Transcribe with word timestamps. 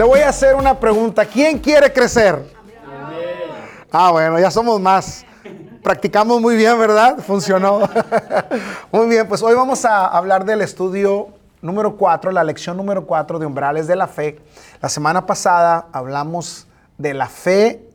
Le 0.00 0.06
voy 0.06 0.20
a 0.20 0.30
hacer 0.30 0.54
una 0.54 0.80
pregunta. 0.80 1.26
¿Quién 1.26 1.58
quiere 1.58 1.92
crecer? 1.92 2.42
Ah, 3.92 4.10
bueno, 4.10 4.38
ya 4.38 4.50
somos 4.50 4.80
más. 4.80 5.26
Practicamos 5.82 6.40
muy 6.40 6.56
bien, 6.56 6.78
¿verdad? 6.78 7.18
Funcionó. 7.18 7.80
muy 8.92 9.08
bien, 9.08 9.28
pues 9.28 9.42
hoy 9.42 9.54
vamos 9.54 9.84
a 9.84 10.06
hablar 10.06 10.46
del 10.46 10.62
estudio 10.62 11.28
número 11.60 11.98
4, 11.98 12.32
la 12.32 12.42
lección 12.44 12.78
número 12.78 13.06
4 13.06 13.38
de 13.38 13.44
umbrales 13.44 13.86
de 13.86 13.94
la 13.94 14.08
fe. 14.08 14.40
La 14.80 14.88
semana 14.88 15.26
pasada 15.26 15.88
hablamos 15.92 16.66
de 16.96 17.12
la 17.12 17.26
fe 17.26 17.86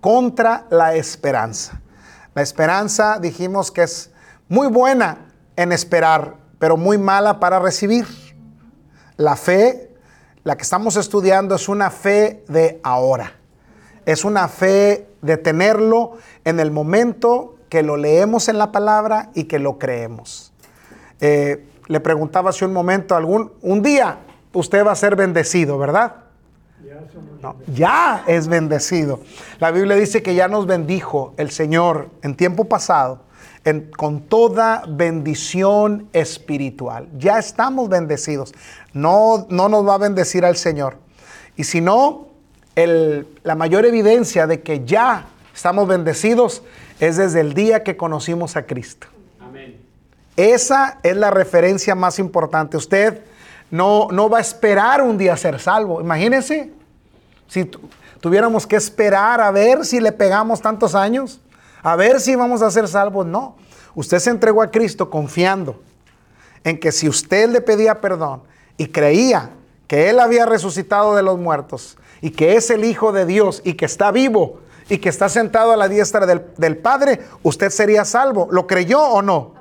contra 0.00 0.64
la 0.70 0.94
esperanza. 0.94 1.78
La 2.34 2.40
esperanza 2.40 3.18
dijimos 3.20 3.70
que 3.70 3.82
es 3.82 4.10
muy 4.48 4.68
buena 4.68 5.26
en 5.56 5.72
esperar, 5.72 6.36
pero 6.58 6.78
muy 6.78 6.96
mala 6.96 7.38
para 7.38 7.58
recibir. 7.58 8.06
La 9.18 9.36
fe, 9.36 9.87
la 10.44 10.56
que 10.56 10.62
estamos 10.62 10.96
estudiando, 10.96 11.54
es 11.54 11.68
una 11.68 11.90
fe 11.90 12.44
de 12.48 12.80
ahora. 12.82 13.34
Es 14.06 14.24
una 14.24 14.48
fe 14.48 15.06
de 15.20 15.36
tenerlo 15.36 16.12
en 16.44 16.60
el 16.60 16.70
momento 16.70 17.56
que 17.68 17.82
lo 17.82 17.96
leemos 17.96 18.48
en 18.48 18.58
la 18.58 18.72
palabra 18.72 19.30
y 19.34 19.44
que 19.44 19.58
lo 19.58 19.78
creemos. 19.78 20.52
Eh, 21.20 21.66
le 21.86 22.00
preguntaba 22.00 22.50
hace 22.50 22.64
un 22.64 22.72
momento, 22.72 23.14
algún, 23.14 23.52
un 23.60 23.82
día 23.82 24.18
usted 24.52 24.86
va 24.86 24.92
a 24.92 24.96
ser 24.96 25.16
bendecido, 25.16 25.78
¿verdad? 25.78 26.16
Ya 27.72 28.24
es 28.26 28.48
bendecido. 28.48 29.20
La 29.58 29.70
Biblia 29.70 29.96
dice 29.96 30.22
que 30.22 30.34
ya 30.34 30.48
nos 30.48 30.66
bendijo 30.66 31.34
el 31.36 31.50
Señor 31.50 32.10
en 32.22 32.34
tiempo 32.34 32.64
pasado 32.64 33.27
con 33.96 34.20
toda 34.20 34.84
bendición 34.88 36.08
espiritual. 36.12 37.08
Ya 37.18 37.38
estamos 37.38 37.88
bendecidos. 37.88 38.54
No, 38.92 39.46
no 39.50 39.68
nos 39.68 39.86
va 39.86 39.94
a 39.94 39.98
bendecir 39.98 40.44
al 40.44 40.56
Señor. 40.56 40.96
Y 41.56 41.64
si 41.64 41.80
no, 41.80 42.28
la 43.42 43.54
mayor 43.54 43.84
evidencia 43.86 44.46
de 44.46 44.62
que 44.62 44.84
ya 44.84 45.26
estamos 45.54 45.88
bendecidos 45.88 46.62
es 47.00 47.16
desde 47.16 47.40
el 47.40 47.54
día 47.54 47.82
que 47.82 47.96
conocimos 47.96 48.56
a 48.56 48.66
Cristo. 48.66 49.08
Esa 50.36 51.00
es 51.02 51.16
la 51.16 51.32
referencia 51.32 51.96
más 51.96 52.20
importante. 52.20 52.76
Usted 52.76 53.22
no, 53.72 54.06
no 54.12 54.30
va 54.30 54.38
a 54.38 54.40
esperar 54.40 55.02
un 55.02 55.18
día 55.18 55.36
ser 55.36 55.58
salvo. 55.58 56.00
Imagínense 56.00 56.72
si 57.48 57.64
tuviéramos 58.20 58.66
que 58.66 58.76
esperar 58.76 59.40
a 59.40 59.50
ver 59.50 59.84
si 59.84 59.98
le 59.98 60.12
pegamos 60.12 60.60
tantos 60.60 60.94
años, 60.94 61.40
a 61.82 61.96
ver 61.96 62.20
si 62.20 62.34
vamos 62.34 62.62
a 62.62 62.70
ser 62.70 62.88
salvos. 62.88 63.26
No, 63.26 63.56
usted 63.94 64.18
se 64.18 64.30
entregó 64.30 64.62
a 64.62 64.70
Cristo 64.70 65.10
confiando 65.10 65.80
en 66.64 66.78
que 66.78 66.92
si 66.92 67.08
usted 67.08 67.48
le 67.50 67.60
pedía 67.60 68.00
perdón 68.00 68.42
y 68.76 68.88
creía 68.88 69.50
que 69.86 70.10
Él 70.10 70.20
había 70.20 70.46
resucitado 70.46 71.14
de 71.16 71.22
los 71.22 71.38
muertos 71.38 71.96
y 72.20 72.30
que 72.30 72.56
es 72.56 72.70
el 72.70 72.84
Hijo 72.84 73.12
de 73.12 73.26
Dios 73.26 73.62
y 73.64 73.74
que 73.74 73.86
está 73.86 74.10
vivo 74.10 74.60
y 74.88 74.98
que 74.98 75.08
está 75.08 75.28
sentado 75.28 75.72
a 75.72 75.76
la 75.76 75.88
diestra 75.88 76.26
del, 76.26 76.76
Padre, 76.78 77.20
usted 77.42 77.70
sería 77.70 78.04
salvo. 78.04 78.48
¿Lo 78.50 78.66
creyó 78.66 79.02
o 79.02 79.22
no? 79.22 79.54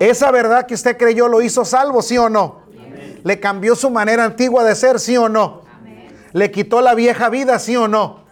Esa 0.00 0.30
verdad 0.32 0.66
que 0.66 0.74
usted 0.74 0.96
creyó 0.96 1.28
lo 1.28 1.42
hizo 1.42 1.64
salvo, 1.64 2.02
sí 2.02 2.18
o 2.18 2.28
no. 2.28 2.62
Le 3.22 3.38
cambió 3.38 3.76
su 3.76 3.88
manera 3.88 4.24
antigua 4.24 4.64
de 4.64 4.74
ser, 4.74 4.98
sí 4.98 5.16
o 5.16 5.28
no. 5.28 5.62
Le 6.32 6.50
quitó 6.50 6.80
la 6.80 6.94
vieja 6.94 7.28
vida, 7.28 7.58
sí 7.58 7.76
o 7.76 7.86
no. 7.86 8.22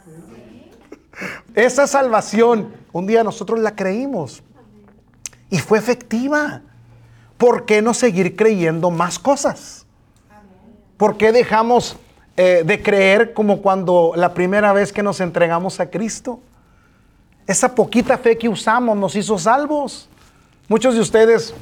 Esa 1.55 1.87
salvación, 1.87 2.75
un 2.93 3.07
día 3.07 3.23
nosotros 3.25 3.59
la 3.61 3.75
creímos 3.75 4.43
y 5.49 5.59
fue 5.59 5.79
efectiva. 5.79 6.63
¿Por 7.37 7.65
qué 7.65 7.81
no 7.81 7.95
seguir 7.95 8.37
creyendo 8.37 8.91
más 8.91 9.19
cosas? 9.19 9.87
¿Por 10.97 11.17
qué 11.17 11.33
dejamos 11.33 11.97
eh, 12.37 12.62
de 12.67 12.83
creer 12.83 13.33
como 13.33 13.62
cuando 13.62 14.12
la 14.15 14.34
primera 14.34 14.73
vez 14.73 14.93
que 14.93 15.03
nos 15.03 15.21
entregamos 15.21 15.81
a 15.81 15.89
Cristo? 15.89 16.41
Esa 17.47 17.75
poquita 17.75 18.19
fe 18.19 18.37
que 18.37 18.49
usamos 18.49 18.97
nos 18.97 19.17
hizo 19.17 19.39
salvos. 19.39 20.09
Muchos 20.69 20.95
de 20.95 21.00
ustedes, 21.00 21.55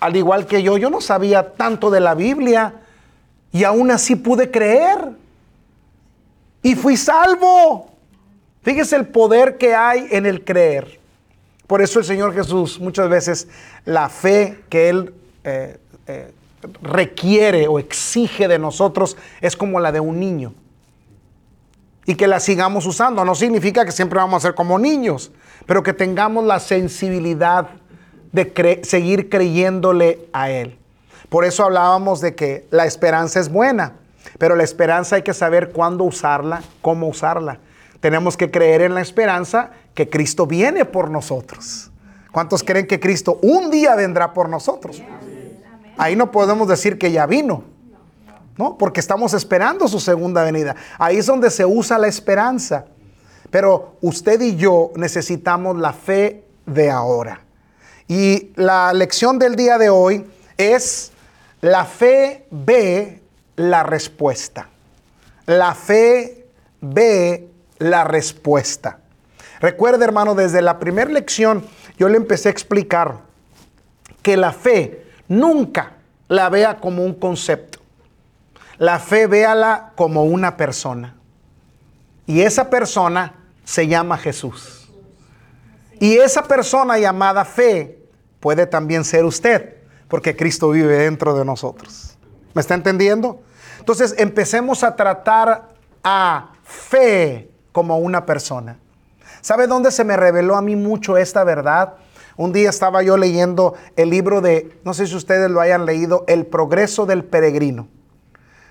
al 0.00 0.16
igual 0.16 0.46
que 0.46 0.62
yo, 0.62 0.78
yo 0.78 0.90
no 0.90 1.00
sabía 1.00 1.52
tanto 1.52 1.90
de 1.90 2.00
la 2.00 2.14
Biblia 2.14 2.74
y 3.52 3.64
aún 3.64 3.90
así 3.90 4.16
pude 4.16 4.50
creer. 4.50 5.12
Y 6.62 6.74
fui 6.74 6.96
salvo. 6.96 7.95
Fíjese 8.66 8.96
el 8.96 9.06
poder 9.06 9.58
que 9.58 9.76
hay 9.76 10.08
en 10.10 10.26
el 10.26 10.42
creer. 10.42 10.98
Por 11.68 11.82
eso 11.82 12.00
el 12.00 12.04
Señor 12.04 12.34
Jesús 12.34 12.80
muchas 12.80 13.08
veces 13.08 13.46
la 13.84 14.08
fe 14.08 14.58
que 14.68 14.88
Él 14.88 15.14
eh, 15.44 15.78
eh, 16.08 16.32
requiere 16.82 17.68
o 17.68 17.78
exige 17.78 18.48
de 18.48 18.58
nosotros 18.58 19.16
es 19.40 19.56
como 19.56 19.78
la 19.78 19.92
de 19.92 20.00
un 20.00 20.18
niño. 20.18 20.52
Y 22.06 22.16
que 22.16 22.26
la 22.26 22.40
sigamos 22.40 22.86
usando. 22.86 23.24
No 23.24 23.36
significa 23.36 23.84
que 23.84 23.92
siempre 23.92 24.18
vamos 24.18 24.42
a 24.42 24.48
ser 24.48 24.56
como 24.56 24.80
niños, 24.80 25.30
pero 25.64 25.84
que 25.84 25.92
tengamos 25.92 26.44
la 26.44 26.58
sensibilidad 26.58 27.68
de 28.32 28.80
seguir 28.82 29.28
creyéndole 29.28 30.26
a 30.32 30.50
Él. 30.50 30.76
Por 31.28 31.44
eso 31.44 31.62
hablábamos 31.62 32.20
de 32.20 32.34
que 32.34 32.66
la 32.72 32.84
esperanza 32.84 33.38
es 33.38 33.48
buena, 33.48 33.92
pero 34.38 34.56
la 34.56 34.64
esperanza 34.64 35.14
hay 35.14 35.22
que 35.22 35.34
saber 35.34 35.70
cuándo 35.70 36.02
usarla, 36.02 36.64
cómo 36.82 37.06
usarla. 37.06 37.60
Tenemos 38.06 38.36
que 38.36 38.52
creer 38.52 38.82
en 38.82 38.94
la 38.94 39.00
esperanza 39.00 39.70
que 39.92 40.08
Cristo 40.08 40.46
viene 40.46 40.84
por 40.84 41.10
nosotros. 41.10 41.90
¿Cuántos 42.30 42.62
creen 42.62 42.86
que 42.86 43.00
Cristo 43.00 43.40
un 43.42 43.68
día 43.68 43.96
vendrá 43.96 44.32
por 44.32 44.48
nosotros? 44.48 45.02
Ahí 45.98 46.14
no 46.14 46.30
podemos 46.30 46.68
decir 46.68 46.98
que 46.98 47.10
ya 47.10 47.26
vino, 47.26 47.64
¿no? 48.56 48.78
Porque 48.78 49.00
estamos 49.00 49.34
esperando 49.34 49.88
su 49.88 49.98
segunda 49.98 50.44
venida. 50.44 50.76
Ahí 51.00 51.16
es 51.16 51.26
donde 51.26 51.50
se 51.50 51.66
usa 51.66 51.98
la 51.98 52.06
esperanza. 52.06 52.84
Pero 53.50 53.96
usted 54.00 54.40
y 54.40 54.54
yo 54.54 54.92
necesitamos 54.94 55.76
la 55.76 55.92
fe 55.92 56.44
de 56.64 56.92
ahora. 56.92 57.40
Y 58.06 58.52
la 58.54 58.92
lección 58.92 59.36
del 59.36 59.56
día 59.56 59.78
de 59.78 59.90
hoy 59.90 60.24
es 60.56 61.10
la 61.60 61.84
fe 61.84 62.46
ve 62.52 63.20
la 63.56 63.82
respuesta. 63.82 64.68
La 65.46 65.74
fe 65.74 66.46
ve 66.80 67.50
la 67.78 68.04
respuesta. 68.04 68.98
Recuerde, 69.60 70.04
hermano, 70.04 70.34
desde 70.34 70.62
la 70.62 70.78
primera 70.78 71.10
lección 71.10 71.64
yo 71.98 72.08
le 72.08 72.16
empecé 72.16 72.48
a 72.48 72.52
explicar 72.52 73.20
que 74.22 74.36
la 74.36 74.52
fe 74.52 75.06
nunca 75.28 75.92
la 76.28 76.48
vea 76.48 76.76
como 76.78 77.04
un 77.04 77.14
concepto. 77.14 77.80
La 78.78 78.98
fe 78.98 79.26
véala 79.26 79.92
como 79.96 80.24
una 80.24 80.56
persona. 80.56 81.14
Y 82.26 82.42
esa 82.42 82.68
persona 82.68 83.34
se 83.64 83.86
llama 83.86 84.18
Jesús. 84.18 84.90
Y 85.98 86.16
esa 86.16 86.42
persona 86.42 86.98
llamada 86.98 87.44
fe 87.44 87.98
puede 88.40 88.66
también 88.66 89.04
ser 89.04 89.24
usted, 89.24 89.76
porque 90.08 90.36
Cristo 90.36 90.70
vive 90.70 90.98
dentro 90.98 91.34
de 91.34 91.44
nosotros. 91.44 92.18
¿Me 92.52 92.60
está 92.60 92.74
entendiendo? 92.74 93.40
Entonces 93.78 94.14
empecemos 94.18 94.84
a 94.84 94.94
tratar 94.94 95.68
a 96.02 96.50
fe 96.64 97.50
como 97.76 97.98
una 97.98 98.24
persona. 98.24 98.78
¿Sabe 99.42 99.66
dónde 99.66 99.90
se 99.90 100.02
me 100.02 100.16
reveló 100.16 100.56
a 100.56 100.62
mí 100.62 100.76
mucho 100.76 101.18
esta 101.18 101.44
verdad? 101.44 101.92
Un 102.38 102.54
día 102.54 102.70
estaba 102.70 103.02
yo 103.02 103.18
leyendo 103.18 103.74
el 103.96 104.08
libro 104.08 104.40
de, 104.40 104.78
no 104.82 104.94
sé 104.94 105.06
si 105.06 105.14
ustedes 105.14 105.50
lo 105.50 105.60
hayan 105.60 105.84
leído, 105.84 106.24
El 106.26 106.46
progreso 106.46 107.04
del 107.04 107.22
peregrino. 107.22 107.86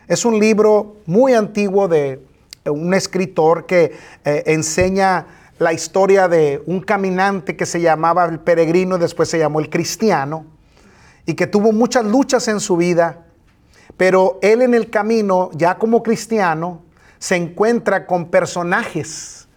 Es 0.08 0.26
un 0.26 0.40
libro 0.40 0.96
muy 1.06 1.36
antiguo 1.36 1.88
de 1.88 2.20
un 2.66 2.96
escritor 2.96 3.68
que 3.68 3.96
eh, 4.24 4.42
enseña 4.48 5.28
la 5.60 5.72
historia 5.72 6.28
de 6.28 6.64
un 6.66 6.82
caminante 6.82 7.56
que 7.56 7.68
se 7.68 7.81
llamaba 7.81 8.25
el 8.25 8.40
peregrino, 8.40 8.98
después 8.98 9.30
se 9.30 9.38
llamó 9.38 9.60
el 9.60 9.69
cristiano, 9.69 10.48
y 11.28 11.36
que 11.36 11.46
tuvo 11.46 11.72
muchas 11.72 12.06
luchas 12.06 12.48
en 12.48 12.60
su 12.60 12.75
vida, 12.75 13.24
pero 13.98 14.40
él 14.42 14.63
en 14.63 14.74
el 14.74 14.90
camino, 14.90 15.51
ya 15.54 15.78
como 15.78 16.01
cristiano, 16.01 16.85
se 17.25 17.36
encuentra 17.36 18.06
con 18.06 18.30
personajes. 18.30 19.48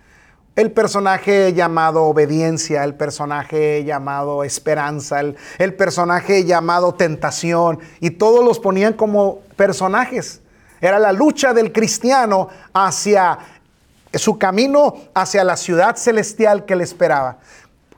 El 0.57 0.73
personaje 0.73 1.53
llamado 1.53 2.05
obediencia, 2.05 2.83
el 2.83 2.95
personaje 2.95 3.85
llamado 3.85 4.43
esperanza, 4.43 5.21
el, 5.21 5.75
personaje 5.75 6.47
llamado 6.47 6.95
tentación, 6.95 7.79
y 8.01 8.09
todos 8.13 8.43
los 8.43 8.59
ponían 8.59 8.95
como 8.95 9.41
personajes. 9.57 10.41
Era 10.81 10.99
la 10.99 11.13
lucha 11.13 11.53
del 11.53 11.71
cristiano 11.71 12.49
hacia 12.73 13.39
su 14.15 14.39
camino 14.39 14.97
hacia 15.13 15.45
la 15.45 15.59
ciudad 15.59 15.97
celestial 15.97 16.65
que 16.65 16.75
le 16.75 16.85
esperaba. 16.85 17.37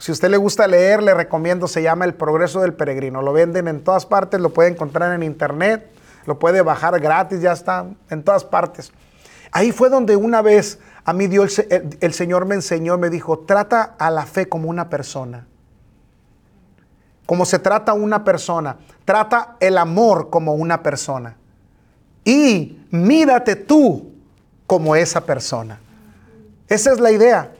Si 0.00 0.10
a 0.10 0.14
usted 0.14 0.30
le 0.30 0.36
gusta 0.36 0.66
leer, 0.66 1.00
le 1.00 1.14
recomiendo, 1.14 1.68
se 1.68 1.80
llama 1.80 2.06
El 2.06 2.14
Progreso 2.14 2.60
del 2.62 2.74
Peregrino. 2.74 3.22
Lo 3.22 3.32
venden 3.32 3.68
en 3.68 3.84
todas 3.84 4.04
partes, 4.04 4.40
lo 4.40 4.50
puede 4.50 4.70
encontrar 4.70 5.14
en 5.14 5.22
internet, 5.22 5.88
lo 6.26 6.40
puede 6.40 6.60
bajar 6.60 6.98
gratis, 6.98 7.40
ya 7.40 7.52
está 7.52 7.86
en 8.10 8.24
todas 8.24 8.42
partes. 8.44 8.90
Ahí 9.52 9.72
fue 9.72 9.88
donde 9.90 10.16
una 10.16 10.42
vez 10.42 10.78
a 11.04 11.12
mí 11.12 11.26
Dios, 11.26 11.58
el, 11.58 11.96
el 12.00 12.12
Señor 12.14 12.46
me 12.46 12.54
enseñó, 12.54 12.98
me 12.98 13.10
dijo, 13.10 13.40
trata 13.40 13.96
a 13.98 14.10
la 14.10 14.26
fe 14.26 14.48
como 14.48 14.68
una 14.68 14.88
persona. 14.88 15.46
Como 17.26 17.44
se 17.44 17.58
trata 17.58 17.92
una 17.92 18.22
persona. 18.24 18.76
Trata 19.04 19.56
el 19.60 19.78
amor 19.78 20.30
como 20.30 20.54
una 20.54 20.82
persona. 20.82 21.36
y 22.24 22.78
mírate 22.90 23.56
tú 23.56 24.12
como 24.66 24.94
esa 24.94 25.24
persona. 25.24 25.80
Esa 26.68 26.92
es 26.92 27.00
la 27.00 27.10
idea, 27.10 27.52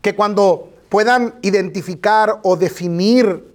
que 0.00 0.14
cuando 0.14 0.72
puedan 0.88 1.34
identificar 1.42 2.38
o 2.44 2.56
definir 2.56 3.54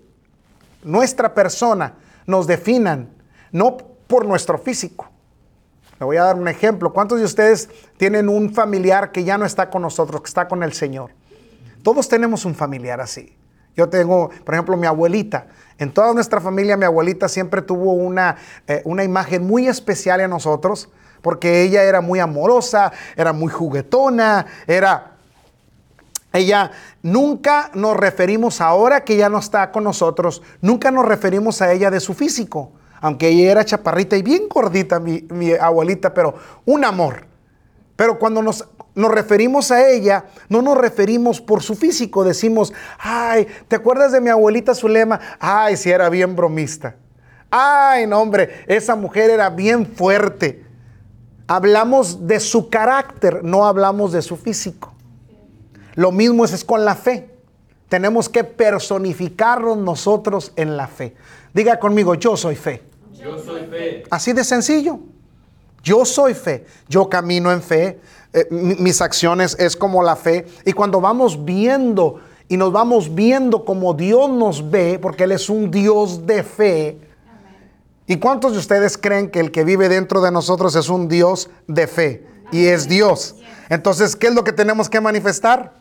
nuestra 0.84 1.34
persona, 1.34 1.94
nos 2.26 2.48
definan, 2.48 3.10
no 3.52 3.78
por 3.78 4.26
nuestro 4.26 4.58
físico. 4.58 5.13
Voy 6.06 6.18
a 6.18 6.24
dar 6.24 6.36
un 6.36 6.48
ejemplo. 6.48 6.94
¿Cuántos 6.94 7.20
de 7.20 7.26
ustedes 7.26 7.70
tienen 7.98 8.30
un 8.30 8.54
familiar 8.54 9.12
que 9.12 9.24
ya 9.24 9.38
no 9.38 9.46
está 9.46 9.70
con 9.70 9.82
nosotros, 9.82 10.22
que 10.22 10.28
está 10.28 10.48
con 10.48 10.64
el 10.64 10.74
Señor? 10.74 11.12
Todos 11.84 12.08
tenemos 12.08 12.46
un 12.46 12.56
familiar 12.56 13.02
así. 13.02 13.36
Yo 13.76 13.90
tengo, 13.90 14.30
por 14.46 14.54
ejemplo, 14.54 14.78
mi 14.78 14.88
abuelita. 14.88 15.48
En 15.78 15.92
toda 15.92 16.14
nuestra 16.14 16.40
familia, 16.40 16.78
mi 16.78 16.86
abuelita 16.86 17.28
siempre 17.28 17.62
tuvo 17.62 17.94
una, 17.94 18.38
eh, 18.68 18.82
una 18.86 19.04
imagen 19.04 19.46
muy 19.46 19.68
especial 19.68 20.22
en 20.22 20.30
nosotros, 20.30 20.90
porque 21.22 21.64
ella 21.64 21.84
era 21.84 22.02
muy 22.02 22.20
amorosa, 22.20 22.92
era 23.16 23.34
muy 23.34 23.52
juguetona, 23.52 24.46
era... 24.68 25.10
Ella 26.32 26.72
nunca 27.04 27.70
nos 27.76 27.96
referimos 27.96 28.60
ahora 28.60 29.04
que 29.04 29.16
ya 29.18 29.30
no 29.30 29.38
está 29.38 29.72
con 29.72 29.84
nosotros, 29.84 30.42
nunca 30.62 30.90
nos 30.90 31.06
referimos 31.06 31.62
a 31.62 31.72
ella 31.72 31.92
de 31.92 32.00
su 32.00 32.16
físico, 32.16 32.72
aunque 33.04 33.28
ella 33.28 33.52
era 33.52 33.66
chaparrita 33.66 34.16
y 34.16 34.22
bien 34.22 34.48
gordita, 34.48 34.98
mi, 34.98 35.52
abuelita, 35.60 36.14
pero 36.14 36.36
un 36.66 36.86
amor. 36.86 37.26
Pero 37.98 38.18
cuando 38.18 38.42
nos 38.42 38.66
nos 38.96 39.12
referimos 39.12 39.72
a 39.72 39.90
ella, 39.90 40.26
no 40.48 40.62
nos 40.62 40.78
referimos 40.78 41.42
por 41.42 41.62
su 41.62 41.76
físico. 41.76 42.24
Decimos, 42.24 42.72
ay, 43.00 43.46
¿te 43.68 43.76
acuerdas 43.76 44.14
de 44.14 44.22
mi 44.22 44.30
abuelita 44.30 44.74
Zulema? 44.74 45.20
Ay, 45.38 45.76
si 45.76 45.90
era 45.90 46.08
bien 46.10 46.34
bromista. 46.36 46.96
Ay, 47.50 48.08
no, 48.08 48.22
hombre, 48.22 48.64
esa 48.68 48.96
mujer 48.96 49.32
era 49.32 49.50
bien 49.50 49.86
fuerte. 49.86 50.66
Hablamos 51.48 52.26
de 52.26 52.40
su 52.40 52.70
carácter, 52.70 53.44
no 53.44 53.66
hablamos 53.66 54.14
de 54.14 54.22
su 54.22 54.38
físico. 54.38 54.94
Lo 55.96 56.14
mismo 56.14 56.46
es, 56.46 56.54
es 56.54 56.64
con 56.64 56.86
la 56.86 56.96
fe. 56.96 57.32
Tenemos 57.90 58.30
que 58.30 58.46
personificarnos 58.46 59.78
nosotros 59.78 60.54
en 60.56 60.78
la 60.78 60.88
fe. 60.88 61.16
Diga 61.54 61.80
conmigo, 61.80 62.16
yo 62.16 62.38
soy 62.38 62.56
fe. 62.56 62.93
Yo 63.24 63.40
soy 63.40 63.62
fe. 63.68 64.04
Así 64.10 64.34
de 64.34 64.44
sencillo. 64.44 65.00
Yo 65.82 66.06
soy 66.06 66.34
fe. 66.34 66.66
Yo 66.90 67.08
camino 67.10 67.52
en 67.52 67.62
fe. 67.62 68.00
Eh, 68.34 68.48
mis 68.50 69.02
acciones 69.02 69.56
es 69.60 69.76
como 69.76 70.04
la 70.04 70.16
fe. 70.16 70.46
Y 70.66 70.74
cuando 70.74 71.00
vamos 71.00 71.46
viendo 71.46 72.20
y 72.50 72.58
nos 72.58 72.72
vamos 72.72 73.14
viendo 73.16 73.64
como 73.64 73.94
Dios 73.94 74.30
nos 74.30 74.70
ve, 74.70 75.00
porque 75.02 75.24
Él 75.24 75.32
es 75.32 75.50
un 75.50 75.72
Dios 75.72 76.26
de 76.26 76.44
fe. 76.44 77.00
¿Y 78.06 78.18
cuántos 78.18 78.52
de 78.52 78.60
ustedes 78.60 78.98
creen 78.98 79.30
que 79.30 79.40
el 79.40 79.52
que 79.52 79.64
vive 79.64 79.88
dentro 79.88 80.22
de 80.22 80.32
nosotros 80.32 80.76
es 80.76 80.90
un 80.90 81.08
Dios 81.08 81.50
de 81.68 81.88
fe? 81.88 82.28
Y 82.52 82.66
es 82.66 82.90
Dios. 82.90 83.36
Entonces, 83.70 84.16
¿qué 84.16 84.28
es 84.28 84.36
lo 84.36 84.44
que 84.44 84.52
tenemos 84.52 84.90
que 84.90 85.00
manifestar? 85.00 85.74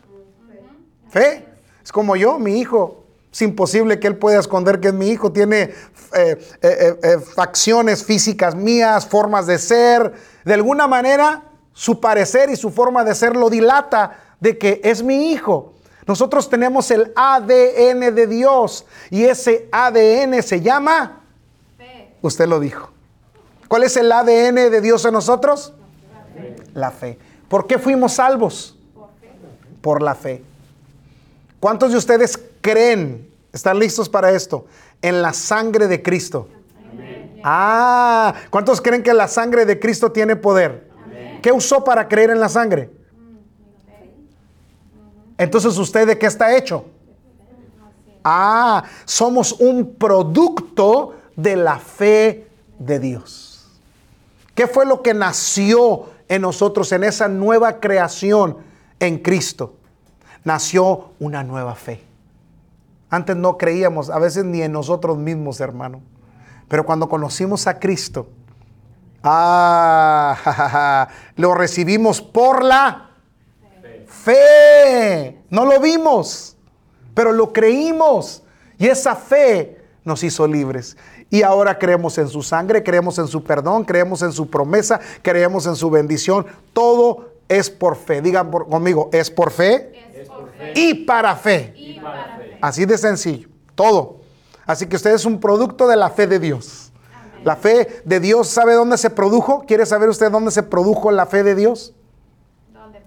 Fe. 1.09 1.45
Es 1.83 1.91
como 1.91 2.15
yo, 2.15 2.39
mi 2.39 2.59
hijo. 2.59 3.02
Es 3.33 3.41
imposible 3.41 3.99
que 3.99 4.05
él 4.05 4.15
pueda 4.15 4.39
esconder 4.39 4.79
que 4.79 4.89
es 4.89 4.93
mi 4.93 5.09
hijo. 5.09 5.31
Tiene 5.31 5.73
eh, 6.13 6.37
eh, 6.61 7.17
facciones 7.19 8.03
físicas 8.03 8.53
mías, 8.53 9.07
formas 9.07 9.47
de 9.47 9.57
ser. 9.57 10.13
De 10.45 10.53
alguna 10.53 10.87
manera, 10.87 11.41
su 11.73 11.99
parecer 11.99 12.51
y 12.51 12.55
su 12.55 12.69
forma 12.69 13.03
de 13.03 13.15
ser 13.15 13.35
lo 13.35 13.49
dilata 13.49 14.19
de 14.39 14.59
que 14.59 14.81
es 14.83 15.01
mi 15.01 15.31
hijo. 15.31 15.73
Nosotros 16.05 16.47
tenemos 16.47 16.91
el 16.91 17.11
ADN 17.15 18.13
de 18.13 18.27
Dios 18.27 18.85
y 19.09 19.23
ese 19.23 19.67
ADN 19.71 20.43
se 20.43 20.61
llama 20.61 21.23
fe. 21.75 22.13
Usted 22.21 22.47
lo 22.47 22.59
dijo. 22.59 22.91
¿Cuál 23.67 23.81
es 23.81 23.97
el 23.97 24.11
ADN 24.11 24.69
de 24.69 24.79
Dios 24.79 25.03
en 25.05 25.13
nosotros? 25.13 25.73
La 26.13 26.23
fe. 26.23 26.55
La 26.75 26.91
fe. 26.91 27.19
¿Por 27.47 27.65
qué 27.65 27.79
fuimos 27.79 28.13
salvos? 28.13 28.77
Por, 28.93 29.09
Por 29.81 30.01
la 30.03 30.13
fe. 30.13 30.43
¿Cuántos 31.59 31.93
de 31.93 31.97
ustedes 31.97 32.37
creen, 32.63 33.29
están 33.51 33.77
listos 33.77 34.09
para 34.09 34.31
esto, 34.31 34.65
en 35.03 35.21
la 35.21 35.33
sangre 35.33 35.87
de 35.87 36.01
Cristo? 36.01 36.47
Ah, 37.43 38.33
¿cuántos 38.49 38.81
creen 38.81 39.03
que 39.03 39.13
la 39.13 39.27
sangre 39.27 39.65
de 39.65 39.79
Cristo 39.79 40.11
tiene 40.11 40.35
poder? 40.35 40.89
¿Qué 41.43 41.51
usó 41.51 41.83
para 41.83 42.07
creer 42.07 42.31
en 42.31 42.39
la 42.39 42.49
sangre? 42.49 42.89
Entonces, 45.37 45.77
¿usted 45.77 46.07
de 46.07 46.17
qué 46.17 46.25
está 46.25 46.55
hecho? 46.55 46.85
Ah, 48.23 48.85
somos 49.03 49.51
un 49.51 49.95
producto 49.95 51.15
de 51.35 51.57
la 51.57 51.77
fe 51.77 52.47
de 52.79 52.99
Dios. 52.99 53.67
¿Qué 54.55 54.67
fue 54.67 54.85
lo 54.85 55.01
que 55.01 55.13
nació 55.13 56.05
en 56.29 56.43
nosotros, 56.43 56.91
en 56.93 57.03
esa 57.03 57.27
nueva 57.27 57.81
creación 57.81 58.57
en 58.99 59.17
Cristo? 59.17 59.75
Nació 60.45 61.09
una 61.19 61.43
nueva 61.43 61.75
fe. 61.75 62.12
Antes 63.13 63.35
no 63.35 63.57
creíamos, 63.57 64.09
a 64.09 64.17
veces 64.17 64.43
ni 64.43 64.61
en 64.63 64.71
nosotros 64.71 65.17
mismos, 65.17 65.59
hermano. 65.59 66.01
Pero 66.67 66.83
cuando 66.85 67.07
conocimos 67.07 67.67
a 67.67 67.77
Cristo, 67.79 68.27
Ah, 69.25 71.07
lo 71.37 71.53
recibimos 71.53 72.21
por 72.21 72.63
la 72.63 73.09
fe. 74.07 75.37
No 75.49 75.65
lo 75.65 75.79
vimos, 75.79 76.57
pero 77.13 77.31
lo 77.31 77.53
creímos. 77.53 78.43
Y 78.77 78.87
esa 78.87 79.15
fe 79.15 79.81
nos 80.03 80.23
hizo 80.23 80.45
libres. 80.47 80.97
Y 81.29 81.41
ahora 81.41 81.79
creemos 81.79 82.17
en 82.17 82.27
su 82.27 82.43
sangre, 82.43 82.83
creemos 82.83 83.17
en 83.17 83.27
su 83.27 83.43
perdón, 83.43 83.85
creemos 83.85 84.21
en 84.21 84.33
su 84.33 84.49
promesa, 84.49 84.99
creemos 85.21 85.65
en 85.67 85.75
su 85.75 85.89
bendición. 85.89 86.45
Todo 86.73 87.33
es 87.47 87.69
por 87.69 87.95
fe. 87.95 88.21
Digan 88.21 88.51
conmigo, 88.51 89.09
es 89.13 89.31
por 89.31 89.51
fe, 89.51 89.93
Y, 90.75 90.93
para 91.05 91.35
fe. 91.35 91.73
y 91.75 91.99
para 91.99 92.37
fe. 92.37 92.42
Así 92.63 92.85
de 92.85 92.97
sencillo. 92.97 93.49
Todo. 93.75 94.21
Así 94.65 94.87
que 94.87 94.95
usted 94.95 95.13
es 95.13 95.25
un 95.25 95.41
producto 95.41 95.85
de 95.85 95.97
la 95.97 96.09
fe 96.09 96.27
de 96.27 96.39
Dios. 96.39 96.93
La 97.43 97.57
fe 97.57 98.01
de 98.05 98.21
Dios, 98.21 98.47
¿sabe 98.47 98.73
dónde 98.73 98.97
se 98.97 99.09
produjo? 99.09 99.65
¿Quiere 99.67 99.85
saber 99.85 100.07
usted 100.07 100.31
dónde 100.31 100.49
se 100.49 100.63
produjo 100.63 101.11
la 101.11 101.25
fe 101.25 101.43
de 101.43 101.55
Dios? 101.55 101.93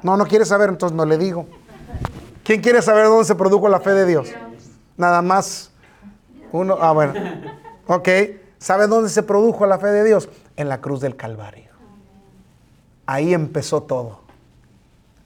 No, 0.03 0.19
no 0.19 0.27
quiere 0.27 0.45
saber, 0.45 0.69
entonces 0.69 0.95
no 0.95 1.07
le 1.07 1.17
digo. 1.17 1.47
¿Quién 2.45 2.61
quiere 2.61 2.83
saber 2.83 3.07
dónde 3.07 3.25
se 3.25 3.35
produjo 3.35 3.71
la 3.71 3.81
fe 3.81 3.93
de 3.93 4.05
Dios? 4.05 4.29
Nada 4.99 5.23
más 5.23 5.71
uno. 6.53 6.77
Ah, 6.79 6.93
bueno. 6.93 7.15
Ok. 7.87 8.09
¿Sabe 8.59 8.87
dónde 8.87 9.09
se 9.09 9.23
produjo 9.23 9.65
la 9.65 9.79
fe 9.79 9.87
de 9.87 10.05
Dios? 10.05 10.29
En 10.57 10.69
la 10.69 10.83
cruz 10.83 11.01
del 11.01 11.17
Calvario. 11.17 11.71
Ahí 13.07 13.33
empezó 13.33 13.85
todo. 13.85 14.21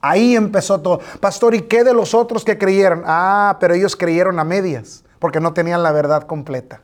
Ahí 0.00 0.34
empezó 0.34 0.80
todo. 0.80 1.00
Pastor, 1.20 1.54
¿y 1.54 1.62
qué 1.62 1.84
de 1.84 1.92
los 1.92 2.14
otros 2.14 2.44
que 2.44 2.56
creyeron? 2.56 3.02
Ah, 3.06 3.58
pero 3.60 3.74
ellos 3.74 3.96
creyeron 3.96 4.38
a 4.38 4.44
medias, 4.44 5.04
porque 5.18 5.40
no 5.40 5.52
tenían 5.52 5.82
la 5.82 5.92
verdad 5.92 6.22
completa. 6.22 6.80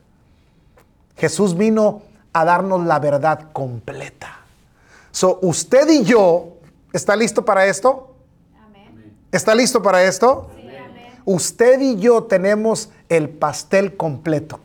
Jesús 1.15 1.57
vino 1.57 2.03
a 2.33 2.45
darnos 2.45 2.85
la 2.85 2.99
verdad 2.99 3.51
completa. 3.53 4.39
So, 5.11 5.39
usted 5.41 5.89
y 5.89 6.03
yo, 6.03 6.57
¿está 6.93 7.15
listo 7.15 7.43
para 7.43 7.65
esto? 7.65 8.13
¿Está 9.31 9.55
listo 9.55 9.81
para 9.81 10.03
esto? 10.03 10.51
Usted 11.25 11.81
y 11.81 11.97
yo 11.97 12.23
tenemos 12.23 12.89
el 13.09 13.29
pastel 13.29 13.97
completo. 13.97 14.59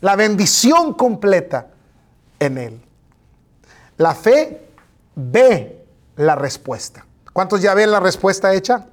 La 0.00 0.14
bendición 0.14 0.94
completa 0.94 1.66
en 2.38 2.56
él. 2.56 2.80
La 3.96 4.14
fe 4.14 4.68
ve 5.16 5.84
la 6.16 6.36
respuesta. 6.36 7.04
¿Cuántos 7.38 7.62
ya 7.62 7.72
ven 7.72 7.92
la 7.92 8.00
respuesta 8.00 8.52
hecha? 8.52 8.86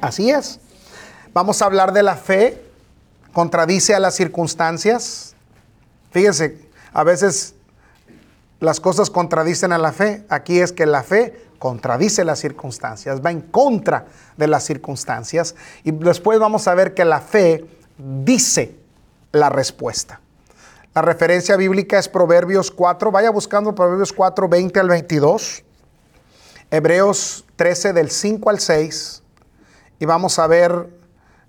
Así 0.00 0.28
es. 0.28 0.58
Vamos 1.32 1.62
a 1.62 1.66
hablar 1.66 1.92
de 1.92 2.02
la 2.02 2.16
fe. 2.16 2.60
Contradice 3.32 3.94
a 3.94 4.00
las 4.00 4.16
circunstancias. 4.16 5.36
Fíjense, 6.10 6.58
a 6.92 7.04
veces 7.04 7.54
las 8.58 8.80
cosas 8.80 9.08
contradicen 9.08 9.70
a 9.70 9.78
la 9.78 9.92
fe. 9.92 10.24
Aquí 10.30 10.58
es 10.58 10.72
que 10.72 10.84
la 10.84 11.04
fe 11.04 11.46
contradice 11.60 12.24
las 12.24 12.40
circunstancias, 12.40 13.24
va 13.24 13.30
en 13.30 13.42
contra 13.42 14.06
de 14.36 14.48
las 14.48 14.64
circunstancias. 14.64 15.54
Y 15.84 15.92
después 15.92 16.40
vamos 16.40 16.66
a 16.66 16.74
ver 16.74 16.92
que 16.92 17.04
la 17.04 17.20
fe 17.20 17.64
dice 17.96 18.74
la 19.30 19.48
respuesta. 19.48 20.20
La 20.92 21.02
referencia 21.02 21.54
bíblica 21.54 22.00
es 22.00 22.08
Proverbios 22.08 22.72
4. 22.72 23.12
Vaya 23.12 23.30
buscando 23.30 23.76
Proverbios 23.76 24.12
4, 24.12 24.48
20 24.48 24.80
al 24.80 24.88
22. 24.88 25.64
Hebreos 26.70 27.44
13 27.56 27.92
del 27.92 28.10
5 28.10 28.50
al 28.50 28.60
6. 28.60 29.22
Y 29.98 30.06
vamos 30.06 30.38
a 30.38 30.46
ver 30.46 30.88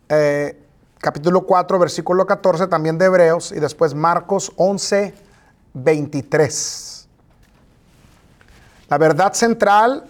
eh, 0.09 0.61
capítulo 0.99 1.45
4, 1.45 1.79
versículo 1.79 2.25
14, 2.25 2.67
también 2.67 2.97
de 2.97 3.05
Hebreos, 3.05 3.51
y 3.51 3.59
después 3.59 3.93
Marcos 3.93 4.51
11, 4.55 5.13
23. 5.73 7.07
La 8.89 8.97
verdad 8.97 9.33
central 9.33 10.05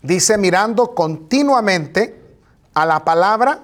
dice, 0.00 0.38
mirando 0.38 0.94
continuamente 0.94 2.20
a 2.74 2.86
la 2.86 3.04
palabra, 3.04 3.60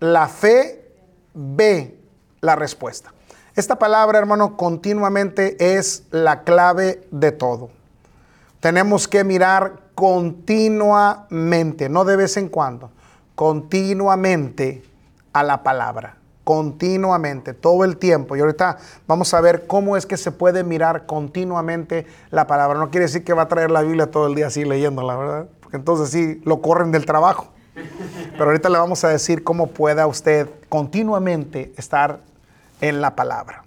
la 0.00 0.28
fe 0.28 0.92
ve 1.34 1.98
la 2.40 2.56
respuesta. 2.56 3.12
Esta 3.54 3.78
palabra, 3.78 4.18
hermano, 4.18 4.56
continuamente 4.56 5.76
es 5.76 6.04
la 6.10 6.44
clave 6.44 7.06
de 7.10 7.32
todo. 7.32 7.70
Tenemos 8.60 9.06
que 9.06 9.24
mirar 9.24 9.80
continuamente, 9.94 11.88
no 11.88 12.04
de 12.04 12.16
vez 12.16 12.36
en 12.36 12.48
cuando, 12.48 12.90
continuamente 13.34 14.82
a 15.32 15.42
la 15.42 15.62
palabra, 15.62 16.16
continuamente, 16.44 17.54
todo 17.54 17.84
el 17.84 17.96
tiempo. 17.96 18.36
Y 18.36 18.40
ahorita 18.40 18.78
vamos 19.06 19.32
a 19.34 19.40
ver 19.40 19.66
cómo 19.66 19.96
es 19.96 20.06
que 20.06 20.16
se 20.16 20.32
puede 20.32 20.64
mirar 20.64 21.06
continuamente 21.06 22.06
la 22.30 22.46
palabra. 22.46 22.78
No 22.78 22.90
quiere 22.90 23.06
decir 23.06 23.24
que 23.24 23.32
va 23.32 23.42
a 23.42 23.48
traer 23.48 23.70
la 23.70 23.82
Biblia 23.82 24.10
todo 24.10 24.26
el 24.26 24.34
día 24.34 24.48
así 24.48 24.64
leyéndola, 24.64 25.16
¿verdad? 25.16 25.46
Porque 25.60 25.76
entonces 25.76 26.10
sí, 26.10 26.40
lo 26.44 26.60
corren 26.60 26.90
del 26.90 27.06
trabajo. 27.06 27.48
Pero 28.32 28.44
ahorita 28.44 28.68
le 28.68 28.78
vamos 28.78 29.04
a 29.04 29.08
decir 29.08 29.44
cómo 29.44 29.68
pueda 29.68 30.06
usted 30.06 30.48
continuamente 30.68 31.72
estar 31.76 32.20
en 32.80 33.00
la 33.00 33.14
palabra. 33.14 33.62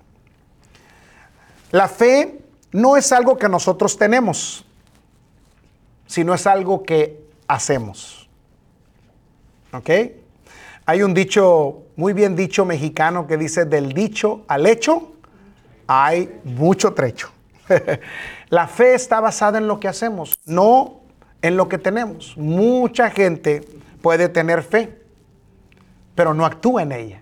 La 1.71 1.87
fe 1.87 2.41
no 2.71 2.97
es 2.97 3.11
algo 3.11 3.37
que 3.37 3.47
nosotros 3.47 3.97
tenemos, 3.97 4.65
sino 6.11 6.33
es 6.33 6.45
algo 6.45 6.83
que 6.83 7.23
hacemos. 7.47 8.29
¿Ok? 9.71 9.89
Hay 10.85 11.03
un 11.03 11.13
dicho, 11.13 11.83
muy 11.95 12.11
bien 12.11 12.35
dicho 12.35 12.65
mexicano, 12.65 13.27
que 13.27 13.37
dice, 13.37 13.63
del 13.63 13.93
dicho 13.93 14.43
al 14.49 14.65
hecho 14.65 15.13
hay 15.87 16.37
mucho 16.43 16.93
trecho. 16.93 17.31
La 18.49 18.67
fe 18.67 18.93
está 18.93 19.21
basada 19.21 19.57
en 19.57 19.67
lo 19.67 19.79
que 19.79 19.87
hacemos, 19.87 20.37
no 20.45 20.99
en 21.41 21.55
lo 21.55 21.69
que 21.69 21.77
tenemos. 21.77 22.35
Mucha 22.35 23.09
gente 23.09 23.65
puede 24.01 24.27
tener 24.27 24.63
fe, 24.63 25.01
pero 26.13 26.33
no 26.33 26.45
actúa 26.45 26.83
en 26.83 26.91
ella. 26.91 27.21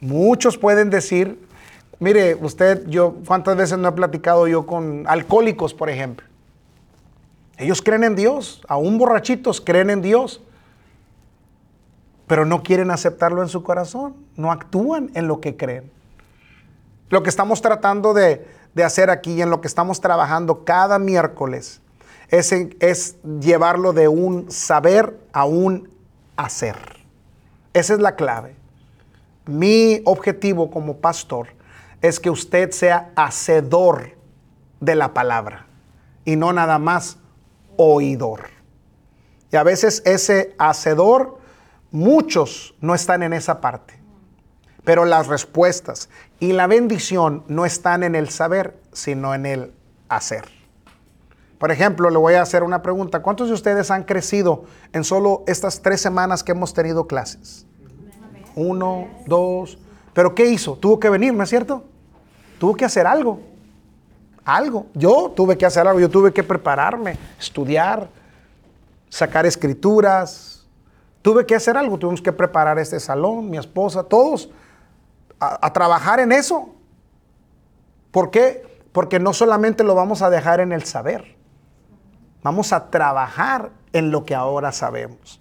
Muchos 0.00 0.56
pueden 0.56 0.90
decir, 0.90 1.44
mire, 1.98 2.36
usted, 2.36 2.86
yo, 2.86 3.16
¿cuántas 3.26 3.56
veces 3.56 3.78
no 3.78 3.88
he 3.88 3.92
platicado 3.92 4.46
yo 4.46 4.64
con 4.64 5.06
alcohólicos, 5.08 5.74
por 5.74 5.90
ejemplo? 5.90 6.29
Ellos 7.60 7.82
creen 7.82 8.04
en 8.04 8.16
Dios, 8.16 8.62
aún 8.68 8.96
borrachitos 8.96 9.60
creen 9.60 9.90
en 9.90 10.00
Dios, 10.00 10.42
pero 12.26 12.46
no 12.46 12.62
quieren 12.62 12.90
aceptarlo 12.90 13.42
en 13.42 13.50
su 13.50 13.62
corazón, 13.62 14.16
no 14.34 14.50
actúan 14.50 15.10
en 15.12 15.28
lo 15.28 15.42
que 15.42 15.58
creen. 15.58 15.92
Lo 17.10 17.22
que 17.22 17.28
estamos 17.28 17.60
tratando 17.60 18.14
de, 18.14 18.46
hacer 18.82 19.10
aquí, 19.10 19.42
en 19.42 19.50
lo 19.50 19.60
que 19.60 19.68
estamos 19.68 20.00
trabajando 20.00 20.64
cada 20.64 20.98
miércoles, 20.98 21.82
es, 22.28 22.50
es 22.50 23.16
llevarlo 23.40 23.92
de 23.92 24.08
un 24.08 24.50
saber 24.50 25.20
a 25.34 25.44
un 25.44 25.90
hacer. 26.38 26.76
Esa 27.74 27.92
es 27.92 28.00
la 28.00 28.16
clave. 28.16 28.56
Mi 29.44 30.00
objetivo 30.06 30.70
como 30.70 30.96
pastor 30.96 31.48
es 32.00 32.20
que 32.20 32.30
usted 32.30 32.70
sea 32.70 33.12
hacedor 33.16 34.12
de 34.80 34.94
la 34.94 35.12
palabra 35.12 35.66
y 36.24 36.36
no 36.36 36.54
nada 36.54 36.78
más 36.78 37.18
oidor. 37.76 38.48
Y 39.52 39.56
a 39.56 39.62
veces 39.62 40.02
ese 40.04 40.54
hacedor, 40.58 41.38
muchos 41.90 42.74
no 42.80 42.94
están 42.94 43.22
en 43.22 43.32
esa 43.32 43.60
parte. 43.60 44.00
Pero 44.84 45.04
las 45.04 45.26
respuestas 45.26 46.08
y 46.38 46.52
la 46.52 46.66
bendición 46.66 47.44
no 47.48 47.66
están 47.66 48.02
en 48.02 48.14
el 48.14 48.30
saber, 48.30 48.80
sino 48.92 49.34
en 49.34 49.46
el 49.46 49.74
hacer. 50.08 50.44
Por 51.58 51.70
ejemplo, 51.70 52.08
le 52.08 52.16
voy 52.16 52.34
a 52.34 52.42
hacer 52.42 52.62
una 52.62 52.80
pregunta. 52.80 53.20
¿Cuántos 53.20 53.48
de 53.48 53.54
ustedes 53.54 53.90
han 53.90 54.04
crecido 54.04 54.64
en 54.92 55.04
solo 55.04 55.44
estas 55.46 55.82
tres 55.82 56.00
semanas 56.00 56.42
que 56.42 56.52
hemos 56.52 56.72
tenido 56.72 57.06
clases? 57.06 57.66
Uno, 58.54 59.08
dos. 59.26 59.78
¿Pero 60.14 60.34
qué 60.34 60.46
hizo? 60.46 60.76
Tuvo 60.76 60.98
que 60.98 61.10
venir, 61.10 61.34
¿no 61.34 61.44
es 61.44 61.50
cierto? 61.50 61.84
Tuvo 62.58 62.74
que 62.74 62.86
hacer 62.86 63.06
algo 63.06 63.49
algo. 64.44 64.86
Yo 64.94 65.32
tuve 65.34 65.56
que 65.56 65.66
hacer 65.66 65.86
algo, 65.86 66.00
yo 66.00 66.08
tuve 66.08 66.32
que 66.32 66.42
prepararme, 66.42 67.16
estudiar, 67.38 68.08
sacar 69.08 69.46
escrituras. 69.46 70.66
Tuve 71.22 71.44
que 71.44 71.54
hacer 71.54 71.76
algo, 71.76 71.98
tuvimos 71.98 72.22
que 72.22 72.32
preparar 72.32 72.78
este 72.78 72.98
salón, 72.98 73.50
mi 73.50 73.58
esposa, 73.58 74.02
todos, 74.04 74.50
a, 75.38 75.72
trabajar 75.72 76.20
en 76.20 76.32
eso. 76.32 76.70
¿Por 78.10 78.30
qué? 78.30 78.66
Porque 78.92 79.20
no 79.20 79.34
solamente 79.34 79.84
lo 79.84 79.94
vamos 79.94 80.22
a 80.22 80.30
dejar 80.30 80.60
en 80.60 80.72
el 80.72 80.84
saber, 80.84 81.36
vamos 82.42 82.72
a 82.72 82.90
trabajar 82.90 83.70
en 83.92 84.10
lo 84.10 84.24
que 84.24 84.34
ahora 84.34 84.72
sabemos. 84.72 85.40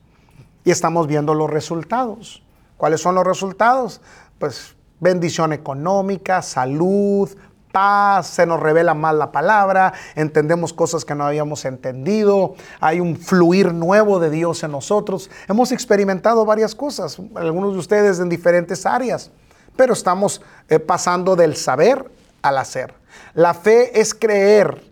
Y 0.65 0.71
estamos 0.71 1.07
viendo 1.07 1.33
los 1.33 1.49
resultados. 1.49 2.43
¿Cuáles 2.75 3.01
son 3.01 3.15
los 3.15 3.25
resultados? 3.25 4.01
Pues 4.37 4.75
bendición 4.99 5.53
económica, 5.53 6.41
salud, 6.41 7.29
paz, 7.71 8.27
se 8.27 8.45
nos 8.45 8.59
revela 8.59 8.93
más 8.93 9.15
la 9.15 9.31
palabra, 9.31 9.93
entendemos 10.15 10.73
cosas 10.73 11.05
que 11.05 11.15
no 11.15 11.25
habíamos 11.25 11.65
entendido, 11.65 12.55
hay 12.79 12.99
un 12.99 13.15
fluir 13.17 13.73
nuevo 13.73 14.19
de 14.19 14.29
Dios 14.29 14.63
en 14.63 14.71
nosotros. 14.71 15.29
Hemos 15.47 15.71
experimentado 15.71 16.45
varias 16.45 16.75
cosas, 16.75 17.17
algunos 17.35 17.73
de 17.73 17.79
ustedes 17.79 18.19
en 18.19 18.29
diferentes 18.29 18.85
áreas, 18.85 19.31
pero 19.75 19.93
estamos 19.93 20.41
eh, 20.67 20.79
pasando 20.79 21.35
del 21.35 21.55
saber 21.55 22.09
al 22.41 22.57
hacer. 22.57 22.93
La 23.33 23.53
fe 23.53 23.99
es 23.99 24.13
creer 24.13 24.83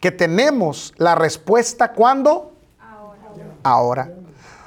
que 0.00 0.10
tenemos 0.10 0.94
la 0.96 1.14
respuesta 1.14 1.92
cuando? 1.92 2.52
Ahora. 2.80 3.22
Ahora. 3.62 4.10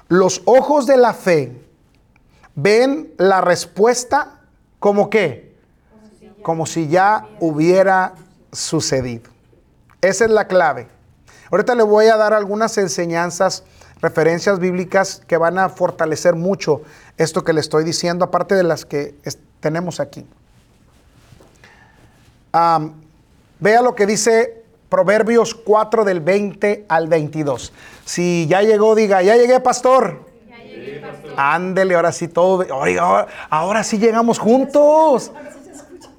Los 0.08 0.42
ojos 0.46 0.88
de 0.88 0.98
la 0.98 1.14
fe 1.14 1.62
ven 2.56 3.14
la 3.18 3.42
respuesta 3.42 4.42
como 4.80 5.10
qué? 5.10 5.49
Como 6.42 6.66
si 6.66 6.88
ya 6.88 7.28
hubiera 7.40 8.14
sucedido. 8.52 9.30
Esa 10.02 10.26
es 10.26 10.32
la 10.32 10.48
clave. 10.48 10.88
Ahorita 11.52 11.76
le 11.76 11.84
voy 11.84 12.08
a 12.08 12.18
dar 12.18 12.34
algunas 12.34 12.78
enseñanzas, 12.78 13.64
referencias 14.02 14.60
bíblicas 14.60 15.22
que 15.28 15.38
van 15.38 15.58
a 15.58 15.70
fortalecer 15.70 16.36
mucho 16.36 16.82
esto 17.18 17.44
que 17.44 17.54
le 17.54 17.60
estoy 17.60 17.84
diciendo, 17.84 18.26
aparte 18.26 18.56
de 18.56 18.64
las 18.64 18.86
que 18.86 19.16
tenemos 19.60 20.00
aquí. 20.00 20.26
vea 23.60 23.82
lo 23.82 23.96
que 23.96 24.06
dice 24.06 24.64
Proverbios 24.90 25.54
4 25.54 26.04
del 26.04 26.20
20 26.20 26.86
al 26.88 27.08
22. 27.08 27.74
Si 28.06 28.48
ya 28.48 28.62
llegó, 28.62 28.96
diga, 28.96 29.22
ya 29.22 29.36
llegué, 29.36 29.60
pastor. 29.60 30.30
Ándele, 31.36 31.96
ahora 31.96 32.12
sí 32.12 32.28
todo. 32.28 32.66
Oiga, 32.76 33.28
ahora 33.50 33.84
sí 33.84 33.98
llegamos 33.98 34.40
juntos. 34.40 35.32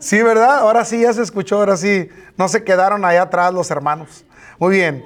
Sí, 0.01 0.23
¿verdad? 0.23 0.61
Ahora 0.61 0.87
sí 0.87 1.03
ya 1.03 1.13
se 1.13 1.23
escuchó, 1.23 1.57
ahora 1.57 1.77
sí. 1.77 2.09
No 2.39 2.49
se 2.49 2.65
quedaron 2.65 3.05
allá 3.05 3.23
atrás 3.23 3.53
los 3.53 3.71
hermanos. 3.71 4.25
Muy 4.59 4.75
bien. 4.75 5.05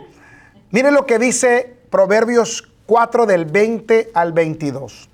Mire 0.70 0.92
lo 0.92 1.04
que 1.04 1.18
dice 1.18 1.76
Proverbios 1.90 2.68
4 2.86 3.26
del 3.26 3.44
20 3.44 4.12
al 4.14 4.32
22. 4.32 5.08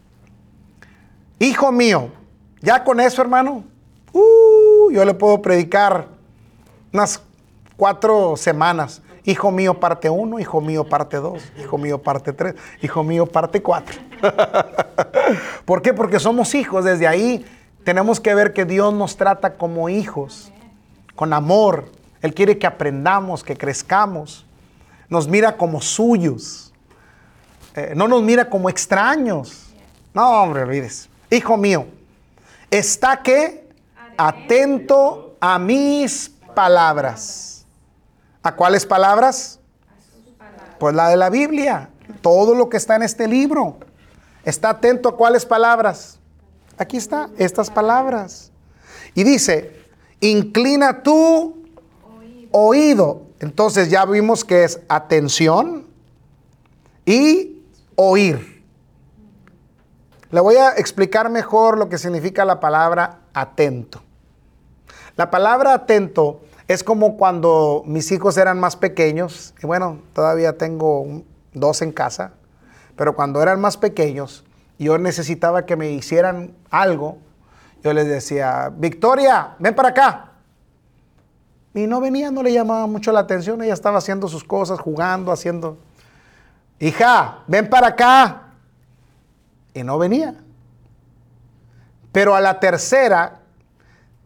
Hijo 1.38 1.72
mío, 1.72 2.10
ya 2.60 2.84
con 2.84 3.00
eso, 3.00 3.22
hermano, 3.22 3.64
uh, 4.12 4.90
yo 4.90 5.02
le 5.06 5.14
puedo 5.14 5.40
predicar 5.40 6.08
unas 6.92 7.22
cuatro 7.78 8.36
semanas. 8.36 9.00
Hijo 9.24 9.50
mío, 9.50 9.80
parte 9.80 10.10
1, 10.10 10.40
hijo 10.40 10.60
mío, 10.60 10.84
parte 10.84 11.16
2, 11.16 11.42
hijo 11.58 11.78
mío, 11.78 12.02
parte 12.02 12.34
3, 12.34 12.54
hijo 12.82 13.02
mío, 13.02 13.24
parte 13.24 13.62
4. 13.62 14.00
¿Por 15.64 15.80
qué? 15.80 15.94
Porque 15.94 16.18
somos 16.18 16.54
hijos. 16.54 16.84
Desde 16.84 17.06
ahí 17.06 17.46
tenemos 17.84 18.20
que 18.20 18.34
ver 18.34 18.52
que 18.52 18.64
Dios 18.64 18.92
nos 18.92 19.16
trata 19.16 19.54
como 19.54 19.88
hijos, 19.88 20.52
con 21.14 21.32
amor. 21.32 21.90
Él 22.20 22.34
quiere 22.34 22.58
que 22.58 22.66
aprendamos, 22.66 23.42
que 23.42 23.56
crezcamos. 23.56 24.46
Nos 25.08 25.26
mira 25.26 25.56
como 25.56 25.80
suyos. 25.80 26.72
Eh, 27.74 27.94
no 27.96 28.08
nos 28.08 28.22
mira 28.22 28.48
como 28.48 28.68
extraños. 28.68 29.72
No, 30.12 30.42
hombre, 30.42 30.62
olvides. 30.62 31.08
Hijo 31.30 31.56
mío, 31.56 31.86
está 32.70 33.22
que 33.22 33.68
atento 34.16 35.36
a 35.40 35.58
mis 35.58 36.30
palabras. 36.54 37.64
¿A 38.42 38.54
cuáles 38.54 38.84
palabras? 38.84 39.58
Pues 40.78 40.94
la 40.94 41.08
de 41.08 41.16
la 41.16 41.30
Biblia. 41.30 41.90
Todo 42.20 42.54
lo 42.54 42.68
que 42.68 42.76
está 42.76 42.96
en 42.96 43.02
este 43.02 43.26
libro. 43.26 43.78
Está 44.44 44.70
atento 44.70 45.08
a 45.08 45.16
cuáles 45.16 45.46
palabras. 45.46 46.19
Aquí 46.80 46.96
está, 46.96 47.28
estas 47.36 47.70
palabras. 47.70 48.52
Y 49.14 49.22
dice, 49.22 49.84
inclina 50.20 51.02
tu 51.02 51.62
oído. 52.52 53.26
Entonces 53.38 53.90
ya 53.90 54.06
vimos 54.06 54.46
que 54.46 54.64
es 54.64 54.80
atención 54.88 55.86
y 57.04 57.62
oír. 57.96 58.64
Le 60.30 60.40
voy 60.40 60.56
a 60.56 60.70
explicar 60.70 61.28
mejor 61.28 61.76
lo 61.76 61.90
que 61.90 61.98
significa 61.98 62.46
la 62.46 62.60
palabra 62.60 63.18
atento. 63.34 64.00
La 65.16 65.30
palabra 65.30 65.74
atento 65.74 66.40
es 66.66 66.82
como 66.82 67.18
cuando 67.18 67.82
mis 67.84 68.10
hijos 68.10 68.38
eran 68.38 68.58
más 68.58 68.76
pequeños, 68.76 69.52
y 69.62 69.66
bueno, 69.66 70.00
todavía 70.14 70.56
tengo 70.56 71.24
dos 71.52 71.82
en 71.82 71.92
casa, 71.92 72.32
pero 72.96 73.14
cuando 73.14 73.42
eran 73.42 73.60
más 73.60 73.76
pequeños, 73.76 74.44
yo 74.84 74.98
necesitaba 74.98 75.66
que 75.66 75.76
me 75.76 75.90
hicieran 75.92 76.54
algo, 76.70 77.18
yo 77.82 77.92
les 77.92 78.06
decía, 78.06 78.72
Victoria, 78.74 79.56
ven 79.58 79.74
para 79.74 79.90
acá. 79.90 80.32
Y 81.74 81.86
no 81.86 82.00
venía, 82.00 82.30
no 82.30 82.42
le 82.42 82.52
llamaba 82.52 82.86
mucho 82.86 83.12
la 83.12 83.20
atención, 83.20 83.62
ella 83.62 83.74
estaba 83.74 83.98
haciendo 83.98 84.26
sus 84.28 84.44
cosas, 84.44 84.80
jugando, 84.80 85.32
haciendo... 85.32 85.78
Hija, 86.78 87.40
ven 87.46 87.68
para 87.68 87.88
acá. 87.88 88.42
Y 89.74 89.82
no 89.82 89.98
venía. 89.98 90.34
Pero 92.10 92.34
a 92.34 92.40
la 92.40 92.58
tercera, 92.58 93.40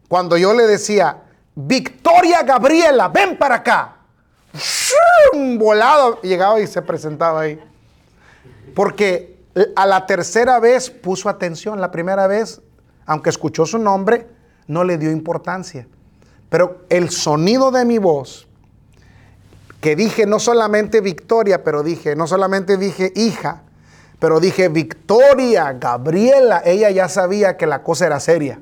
cuando 0.08 0.36
yo 0.36 0.54
le 0.54 0.68
decía, 0.68 1.18
Victoria 1.56 2.42
Gabriela, 2.44 3.08
ven 3.08 3.36
para 3.36 3.56
acá. 3.56 3.96
Volado 5.58 6.20
llegaba 6.22 6.60
y 6.60 6.66
se 6.68 6.80
presentaba 6.80 7.40
ahí. 7.40 7.60
Porque 8.74 9.33
a 9.76 9.86
la 9.86 10.06
tercera 10.06 10.58
vez 10.60 10.90
puso 10.90 11.28
atención, 11.28 11.80
la 11.80 11.90
primera 11.90 12.26
vez, 12.26 12.60
aunque 13.06 13.30
escuchó 13.30 13.66
su 13.66 13.78
nombre, 13.78 14.26
no 14.66 14.84
le 14.84 14.98
dio 14.98 15.10
importancia. 15.10 15.86
Pero 16.48 16.84
el 16.88 17.10
sonido 17.10 17.70
de 17.70 17.84
mi 17.84 17.98
voz, 17.98 18.48
que 19.80 19.96
dije 19.96 20.26
no 20.26 20.38
solamente 20.38 21.00
Victoria, 21.00 21.62
pero 21.62 21.82
dije, 21.82 22.16
no 22.16 22.26
solamente 22.26 22.76
dije 22.76 23.12
hija, 23.14 23.62
pero 24.18 24.40
dije 24.40 24.68
Victoria, 24.68 25.72
Gabriela, 25.74 26.62
ella 26.64 26.90
ya 26.90 27.08
sabía 27.08 27.56
que 27.56 27.66
la 27.66 27.82
cosa 27.82 28.06
era 28.06 28.20
seria. 28.20 28.60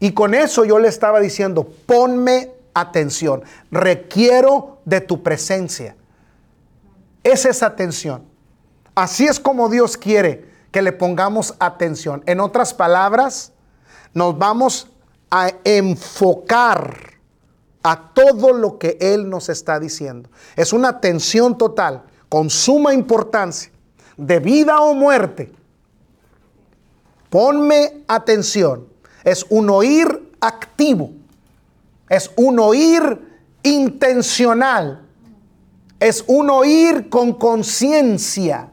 Y 0.00 0.12
con 0.12 0.34
eso 0.34 0.64
yo 0.64 0.78
le 0.78 0.88
estaba 0.88 1.20
diciendo, 1.20 1.68
ponme 1.86 2.52
atención, 2.74 3.44
requiero 3.70 4.80
de 4.84 5.00
tu 5.00 5.22
presencia. 5.22 5.96
Es 7.22 7.46
esa 7.46 7.66
atención. 7.66 8.33
Así 8.94 9.26
es 9.26 9.40
como 9.40 9.68
Dios 9.68 9.96
quiere 9.96 10.48
que 10.70 10.82
le 10.82 10.92
pongamos 10.92 11.54
atención. 11.58 12.22
En 12.26 12.40
otras 12.40 12.74
palabras, 12.74 13.52
nos 14.12 14.38
vamos 14.38 14.88
a 15.30 15.50
enfocar 15.64 17.14
a 17.82 18.12
todo 18.12 18.52
lo 18.52 18.78
que 18.78 18.96
Él 19.00 19.28
nos 19.28 19.48
está 19.48 19.78
diciendo. 19.80 20.30
Es 20.56 20.72
una 20.72 20.88
atención 20.88 21.58
total, 21.58 22.02
con 22.28 22.50
suma 22.50 22.94
importancia, 22.94 23.70
de 24.16 24.38
vida 24.38 24.80
o 24.80 24.94
muerte. 24.94 25.52
Ponme 27.30 28.04
atención. 28.06 28.86
Es 29.24 29.44
un 29.48 29.70
oír 29.70 30.32
activo. 30.40 31.10
Es 32.08 32.30
un 32.36 32.60
oír 32.60 33.20
intencional. 33.64 35.04
Es 35.98 36.24
un 36.28 36.50
oír 36.50 37.08
con 37.08 37.32
conciencia 37.34 38.70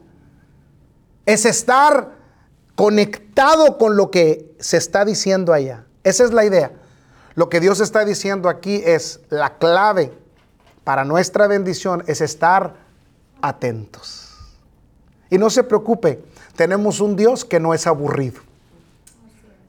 es 1.26 1.44
estar 1.44 2.12
conectado 2.74 3.78
con 3.78 3.96
lo 3.96 4.10
que 4.10 4.54
se 4.58 4.76
está 4.76 5.04
diciendo 5.04 5.52
allá. 5.52 5.84
Esa 6.04 6.24
es 6.24 6.32
la 6.32 6.44
idea. 6.44 6.72
Lo 7.34 7.48
que 7.48 7.60
Dios 7.60 7.80
está 7.80 8.04
diciendo 8.04 8.48
aquí 8.48 8.82
es 8.84 9.20
la 9.30 9.58
clave 9.58 10.12
para 10.84 11.04
nuestra 11.04 11.46
bendición 11.46 12.02
es 12.06 12.20
estar 12.20 12.74
atentos. 13.40 14.28
Y 15.30 15.38
no 15.38 15.48
se 15.48 15.64
preocupe, 15.64 16.22
tenemos 16.56 17.00
un 17.00 17.16
Dios 17.16 17.44
que 17.44 17.60
no 17.60 17.72
es 17.72 17.86
aburrido. 17.86 18.40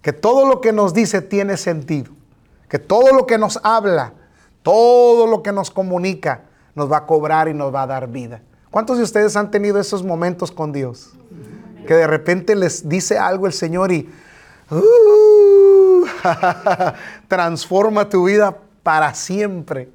Que 0.02 0.12
todo 0.12 0.48
lo 0.48 0.60
que 0.60 0.74
nos 0.74 0.94
dice 0.94 1.22
tiene 1.22 1.56
sentido. 1.58 2.12
Que 2.68 2.80
todo 2.80 3.14
lo 3.14 3.26
que 3.26 3.38
nos 3.38 3.60
habla, 3.64 4.14
todo 4.64 5.28
lo 5.28 5.44
que 5.44 5.52
nos 5.52 5.72
comunica, 5.72 6.42
nos 6.76 6.92
va 6.92 6.98
a 6.98 7.06
cobrar 7.06 7.48
y 7.48 7.54
nos 7.54 7.74
va 7.74 7.84
a 7.84 7.88
dar 7.88 8.08
vida. 8.08 8.42
¿Cuántos 8.74 8.98
de 8.98 9.04
ustedes 9.04 9.36
han 9.36 9.52
tenido 9.52 9.80
esos 9.80 10.02
momentos 10.02 10.52
con 10.52 10.72
Dios? 10.72 11.12
Que 11.86 11.94
de 11.94 12.08
repente 12.08 12.56
les 12.56 12.90
dice 12.90 13.20
algo 13.20 13.46
el 13.46 13.54
Señor 13.54 13.92
y 13.92 14.10
uh, 14.72 16.06
transforma 17.28 18.10
tu 18.10 18.24
vida 18.26 18.58
para 18.82 19.14
siempre. 19.14 19.92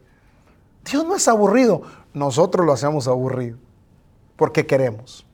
Dios 0.88 1.04
no 1.04 1.16
es 1.16 1.26
aburrido, 1.26 1.82
nosotros 2.14 2.64
lo 2.64 2.72
hacemos 2.72 3.08
aburrido 3.08 3.58
porque 4.36 4.64
queremos. 4.64 5.26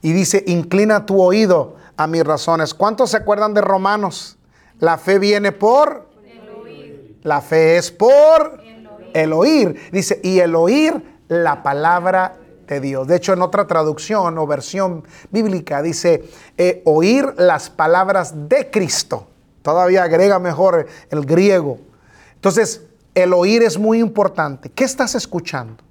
Y 0.00 0.14
dice, 0.14 0.42
inclina 0.46 1.04
tu 1.04 1.20
oído 1.20 1.76
a 1.98 2.06
mis 2.06 2.24
razones. 2.24 2.72
¿Cuántos 2.72 3.10
se 3.10 3.18
acuerdan 3.18 3.52
de 3.52 3.60
Romanos? 3.60 4.38
La 4.78 4.96
fe 4.96 5.18
viene 5.18 5.52
por... 5.52 6.08
El 6.24 6.48
oír. 6.48 7.18
La 7.24 7.42
fe 7.42 7.76
es 7.76 7.90
por 7.90 8.58
el 8.64 8.86
oír. 8.86 9.10
el 9.12 9.32
oír. 9.34 9.90
Dice, 9.92 10.18
y 10.24 10.38
el 10.38 10.54
oír 10.54 11.20
la 11.28 11.62
palabra 11.62 12.39
Dios. 12.78 13.08
De 13.08 13.16
hecho, 13.16 13.32
en 13.32 13.42
otra 13.42 13.66
traducción 13.66 14.38
o 14.38 14.46
versión 14.46 15.02
bíblica 15.30 15.82
dice 15.82 16.30
eh, 16.56 16.82
oír 16.84 17.34
las 17.38 17.70
palabras 17.70 18.48
de 18.48 18.70
Cristo. 18.70 19.26
Todavía 19.62 20.04
agrega 20.04 20.38
mejor 20.38 20.86
el 21.10 21.24
griego. 21.24 21.78
Entonces, 22.34 22.82
el 23.14 23.32
oír 23.32 23.62
es 23.62 23.78
muy 23.78 23.98
importante. 23.98 24.70
¿Qué 24.70 24.84
estás 24.84 25.14
escuchando? 25.14 25.82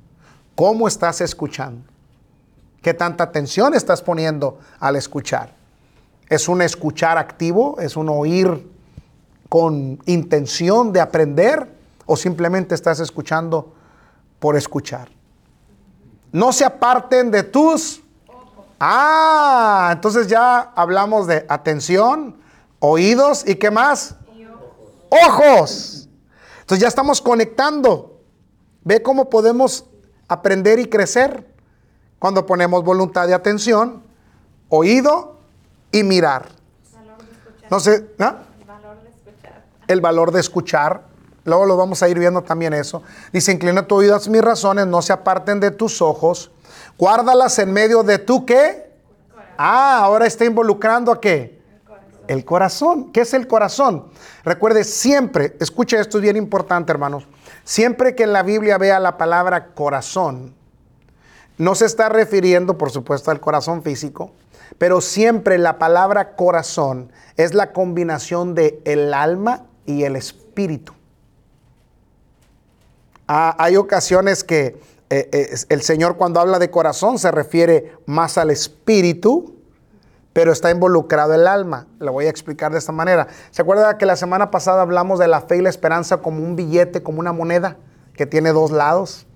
¿Cómo 0.55 0.87
estás 0.87 1.21
escuchando? 1.21 1.83
¿Qué 2.81 2.93
tanta 2.93 3.25
atención 3.25 3.73
estás 3.73 4.01
poniendo 4.01 4.59
al 4.79 4.95
escuchar? 4.95 5.53
¿Es 6.29 6.47
un 6.47 6.61
escuchar 6.61 7.17
activo? 7.17 7.79
¿Es 7.79 7.97
un 7.97 8.07
oír 8.09 8.67
con 9.49 9.99
intención 10.05 10.93
de 10.93 11.01
aprender? 11.01 11.67
¿O 12.05 12.15
simplemente 12.15 12.75
estás 12.75 12.99
escuchando 12.99 13.73
por 14.39 14.55
escuchar? 14.55 15.18
No 16.31 16.53
se 16.53 16.65
aparten 16.65 17.31
de 17.31 17.43
tus... 17.43 18.01
Ah, 18.79 19.89
entonces 19.91 20.27
ya 20.27 20.59
hablamos 20.75 21.27
de 21.27 21.45
atención, 21.49 22.37
oídos 22.79 23.45
y 23.45 23.55
qué 23.55 23.71
más? 23.71 24.15
Ojos. 25.09 26.07
Entonces 26.61 26.81
ya 26.81 26.87
estamos 26.87 27.21
conectando. 27.21 28.21
Ve 28.85 29.01
cómo 29.01 29.29
podemos 29.29 29.85
aprender 30.29 30.79
y 30.79 30.87
crecer 30.87 31.53
cuando 32.19 32.45
ponemos 32.45 32.83
voluntad 32.83 33.27
de 33.27 33.33
atención, 33.33 34.03
oído 34.69 35.39
y 35.91 36.03
mirar. 36.03 36.47
No 37.69 37.79
sé, 37.79 38.09
¿ah? 38.19 38.43
El 38.59 38.65
valor 38.65 39.01
de 39.01 39.09
escuchar. 39.09 39.65
El 39.87 40.01
valor 40.01 40.31
de 40.31 40.39
escuchar. 40.39 41.08
Luego 41.45 41.65
lo 41.65 41.77
vamos 41.77 42.03
a 42.03 42.09
ir 42.09 42.19
viendo 42.19 42.41
también 42.41 42.73
eso. 42.73 43.01
Dice, 43.31 43.51
inclina 43.51 43.87
tu 43.87 43.95
oído 43.95 44.15
a 44.15 44.29
mis 44.29 44.41
razones, 44.41 44.87
no 44.87 45.01
se 45.01 45.13
aparten 45.13 45.59
de 45.59 45.71
tus 45.71 46.01
ojos. 46.01 46.51
Guárdalas 46.97 47.57
en 47.59 47.71
medio 47.71 48.03
de 48.03 48.19
tu 48.19 48.45
qué. 48.45 48.91
Ah, 49.57 49.99
ahora 50.03 50.25
está 50.25 50.45
involucrando 50.45 51.11
a 51.11 51.19
qué. 51.19 51.59
El 52.27 52.45
corazón. 52.45 53.11
¿Qué 53.11 53.21
es 53.21 53.33
el 53.33 53.47
corazón? 53.47 54.05
Recuerde 54.43 54.83
siempre, 54.83 55.55
escuche 55.59 55.99
esto 55.99 56.17
es 56.17 56.21
bien 56.21 56.37
importante 56.37 56.91
hermanos, 56.91 57.27
siempre 57.63 58.15
que 58.15 58.23
en 58.23 58.33
la 58.33 58.43
Biblia 58.43 58.77
vea 58.77 58.99
la 58.99 59.17
palabra 59.17 59.73
corazón, 59.73 60.55
no 61.57 61.75
se 61.75 61.85
está 61.85 62.07
refiriendo 62.07 62.77
por 62.77 62.89
supuesto 62.89 63.31
al 63.31 63.39
corazón 63.39 63.83
físico, 63.83 64.31
pero 64.77 65.01
siempre 65.01 65.57
la 65.57 65.77
palabra 65.77 66.35
corazón 66.35 67.11
es 67.35 67.53
la 67.53 67.73
combinación 67.73 68.55
de 68.55 68.81
el 68.85 69.13
alma 69.13 69.65
y 69.85 70.03
el 70.03 70.15
espíritu. 70.15 70.93
Ah, 73.31 73.55
hay 73.59 73.77
ocasiones 73.77 74.43
que 74.43 74.81
eh, 75.11 75.55
el 75.69 75.83
Señor 75.83 76.17
cuando 76.17 76.39
habla 76.39 76.57
de 76.57 76.71
corazón 76.71 77.19
se 77.19 77.29
refiere 77.29 77.95
más 78.07 78.39
al 78.39 78.49
espíritu, 78.49 79.53
pero 80.33 80.51
está 80.51 80.71
involucrado 80.71 81.35
el 81.35 81.45
alma. 81.45 81.85
Lo 81.99 82.11
voy 82.11 82.25
a 82.25 82.31
explicar 82.31 82.71
de 82.71 82.79
esta 82.79 82.91
manera. 82.91 83.27
¿Se 83.51 83.61
acuerda 83.61 83.99
que 83.99 84.07
la 84.07 84.15
semana 84.15 84.49
pasada 84.49 84.81
hablamos 84.81 85.19
de 85.19 85.27
la 85.27 85.41
fe 85.41 85.57
y 85.57 85.61
la 85.61 85.69
esperanza 85.69 86.17
como 86.17 86.43
un 86.43 86.55
billete, 86.55 87.03
como 87.03 87.19
una 87.19 87.31
moneda 87.31 87.77
que 88.15 88.25
tiene 88.25 88.51
dos 88.51 88.71
lados, 88.71 89.27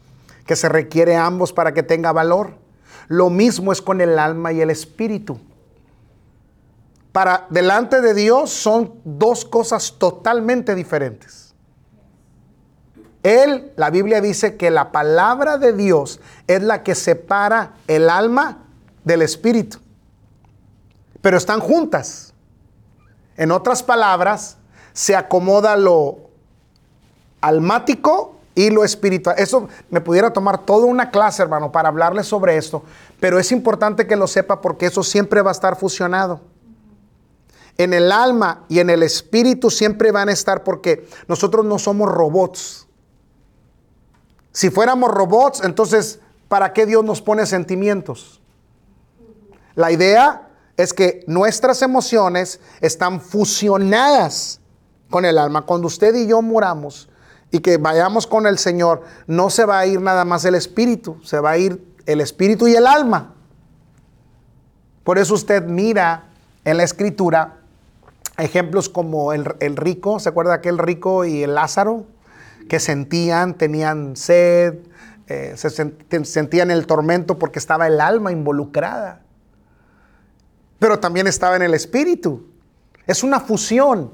que 0.48 0.56
se 0.56 0.70
requiere 0.70 1.16
ambos 1.16 1.54
para 1.54 1.76
que 1.76 1.84
tenga 1.84 2.12
valor? 2.12 2.56
Lo 3.10 3.30
mismo 3.30 3.72
es 3.72 3.80
con 3.80 4.02
el 4.02 4.18
alma 4.18 4.54
y 4.54 4.62
el 4.62 4.72
espíritu. 4.72 5.40
Para 7.12 7.46
delante 7.52 8.02
de 8.02 8.16
Dios 8.16 8.50
son 8.50 8.96
dos 9.04 9.46
cosas 9.46 9.98
totalmente 10.00 10.74
diferentes. 10.74 11.43
Él, 13.24 13.72
la 13.78 13.90
Biblia 13.90 14.20
dice 14.20 14.58
que 14.58 14.70
la 14.70 14.92
palabra 14.92 15.58
de 15.58 15.74
Dios 15.74 16.20
es 16.48 16.62
la 16.62 16.84
que 16.84 16.94
separa 16.94 17.74
el 17.88 18.10
alma 18.10 18.60
del 19.06 19.22
espíritu. 19.22 19.80
Pero 21.22 21.38
están 21.38 21.62
juntas. 21.62 22.34
En 23.38 23.52
otras 23.52 23.82
palabras, 23.82 24.58
se 24.92 25.16
acomoda 25.16 25.76
lo 25.78 26.30
almático 27.42 28.36
y 28.56 28.70
lo 28.70 28.84
espiritual. 28.84 29.36
Eso 29.40 29.68
me 29.90 30.02
pudiera 30.02 30.32
tomar 30.32 30.66
toda 30.66 30.86
una 30.86 31.10
clase, 31.10 31.42
hermano, 31.42 31.72
para 31.72 31.90
hablarle 31.90 32.24
sobre 32.24 32.58
esto, 32.58 32.84
pero 33.20 33.40
es 33.40 33.52
importante 33.52 34.06
que 34.06 34.16
lo 34.16 34.28
sepa 34.28 34.62
porque 34.62 34.86
eso 34.88 35.02
siempre 35.02 35.42
va 35.42 35.52
a 35.52 35.54
estar 35.54 35.76
fusionado. 35.78 36.42
En 37.78 37.94
el 37.94 38.12
alma 38.12 38.66
y 38.70 38.80
en 38.80 38.92
el 38.92 39.02
espíritu 39.02 39.72
siempre 39.72 40.12
van 40.12 40.30
a 40.30 40.34
estar 40.34 40.64
porque 40.64 41.08
nosotros 41.28 41.66
no 41.66 41.80
somos 41.80 42.12
robots. 42.12 42.88
Si 44.54 44.70
fuéramos 44.70 45.12
robots, 45.12 45.62
entonces, 45.64 46.20
¿para 46.48 46.72
qué 46.72 46.86
Dios 46.86 47.04
nos 47.04 47.22
pone 47.22 47.46
sentimientos? 47.46 48.40
La 49.76 49.92
idea 49.92 50.48
es 50.78 50.94
que 50.94 51.24
nuestras 51.28 51.82
emociones 51.82 52.60
están 52.80 53.20
fusionadas 53.20 54.60
con 55.10 55.26
el 55.26 55.38
alma. 55.38 55.64
Cuando 55.64 55.88
usted 55.88 56.16
y 56.16 56.28
yo 56.28 56.42
muramos 56.42 57.10
y 57.52 57.60
que 57.60 57.78
vayamos 57.78 58.28
con 58.28 58.48
el 58.48 58.58
Señor, 58.58 59.02
no 59.28 59.50
se 59.50 59.66
va 59.66 59.80
a 59.80 59.86
ir 59.86 60.00
nada 60.00 60.24
más 60.24 60.46
el 60.46 60.56
espíritu, 60.56 61.20
se 61.24 61.40
va 61.40 61.52
a 61.52 61.58
ir 61.58 61.84
el 62.06 62.22
espíritu 62.22 62.68
y 62.68 62.76
el 62.76 62.88
alma. 62.88 63.34
Por 65.04 65.18
eso 65.18 65.34
usted 65.34 65.64
mira 65.64 66.30
en 66.64 66.78
la 66.78 66.84
escritura 66.84 67.58
ejemplos 68.38 68.90
como 68.90 69.34
el, 69.34 69.46
rico, 69.76 70.20
¿se 70.20 70.30
acuerda 70.30 70.56
aquel 70.56 70.78
rico 70.78 71.26
y 71.26 71.44
el 71.44 71.56
Lázaro? 71.56 72.06
Que 72.68 72.80
sentían, 72.80 73.56
tenían 73.58 74.16
sed, 74.16 74.80
eh, 75.28 75.54
se 75.56 75.70
sentían 76.26 76.72
el 76.72 76.86
tormento 76.86 77.40
porque 77.40 77.60
estaba 77.60 77.88
el 77.88 78.02
alma 78.02 78.32
involucrada. 78.32 79.22
Pero 80.80 81.00
también 81.00 81.28
estaba 81.28 81.56
en 81.56 81.62
el 81.62 81.74
espíritu. 81.74 82.46
Es 83.08 83.24
una 83.24 83.40
fusión. 83.40 84.12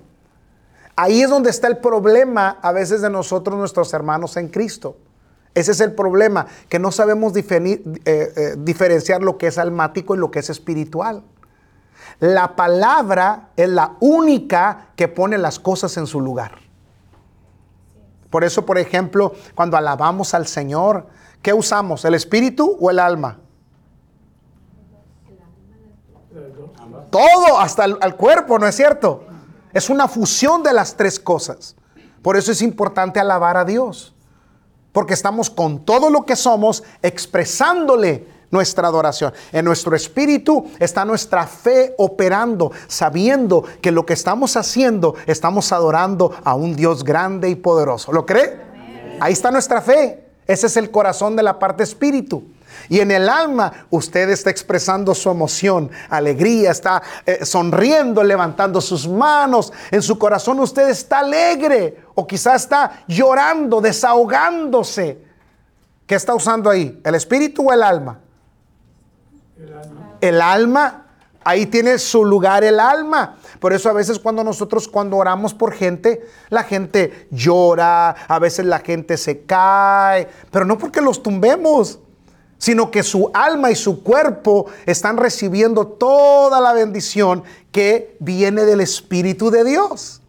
Ahí 0.95 1.21
es 1.21 1.29
donde 1.29 1.49
está 1.49 1.67
el 1.67 1.77
problema 1.77 2.59
a 2.61 2.71
veces 2.71 3.01
de 3.01 3.09
nosotros, 3.09 3.57
nuestros 3.57 3.93
hermanos 3.93 4.37
en 4.37 4.49
Cristo. 4.49 4.97
Ese 5.55 5.71
es 5.71 5.79
el 5.79 5.93
problema, 5.93 6.45
que 6.67 6.77
no 6.77 6.91
sabemos 6.91 7.35
eh, 7.35 7.81
eh, 8.05 8.55
diferenciar 8.57 9.21
lo 9.21 9.37
que 9.37 9.47
es 9.47 9.57
almático 9.57 10.13
y 10.13 10.17
lo 10.17 10.29
que 10.29 10.39
es 10.39 10.49
espiritual. 10.49 11.23
La 12.19 12.55
palabra 12.55 13.49
es 13.55 13.69
la 13.69 13.95
única 13.99 14.89
que 14.95 15.07
pone 15.07 15.37
las 15.37 15.59
cosas 15.59 15.97
en 15.97 16.05
su 16.05 16.21
lugar. 16.21 16.68
Por 18.29 18.43
eso, 18.43 18.65
por 18.65 18.77
ejemplo, 18.77 19.33
cuando 19.55 19.77
alabamos 19.77 20.33
al 20.33 20.47
Señor, 20.47 21.07
¿qué 21.41 21.53
usamos? 21.53 22.05
¿El 22.05 22.13
espíritu 22.13 22.77
o 22.79 22.89
el 22.91 22.99
alma? 22.99 23.39
Todo, 27.09 27.59
hasta 27.59 27.85
el, 27.85 27.97
el 28.01 28.15
cuerpo, 28.15 28.59
¿no 28.59 28.67
es 28.67 28.75
cierto? 28.75 29.23
Es 29.73 29.89
una 29.89 30.07
fusión 30.07 30.61
de 30.61 30.73
las 30.73 30.95
tres 30.95 31.19
cosas. 31.19 31.75
Por 32.21 32.37
eso 32.37 32.51
es 32.51 32.61
importante 32.61 33.19
alabar 33.19 33.57
a 33.57 33.65
Dios. 33.65 34.13
Porque 34.91 35.13
estamos 35.13 35.49
con 35.49 35.85
todo 35.85 36.09
lo 36.09 36.25
que 36.25 36.35
somos 36.35 36.83
expresándole 37.01 38.27
nuestra 38.51 38.87
adoración. 38.87 39.33
En 39.51 39.65
nuestro 39.65 39.95
espíritu 39.95 40.69
está 40.79 41.05
nuestra 41.05 41.45
fe 41.47 41.93
operando, 41.97 42.71
sabiendo 42.87 43.63
que 43.81 43.91
lo 43.91 44.05
que 44.05 44.13
estamos 44.13 44.55
haciendo, 44.57 45.15
estamos 45.25 45.71
adorando 45.71 46.33
a 46.43 46.55
un 46.55 46.75
Dios 46.75 47.03
grande 47.03 47.49
y 47.49 47.55
poderoso. 47.55 48.11
¿Lo 48.11 48.25
cree? 48.25 48.59
Ahí 49.19 49.33
está 49.33 49.51
nuestra 49.51 49.81
fe. 49.81 50.25
Ese 50.47 50.67
es 50.67 50.77
el 50.77 50.89
corazón 50.89 51.35
de 51.35 51.43
la 51.43 51.59
parte 51.59 51.83
espíritu. 51.83 52.43
Y 52.87 53.01
en 53.01 53.11
el 53.11 53.29
alma 53.29 53.85
usted 53.89 54.29
está 54.29 54.49
expresando 54.49 55.13
su 55.13 55.29
emoción, 55.29 55.91
alegría, 56.09 56.71
está 56.71 57.01
eh, 57.25 57.45
sonriendo, 57.45 58.23
levantando 58.23 58.81
sus 58.81 59.07
manos. 59.07 59.71
En 59.91 60.01
su 60.01 60.17
corazón 60.17 60.59
usted 60.59 60.89
está 60.89 61.19
alegre 61.19 61.97
o 62.15 62.25
quizá 62.25 62.55
está 62.55 63.03
llorando, 63.07 63.81
desahogándose. 63.81 65.23
¿Qué 66.07 66.15
está 66.15 66.33
usando 66.33 66.69
ahí? 66.69 66.99
¿El 67.03 67.15
espíritu 67.15 67.69
o 67.69 67.73
el 67.73 67.83
alma? 67.83 68.19
El 70.21 70.41
alma. 70.41 71.05
Ahí 71.43 71.65
tiene 71.65 71.97
su 71.97 72.25
lugar 72.25 72.63
el 72.63 72.79
alma. 72.79 73.37
Por 73.59 73.73
eso 73.73 73.89
a 73.89 73.93
veces 73.93 74.19
cuando 74.19 74.43
nosotros 74.43 74.87
cuando 74.87 75.17
oramos 75.17 75.53
por 75.53 75.73
gente, 75.73 76.25
la 76.49 76.63
gente 76.63 77.27
llora, 77.31 78.09
a 78.09 78.39
veces 78.39 78.65
la 78.65 78.79
gente 78.79 79.17
se 79.17 79.41
cae, 79.41 80.27
pero 80.51 80.65
no 80.65 80.77
porque 80.77 81.01
los 81.01 81.23
tumbemos, 81.23 81.99
sino 82.57 82.91
que 82.91 83.03
su 83.03 83.31
alma 83.33 83.71
y 83.71 83.75
su 83.75 84.03
cuerpo 84.03 84.67
están 84.85 85.17
recibiendo 85.17 85.87
toda 85.87 86.59
la 86.59 86.73
bendición 86.73 87.43
que 87.71 88.17
viene 88.19 88.65
del 88.65 88.81
Espíritu 88.81 89.49
de 89.49 89.63
Dios. 89.63 90.21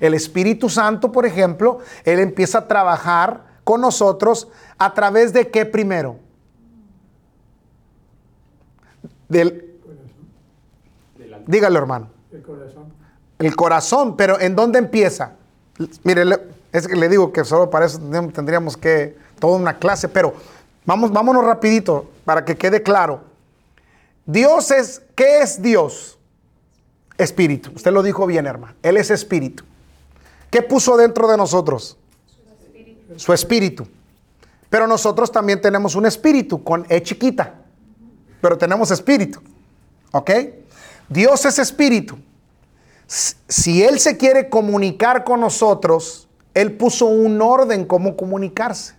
El 0.00 0.14
Espíritu 0.14 0.68
Santo, 0.68 1.12
por 1.12 1.26
ejemplo, 1.26 1.80
Él 2.04 2.20
empieza 2.20 2.58
a 2.58 2.68
trabajar 2.68 3.44
con 3.64 3.80
nosotros 3.80 4.48
a 4.78 4.94
través 4.94 5.32
de 5.32 5.50
qué 5.50 5.64
primero? 5.64 6.23
Del, 9.28 9.76
dígalo 11.46 11.78
hermano. 11.78 12.08
El 12.32 12.42
corazón. 12.42 12.84
El 13.38 13.56
corazón, 13.56 14.16
pero 14.16 14.40
¿en 14.40 14.54
dónde 14.54 14.78
empieza? 14.78 15.32
Mire, 16.04 16.24
es 16.72 16.88
que 16.88 16.96
le 16.96 17.08
digo 17.08 17.32
que 17.32 17.44
solo 17.44 17.70
para 17.70 17.86
eso 17.86 18.00
tendríamos 18.32 18.76
que 18.76 19.16
toda 19.38 19.56
una 19.56 19.78
clase, 19.78 20.08
pero 20.08 20.34
vamos, 20.84 21.12
vámonos 21.12 21.44
rapidito 21.44 22.10
para 22.24 22.44
que 22.44 22.56
quede 22.56 22.82
claro. 22.82 23.20
Dios 24.26 24.70
es, 24.70 25.02
¿qué 25.14 25.40
es 25.40 25.60
Dios? 25.60 26.18
Espíritu. 27.18 27.70
Usted 27.74 27.92
lo 27.92 28.02
dijo 28.02 28.26
bien, 28.26 28.46
hermano. 28.46 28.74
Él 28.82 28.96
es 28.96 29.10
espíritu. 29.10 29.64
¿Qué 30.50 30.62
puso 30.62 30.96
dentro 30.96 31.28
de 31.28 31.36
nosotros? 31.36 31.96
Su 32.26 32.42
espíritu. 32.50 33.18
Su 33.18 33.32
espíritu. 33.32 33.86
Pero 34.70 34.86
nosotros 34.86 35.30
también 35.30 35.60
tenemos 35.60 35.94
un 35.94 36.06
espíritu 36.06 36.64
con 36.64 36.86
E 36.88 37.02
chiquita. 37.02 37.54
Pero 38.44 38.58
tenemos 38.58 38.90
espíritu. 38.90 39.40
¿Ok? 40.12 40.30
Dios 41.08 41.46
es 41.46 41.58
espíritu. 41.58 42.18
Si 43.06 43.82
Él 43.82 43.98
se 43.98 44.18
quiere 44.18 44.50
comunicar 44.50 45.24
con 45.24 45.40
nosotros, 45.40 46.28
Él 46.52 46.76
puso 46.76 47.06
un 47.06 47.40
orden 47.40 47.86
cómo 47.86 48.18
comunicarse. 48.18 48.96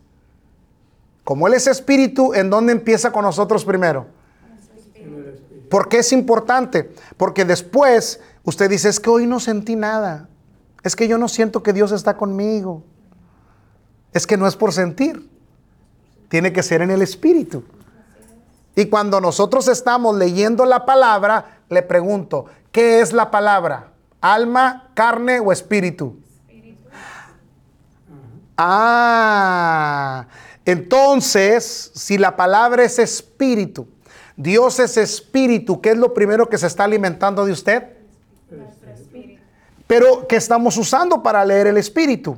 Como 1.24 1.46
Él 1.46 1.54
es 1.54 1.68
espíritu, 1.68 2.34
¿en 2.34 2.50
dónde 2.50 2.72
empieza 2.72 3.12
con 3.12 3.24
nosotros 3.24 3.64
primero? 3.66 4.08
¿Por 5.70 5.90
qué 5.90 6.00
es 6.00 6.12
importante? 6.12 6.92
Porque 7.16 7.46
después 7.46 8.22
usted 8.46 8.68
dice, 8.68 8.90
es 8.90 9.00
que 9.00 9.12
hoy 9.12 9.28
no 9.28 9.40
sentí 9.40 9.76
nada. 9.76 10.28
Es 10.82 10.96
que 10.96 11.08
yo 11.08 11.20
no 11.20 11.28
siento 11.28 11.62
que 11.62 11.72
Dios 11.72 11.92
está 11.92 12.18
conmigo. 12.18 12.82
Es 14.12 14.26
que 14.26 14.38
no 14.38 14.48
es 14.48 14.56
por 14.56 14.74
sentir. 14.74 15.30
Tiene 16.30 16.52
que 16.52 16.64
ser 16.64 16.82
en 16.82 16.90
el 16.90 17.04
espíritu. 17.04 17.64
Y 18.76 18.88
cuando 18.88 19.22
nosotros 19.22 19.68
estamos 19.68 20.18
leyendo 20.18 20.66
la 20.66 20.86
palabra, 20.86 21.60
le 21.70 21.82
pregunto, 21.82 22.46
¿qué 22.72 23.00
es 23.00 23.14
la 23.14 23.32
palabra? 23.32 23.94
¿Alma, 24.20 24.90
carne 24.94 25.40
o 25.40 25.52
espíritu? 25.52 26.18
espíritu. 26.48 26.84
Ah, 28.58 30.28
entonces, 30.66 31.92
si 31.94 32.18
la 32.18 32.36
palabra 32.36 32.84
es 32.84 33.00
espíritu, 33.00 33.88
Dios 34.36 34.80
es 34.80 34.98
espíritu, 34.98 35.80
¿qué 35.80 35.92
es 35.92 35.98
lo 35.98 36.14
primero 36.14 36.50
que 36.50 36.58
se 36.58 36.68
está 36.68 36.84
alimentando 36.84 37.46
de 37.46 37.54
usted? 37.54 37.96
Pero 39.88 40.28
¿qué 40.28 40.36
estamos 40.36 40.78
usando 40.78 41.22
para 41.22 41.46
leer 41.46 41.68
el 41.68 41.78
espíritu? 41.78 42.38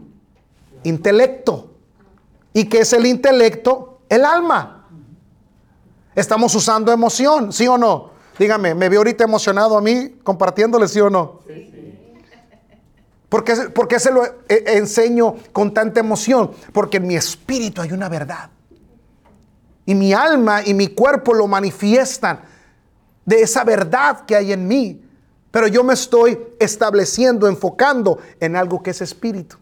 Intelecto. 0.83 1.71
¿Y 2.53 2.65
qué 2.65 2.79
es 2.79 2.93
el 2.93 3.05
intelecto? 3.05 4.01
El 4.09 4.25
alma. 4.25 4.76
Estamos 6.17 6.55
usando 6.55 6.91
emoción, 6.91 7.53
¿sí 7.53 7.67
o 7.67 7.77
no? 7.77 8.09
Dígame, 8.39 8.73
¿me 8.73 8.89
veo 8.89 9.01
ahorita 9.01 9.23
emocionado 9.23 9.77
a 9.77 9.81
mí 9.81 10.15
compartiéndole, 10.23 10.87
sí 10.87 10.99
o 10.99 11.11
no? 11.11 11.41
Sí, 11.45 11.93
¿Por 13.29 13.43
qué, 13.43 13.99
se 13.99 14.11
lo 14.11 14.25
e, 14.25 14.33
enseño 14.49 15.35
con 15.53 15.75
tanta 15.75 15.99
emoción? 15.99 16.49
Porque 16.73 16.97
en 16.97 17.05
mi 17.05 17.15
espíritu 17.15 17.83
hay 17.83 17.91
una 17.91 18.09
verdad. 18.09 18.49
Y 19.85 19.93
mi 19.93 20.11
alma 20.11 20.63
y 20.65 20.73
mi 20.73 20.87
cuerpo 20.87 21.35
lo 21.35 21.45
manifiestan 21.45 22.41
de 23.23 23.43
esa 23.43 23.63
verdad 23.63 24.25
que 24.25 24.35
hay 24.35 24.53
en 24.53 24.67
mí. 24.67 24.99
Pero 25.51 25.67
yo 25.67 25.83
me 25.83 25.93
estoy 25.93 26.39
estableciendo, 26.59 27.47
enfocando 27.47 28.17
en 28.39 28.55
algo 28.55 28.81
que 28.81 28.89
es 28.89 29.01
espíritu. 29.01 29.57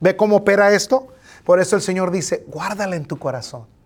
¿Ve 0.00 0.14
cómo 0.14 0.36
opera 0.36 0.70
esto? 0.74 1.08
Por 1.44 1.60
eso 1.60 1.76
el 1.76 1.82
Señor 1.82 2.10
dice, 2.10 2.44
guárdala 2.46 2.96
en 2.96 3.06
tu 3.06 3.18
corazón. 3.18 3.79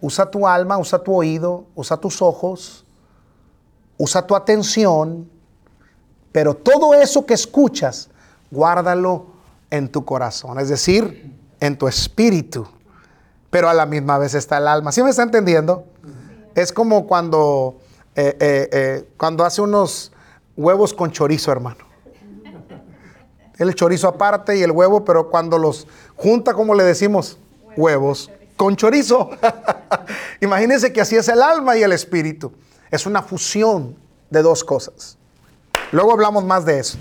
Usa 0.00 0.30
tu 0.30 0.46
alma, 0.46 0.78
usa 0.78 0.98
tu 0.98 1.14
oído, 1.14 1.66
usa 1.74 1.96
tus 1.96 2.22
ojos, 2.22 2.84
usa 3.96 4.26
tu 4.26 4.36
atención, 4.36 5.28
pero 6.30 6.54
todo 6.54 6.94
eso 6.94 7.26
que 7.26 7.34
escuchas, 7.34 8.08
guárdalo 8.50 9.26
en 9.70 9.88
tu 9.90 10.04
corazón, 10.04 10.60
es 10.60 10.68
decir, 10.68 11.36
en 11.60 11.76
tu 11.76 11.88
espíritu. 11.88 12.66
Pero 13.50 13.68
a 13.68 13.74
la 13.74 13.86
misma 13.86 14.18
vez 14.18 14.34
está 14.34 14.58
el 14.58 14.68
alma. 14.68 14.92
¿Sí 14.92 15.02
me 15.02 15.10
está 15.10 15.22
entendiendo? 15.22 15.84
Es 16.54 16.70
como 16.72 17.06
cuando 17.06 17.78
eh, 18.20 18.36
eh, 18.40 18.68
eh, 18.72 19.08
cuando 19.16 19.44
hace 19.44 19.62
unos 19.62 20.10
huevos 20.56 20.92
con 20.92 21.12
chorizo, 21.12 21.52
hermano. 21.52 21.84
El 23.56 23.76
chorizo 23.76 24.08
aparte 24.08 24.56
y 24.56 24.62
el 24.64 24.72
huevo, 24.72 25.04
pero 25.04 25.30
cuando 25.30 25.56
los 25.56 25.86
junta, 26.16 26.52
como 26.52 26.74
le 26.74 26.82
decimos, 26.82 27.38
huevos 27.76 28.28
con 28.58 28.76
chorizo. 28.76 29.30
Imagínense 30.42 30.92
que 30.92 31.00
así 31.00 31.16
es 31.16 31.28
el 31.28 31.40
alma 31.40 31.78
y 31.78 31.82
el 31.82 31.92
espíritu. 31.92 32.52
Es 32.90 33.06
una 33.06 33.22
fusión 33.22 33.96
de 34.28 34.42
dos 34.42 34.64
cosas. 34.64 35.16
Luego 35.92 36.12
hablamos 36.12 36.44
más 36.44 36.66
de 36.66 36.80
eso. 36.80 36.98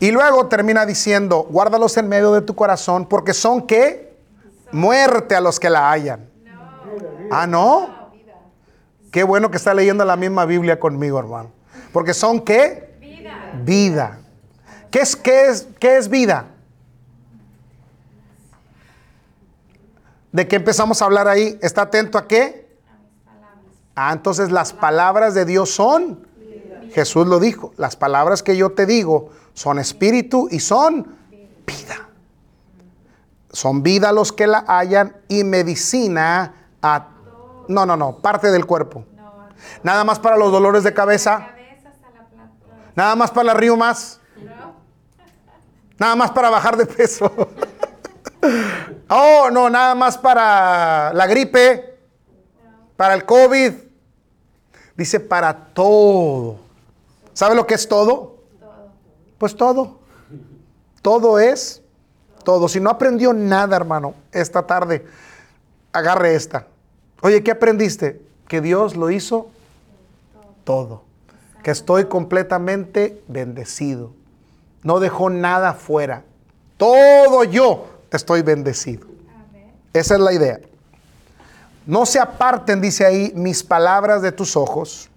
Y 0.00 0.10
luego 0.10 0.48
termina 0.48 0.84
diciendo, 0.84 1.46
guárdalos 1.48 1.96
en 1.96 2.08
medio 2.08 2.32
de 2.32 2.42
tu 2.42 2.54
corazón 2.54 3.06
porque 3.06 3.32
son 3.32 3.66
que 3.66 4.18
muerte 4.72 5.36
a 5.36 5.40
los 5.40 5.60
que 5.60 5.70
la 5.70 5.90
hayan. 5.90 6.28
Ah, 7.30 7.46
no. 7.46 8.10
Qué 9.12 9.22
bueno 9.22 9.50
que 9.50 9.58
está 9.58 9.72
leyendo 9.72 10.04
la 10.04 10.16
misma 10.16 10.44
Biblia 10.44 10.80
conmigo, 10.80 11.18
hermano. 11.18 11.50
Porque 11.92 12.12
son 12.12 12.40
qué? 12.40 12.96
Vida. 13.00 13.52
Vida. 13.62 14.18
¿Qué 14.90 15.00
es, 15.00 15.14
qué 15.14 15.46
es, 15.46 15.68
qué 15.78 15.96
es 15.96 16.08
vida? 16.08 16.46
¿De 20.32 20.48
qué 20.48 20.56
empezamos 20.56 21.02
a 21.02 21.04
hablar 21.04 21.28
ahí? 21.28 21.58
¿Está 21.60 21.82
atento 21.82 22.16
a 22.16 22.26
qué? 22.26 22.62
Ah, 23.94 24.12
entonces 24.12 24.50
las 24.50 24.72
palabras 24.72 25.34
de 25.34 25.44
Dios 25.44 25.70
son. 25.70 26.26
Jesús 26.92 27.26
lo 27.26 27.38
dijo. 27.38 27.72
Las 27.76 27.96
palabras 27.96 28.42
que 28.42 28.56
yo 28.56 28.72
te 28.72 28.86
digo 28.86 29.30
son 29.52 29.78
espíritu 29.78 30.48
y 30.50 30.60
son 30.60 31.16
vida. 31.66 32.08
Son 33.50 33.82
vida 33.82 34.12
los 34.12 34.32
que 34.32 34.46
la 34.46 34.64
hallan 34.66 35.16
y 35.28 35.44
medicina 35.44 36.54
a... 36.80 37.08
No, 37.68 37.84
no, 37.84 37.96
no, 37.96 38.16
parte 38.18 38.50
del 38.50 38.64
cuerpo. 38.64 39.04
Nada 39.82 40.02
más 40.04 40.18
para 40.18 40.38
los 40.38 40.50
dolores 40.50 40.82
de 40.82 40.94
cabeza. 40.94 41.48
Nada 42.94 43.14
más 43.16 43.30
para 43.30 43.44
las 43.44 43.56
riumas. 43.56 44.20
Nada 45.98 46.16
más 46.16 46.30
para 46.30 46.48
bajar 46.48 46.76
de 46.78 46.86
peso. 46.86 47.30
oh, 49.08 49.48
no, 49.52 49.70
nada 49.70 49.94
más 49.94 50.18
para 50.18 51.12
la 51.12 51.26
gripe. 51.26 51.98
Para 52.96 53.14
el 53.14 53.24
COVID. 53.24 53.72
Dice 54.96 55.20
para 55.20 55.54
todo. 55.54 56.58
¿Sabe 57.32 57.54
lo 57.54 57.66
que 57.66 57.74
es 57.74 57.88
todo? 57.88 58.36
Pues 59.38 59.56
todo. 59.56 59.98
Todo 61.00 61.38
es 61.38 61.82
todo. 62.44 62.68
Si 62.68 62.80
no 62.80 62.90
aprendió 62.90 63.32
nada, 63.32 63.76
hermano, 63.76 64.14
esta 64.32 64.66
tarde, 64.66 65.06
agarre 65.92 66.34
esta. 66.34 66.66
Oye, 67.22 67.42
¿qué 67.42 67.52
aprendiste? 67.52 68.20
Que 68.48 68.60
Dios 68.60 68.96
lo 68.96 69.10
hizo 69.10 69.48
todo. 70.64 71.02
Que 71.62 71.70
estoy 71.70 72.06
completamente 72.06 73.22
bendecido. 73.28 74.12
No 74.82 75.00
dejó 75.00 75.30
nada 75.30 75.74
fuera. 75.74 76.24
Todo 76.76 77.44
yo 77.44 77.86
estoy 78.16 78.42
bendecido. 78.42 79.06
Esa 79.92 80.14
es 80.14 80.20
la 80.20 80.32
idea. 80.32 80.60
No 81.86 82.06
se 82.06 82.20
aparten, 82.20 82.80
dice 82.80 83.04
ahí, 83.04 83.32
mis 83.34 83.62
palabras 83.62 84.22
de 84.22 84.32
tus 84.32 84.56
ojos. 84.56 85.10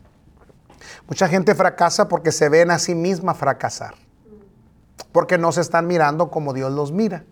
Mucha 1.07 1.27
gente 1.27 1.53
fracasa 1.53 2.07
porque 2.07 2.31
se 2.31 2.49
ven 2.49 2.71
a 2.71 2.79
sí 2.79 2.95
misma 2.95 3.33
fracasar. 3.33 3.95
Porque 5.11 5.37
no 5.37 5.51
se 5.51 5.61
están 5.61 5.87
mirando 5.87 6.29
como 6.31 6.53
Dios 6.53 6.71
los 6.71 6.91
mira. 6.91 7.23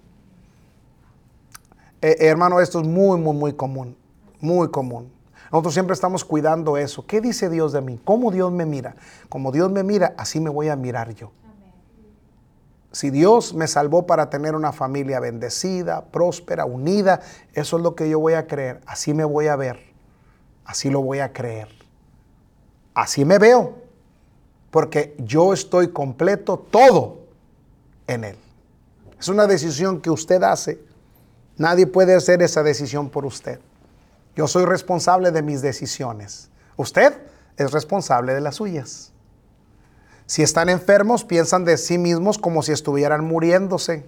Eh, 2.02 2.18
hermano, 2.20 2.60
esto 2.60 2.82
es 2.82 2.88
muy, 2.88 3.20
muy, 3.20 3.36
muy 3.36 3.54
común. 3.54 3.98
Muy 4.40 4.70
común. 4.70 5.12
Nosotros 5.52 5.74
siempre 5.74 5.94
estamos 5.94 6.24
cuidando 6.26 6.78
eso. 6.78 7.06
¿Qué 7.06 7.22
dice 7.22 7.50
Dios 7.50 7.74
de 7.74 7.82
mí? 7.82 8.00
¿Cómo 8.04 8.32
Dios 8.32 8.52
me 8.52 8.66
mira? 8.66 8.96
Como 9.30 9.52
Dios 9.52 9.72
me 9.72 9.84
mira, 9.84 10.14
así 10.18 10.40
me 10.40 10.50
voy 10.50 10.70
a 10.70 10.76
mirar 10.76 11.14
yo. 11.14 11.32
Si 12.94 13.10
Dios 13.10 13.56
me 13.56 13.68
salvó 13.68 14.06
para 14.06 14.30
tener 14.30 14.54
una 14.54 14.72
familia 14.72 15.20
bendecida, 15.20 16.06
próspera, 16.06 16.66
unida, 16.66 17.22
eso 17.54 17.78
es 17.78 17.84
lo 17.84 17.96
que 17.96 18.08
yo 18.08 18.20
voy 18.20 18.34
a 18.34 18.46
creer. 18.46 18.82
Así 18.86 19.16
me 19.16 19.26
voy 19.26 19.48
a 19.48 19.56
ver. 19.56 19.80
Así 20.64 20.92
lo 20.92 21.02
voy 21.02 21.20
a 21.20 21.34
creer. 21.34 21.70
Así 22.94 23.26
me 23.26 23.40
veo. 23.40 23.80
Porque 24.70 25.16
yo 25.18 25.54
estoy 25.54 25.88
completo 25.88 26.60
todo 26.70 27.22
en 28.06 28.26
Él. 28.26 28.38
Es 29.20 29.28
una 29.28 29.48
decisión 29.48 30.00
que 30.00 30.12
usted 30.12 30.44
hace. 30.44 30.80
Nadie 31.58 31.88
puede 31.88 32.14
hacer 32.14 32.44
esa 32.44 32.62
decisión 32.62 33.10
por 33.10 33.26
usted. 33.26 33.60
Yo 34.36 34.48
soy 34.48 34.66
responsable 34.66 35.32
de 35.32 35.42
mis 35.42 35.64
decisiones. 35.64 36.52
Usted 36.78 37.18
es 37.58 37.72
responsable 37.72 38.36
de 38.36 38.42
las 38.42 38.56
suyas. 38.56 39.13
Si 40.26 40.42
están 40.42 40.70
enfermos, 40.70 41.24
piensan 41.24 41.66
de 41.66 41.78
sí 41.78 41.98
mismos 41.98 42.38
como 42.38 42.64
si 42.64 42.72
estuvieran 42.72 43.26
muriéndose. 43.26 44.06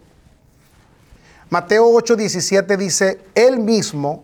Mateo 1.50 1.92
8:17 1.92 2.78
dice, 2.78 3.20
Él 3.36 3.60
mismo 3.60 4.24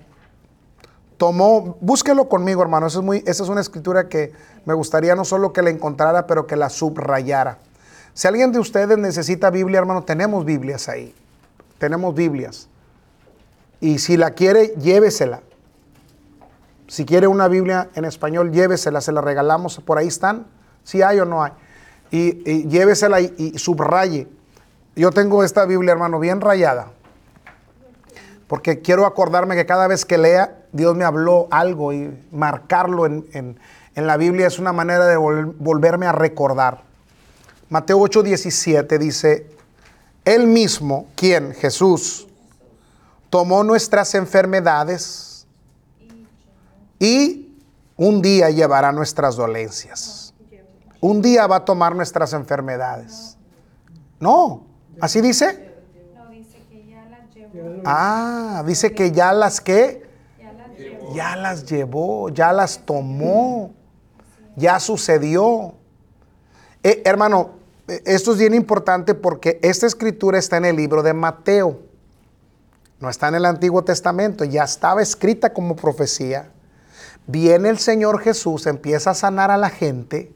tomó, 1.18 1.78
búsquelo 1.82 2.28
conmigo 2.30 2.62
hermano, 2.62 2.88
es 2.88 2.96
muy, 2.98 3.24
esa 3.28 3.44
es 3.44 3.50
una 3.50 3.62
escritura 3.62 4.10
que 4.10 4.32
me 4.66 4.74
gustaría 4.74 5.16
no 5.16 5.26
solo 5.26 5.54
que 5.54 5.62
la 5.62 5.70
encontrara, 5.70 6.26
pero 6.26 6.48
que 6.48 6.56
la 6.56 6.70
subrayara. 6.70 7.60
Si 8.14 8.28
alguien 8.28 8.52
de 8.52 8.60
ustedes 8.60 8.98
necesita 8.98 9.50
Biblia, 9.50 9.80
hermano, 9.80 10.04
tenemos 10.04 10.46
Biblias 10.46 10.90
ahí. 10.90 11.14
Tenemos 11.78 12.14
Biblias. 12.16 12.68
Y 13.80 14.00
si 14.00 14.18
la 14.18 14.32
quiere, 14.32 14.74
llévesela. 14.78 15.42
Si 16.88 17.06
quiere 17.06 17.28
una 17.28 17.48
Biblia 17.48 17.90
en 17.96 18.06
español, 18.06 18.52
llévesela, 18.52 19.00
se 19.00 19.12
la 19.12 19.22
regalamos. 19.22 19.80
Por 19.80 19.98
ahí 19.98 20.08
están. 20.08 20.46
Si 20.84 21.02
hay 21.02 21.20
o 21.20 21.26
no 21.26 21.44
hay 21.44 21.54
y, 22.12 22.68
llévesela 22.68 23.22
y, 23.22 23.58
subraye. 23.58 24.28
Yo 24.96 25.12
tengo 25.12 25.44
esta 25.44 25.66
Biblia, 25.66 25.94
hermano, 25.94 26.20
bien 26.20 26.42
rayada. 26.42 26.92
Porque 28.48 28.82
quiero 28.82 29.06
acordarme 29.06 29.56
que 29.56 29.66
cada 29.66 29.88
vez 29.88 30.04
que 30.04 30.18
lea, 30.18 30.66
Dios 30.74 30.96
me 30.96 31.06
habló 31.06 31.48
algo 31.52 31.94
y 31.94 32.14
marcarlo 32.32 33.06
en, 33.06 33.58
la 33.96 34.18
Biblia 34.18 34.48
es 34.48 34.60
una 34.60 34.74
manera 34.74 35.06
de 35.06 35.16
volverme 35.16 36.06
a 36.06 36.12
recordar. 36.12 36.84
Mateo 37.70 38.00
8:17 38.00 38.98
dice, 38.98 39.48
Él 40.26 40.48
mismo, 40.48 41.08
quien, 41.16 41.54
Jesús, 41.54 42.28
tomó 43.30 43.64
nuestras 43.64 44.16
enfermedades 44.16 45.46
y 47.00 47.56
un 47.96 48.22
día 48.22 48.50
llevará 48.50 48.92
nuestras 48.92 49.38
dolencias 49.38 50.21
un 51.02 51.22
día 51.22 51.48
va 51.48 51.58
a 51.58 51.66
tomar 51.66 51.96
nuestras 51.96 52.32
enfermedades. 52.34 53.38
No, 54.20 54.68
así 55.02 55.20
dice. 55.20 55.74
No, 56.16 56.30
dice 56.30 56.64
que 56.70 56.86
ya 56.88 57.06
las 57.06 57.34
llevó. 57.34 57.82
Ah, 57.84 58.64
dice 58.66 58.94
que 58.94 59.12
ya 59.12 59.34
las 59.34 59.60
que. 59.60 60.08
Ya 60.40 60.54
las 60.54 60.78
llevó. 60.78 61.16
Ya 61.16 61.36
las 61.36 61.66
llevó, 61.66 62.30
ya 62.30 62.54
las 62.54 62.86
tomó. 62.86 63.74
Ya 64.56 64.80
sucedió. 64.80 65.74
Eh, 66.84 67.02
hermano, 67.04 67.52
eh, 67.88 68.04
esto 68.06 68.34
es 68.34 68.38
bien 68.38 68.54
importante 68.54 69.16
porque 69.16 69.60
esta 69.64 69.88
escritura 69.88 70.38
está 70.38 70.58
en 70.58 70.66
el 70.66 70.76
libro 70.76 71.02
de 71.02 71.14
Mateo. 71.14 71.80
No 73.00 73.10
está 73.10 73.30
en 73.30 73.36
el 73.36 73.46
Antiguo 73.46 73.84
Testamento, 73.84 74.44
ya 74.44 74.64
estaba 74.64 75.02
escrita 75.02 75.52
como 75.52 75.76
profecía. 75.76 76.52
Viene 77.26 77.70
el 77.70 77.80
Señor 77.80 78.20
Jesús, 78.20 78.68
empieza 78.68 79.12
a 79.12 79.16
sanar 79.16 79.50
a 79.50 79.58
la 79.58 79.72
gente 79.72 80.32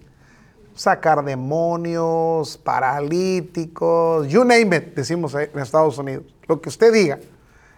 sacar 0.75 1.23
demonios, 1.23 2.57
paralíticos, 2.57 4.27
you 4.27 4.43
name 4.43 4.75
it, 4.75 4.95
decimos 4.95 5.33
en 5.33 5.57
Estados 5.57 5.97
Unidos, 5.97 6.25
lo 6.47 6.61
que 6.61 6.69
usted 6.69 6.93
diga. 6.93 7.19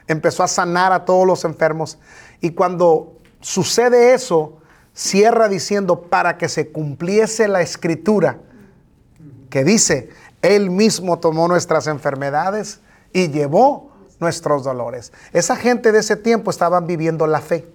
Empezó 0.07 0.43
a 0.43 0.47
sanar 0.47 0.91
a 0.91 1.05
todos 1.05 1.27
los 1.27 1.45
enfermos. 1.45 1.99
Y 2.41 2.51
cuando 2.51 3.17
sucede 3.39 4.13
eso, 4.13 4.57
cierra 4.93 5.47
diciendo, 5.47 6.01
para 6.01 6.37
que 6.37 6.49
se 6.49 6.71
cumpliese 6.71 7.47
la 7.47 7.61
escritura, 7.61 8.39
que 9.49 9.63
dice, 9.63 10.09
Él 10.41 10.71
mismo 10.71 11.19
tomó 11.19 11.47
nuestras 11.47 11.87
enfermedades 11.87 12.79
y 13.13 13.29
llevó 13.29 13.91
nuestros 14.19 14.63
dolores. 14.63 15.13
Esa 15.33 15.55
gente 15.55 15.91
de 15.91 15.99
ese 15.99 16.15
tiempo 16.15 16.49
estaban 16.49 16.87
viviendo 16.87 17.27
la 17.27 17.41
fe 17.41 17.65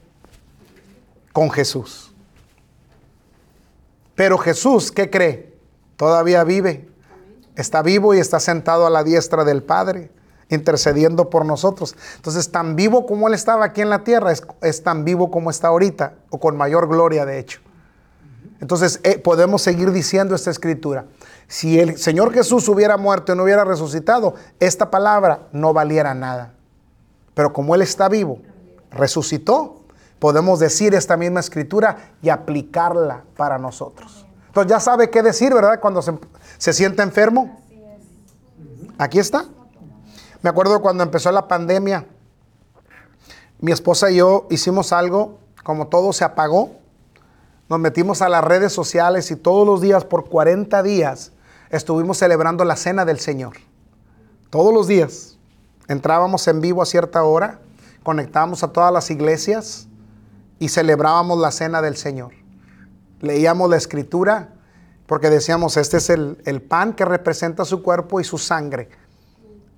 con 1.33 1.51
Jesús. 1.51 2.12
Pero 4.15 4.39
Jesús, 4.39 4.93
¿qué 4.93 5.11
cree? 5.11 5.57
Todavía 5.97 6.45
vive. 6.45 6.89
Está 7.57 7.83
vivo 7.83 8.15
y 8.15 8.19
está 8.19 8.41
sentado 8.41 8.87
a 8.87 8.91
la 8.91 9.05
diestra 9.05 9.45
del 9.45 9.63
Padre, 9.63 10.11
intercediendo 10.49 11.31
por 11.31 11.45
nosotros. 11.45 11.95
Entonces, 12.17 12.51
tan 12.51 12.77
vivo 12.77 13.07
como 13.07 13.29
Él 13.29 13.35
estaba 13.35 13.65
aquí 13.65 13.81
en 13.81 13.91
la 13.91 14.05
tierra, 14.05 14.33
es, 14.33 14.83
tan 14.83 15.05
vivo 15.05 15.31
como 15.31 15.51
está 15.51 15.69
ahorita, 15.69 16.15
o 16.31 16.41
con 16.41 16.57
mayor 16.57 16.89
gloria, 16.89 17.27
de 17.27 17.39
hecho. 17.39 17.61
Entonces, 18.61 19.01
eh, 19.03 19.19
podemos 19.19 19.63
seguir 19.63 19.91
diciendo 19.93 20.35
esta 20.35 20.51
escritura. 20.51 21.07
Si 21.49 21.79
el 21.79 21.99
Señor 21.99 22.33
Jesús 22.33 22.69
hubiera 22.69 22.97
muerto 22.97 23.33
y 23.33 23.37
no 23.37 23.43
hubiera 23.43 23.65
resucitado, 23.65 24.35
esta 24.61 24.91
palabra 24.91 25.49
no 25.53 25.73
valiera 25.73 26.15
nada. 26.15 26.55
Pero 27.35 27.53
como 27.53 27.75
Él 27.75 27.83
está 27.83 28.09
vivo, 28.09 28.41
resucitó, 28.91 29.82
podemos 30.23 30.61
decir 30.61 30.95
esta 30.95 31.17
misma 31.17 31.41
escritura 31.41 32.13
y 32.23 32.29
aplicarla 32.29 33.25
para 33.37 33.59
nosotros. 33.59 34.25
Entonces 34.47 34.71
ya 34.71 34.79
sabe 34.79 35.11
qué 35.11 35.21
decir, 35.21 35.53
¿verdad? 35.53 35.81
Cuando 35.81 36.01
se, 36.01 36.73
siente 36.73 37.03
enfermo. 37.03 37.61
Aquí 38.99 39.19
está. 39.19 39.47
Me 40.41 40.49
acuerdo 40.49 40.81
cuando 40.81 41.03
empezó 41.03 41.33
la 41.33 41.49
pandemia, 41.49 42.07
mi 43.59 43.73
esposa 43.73 44.13
y 44.13 44.19
yo 44.19 44.47
hicimos 44.49 44.93
algo, 44.93 45.41
como 45.65 45.89
todo 45.89 46.13
se 46.13 46.23
apagó, 46.23 46.71
nos 47.69 47.81
metimos 47.81 48.23
a 48.23 48.29
las 48.29 48.45
redes 48.45 48.73
sociales 48.73 49.29
y 49.33 49.35
todos 49.35 49.67
los 49.67 49.81
días, 49.81 50.05
por 50.05 50.29
40 50.29 50.85
días, 50.85 51.33
estuvimos 51.69 52.19
celebrando 52.19 52.65
la 52.65 52.77
cena 52.77 53.05
del 53.05 53.19
Señor. 53.19 53.55
Todos 54.51 54.73
los 54.73 54.87
días. 54.87 55.37
Entrábamos 55.89 56.47
en 56.47 56.61
vivo 56.61 56.81
a 56.81 56.87
cierta 56.87 57.25
hora, 57.25 57.59
conectábamos 58.05 58.63
a 58.63 58.69
todas 58.69 58.93
las 58.93 59.11
iglesias 59.11 59.89
y 60.63 60.69
celebrábamos 60.69 61.41
la 61.41 61.51
cena 61.51 61.83
del 61.83 61.97
Señor. 61.97 62.31
Leíamos 63.21 63.69
la 63.69 63.77
escritura 63.77 64.51
porque 65.09 65.29
decíamos, 65.29 65.77
este 65.77 65.97
es 65.97 66.09
el, 66.09 66.41
el 66.45 66.63
pan 66.63 66.93
que 66.93 67.05
representa 67.05 67.65
su 67.65 67.83
cuerpo 67.83 68.21
y 68.21 68.25
su 68.25 68.39
sangre. 68.39 68.89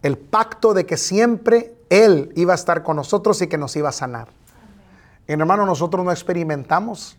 El 0.02 0.18
pacto 0.18 0.74
de 0.74 0.84
que 0.84 0.98
siempre 0.98 1.74
Él 1.88 2.32
iba 2.36 2.52
a 2.52 2.56
estar 2.56 2.82
con 2.82 2.96
nosotros 2.96 3.40
y 3.40 3.46
que 3.46 3.56
nos 3.56 3.74
iba 3.76 3.88
a 3.88 3.92
sanar. 3.92 4.28
Y 5.26 5.32
hermano, 5.32 5.64
nosotros 5.64 6.04
no 6.04 6.12
experimentamos 6.12 7.16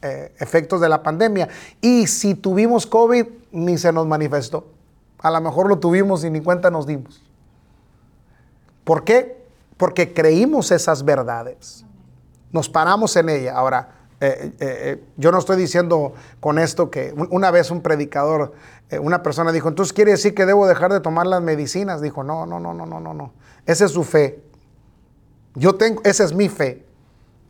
eh, 0.00 0.34
efectos 0.38 0.80
de 0.80 0.88
la 0.88 1.02
pandemia. 1.02 1.50
Y 1.82 2.06
si 2.06 2.34
tuvimos 2.34 2.86
COVID, 2.86 3.26
ni 3.52 3.76
se 3.76 3.92
nos 3.92 4.06
manifestó. 4.06 4.68
A 5.18 5.30
lo 5.30 5.42
mejor 5.42 5.68
lo 5.68 5.78
tuvimos 5.78 6.24
y 6.24 6.30
ni 6.30 6.40
cuenta 6.40 6.70
nos 6.70 6.86
dimos. 6.86 7.22
¿Por 8.84 9.04
qué? 9.04 9.44
Porque 9.76 10.14
creímos 10.14 10.70
esas 10.70 11.04
verdades. 11.04 11.85
Nos 12.56 12.70
paramos 12.70 13.14
en 13.16 13.28
ella. 13.28 13.54
Ahora, 13.54 13.90
eh, 14.18 14.50
eh, 14.60 15.04
yo 15.18 15.30
no 15.30 15.36
estoy 15.36 15.58
diciendo 15.58 16.14
con 16.40 16.58
esto 16.58 16.90
que 16.90 17.14
una 17.28 17.50
vez 17.50 17.70
un 17.70 17.82
predicador, 17.82 18.54
una 18.98 19.22
persona 19.22 19.52
dijo, 19.52 19.68
entonces 19.68 19.92
quiere 19.92 20.12
decir 20.12 20.34
que 20.34 20.46
debo 20.46 20.66
dejar 20.66 20.90
de 20.90 21.00
tomar 21.00 21.26
las 21.26 21.42
medicinas. 21.42 22.00
Dijo, 22.00 22.24
no, 22.24 22.46
no, 22.46 22.58
no, 22.58 22.72
no, 22.72 22.86
no, 22.86 22.98
no, 22.98 23.12
no. 23.12 23.34
Esa 23.66 23.84
es 23.84 23.90
su 23.90 24.04
fe. 24.04 24.42
Yo 25.54 25.74
tengo, 25.74 26.00
esa 26.02 26.24
es 26.24 26.32
mi 26.32 26.48
fe. 26.48 26.86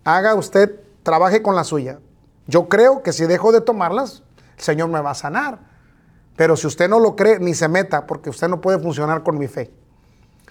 Haga 0.02 0.34
usted, 0.34 0.80
trabaje 1.04 1.40
con 1.40 1.54
la 1.54 1.62
suya. 1.62 2.00
Yo 2.48 2.68
creo 2.68 3.04
que 3.04 3.12
si 3.12 3.26
dejo 3.26 3.52
de 3.52 3.60
tomarlas, 3.60 4.24
el 4.56 4.64
Señor 4.64 4.88
me 4.88 5.00
va 5.00 5.12
a 5.12 5.14
sanar. 5.14 5.60
Pero 6.34 6.56
si 6.56 6.66
usted 6.66 6.88
no 6.88 6.98
lo 6.98 7.14
cree, 7.14 7.38
ni 7.38 7.54
se 7.54 7.68
meta, 7.68 8.08
porque 8.08 8.28
usted 8.28 8.48
no 8.48 8.60
puede 8.60 8.80
funcionar 8.80 9.22
con 9.22 9.38
mi 9.38 9.46
fe. 9.46 9.70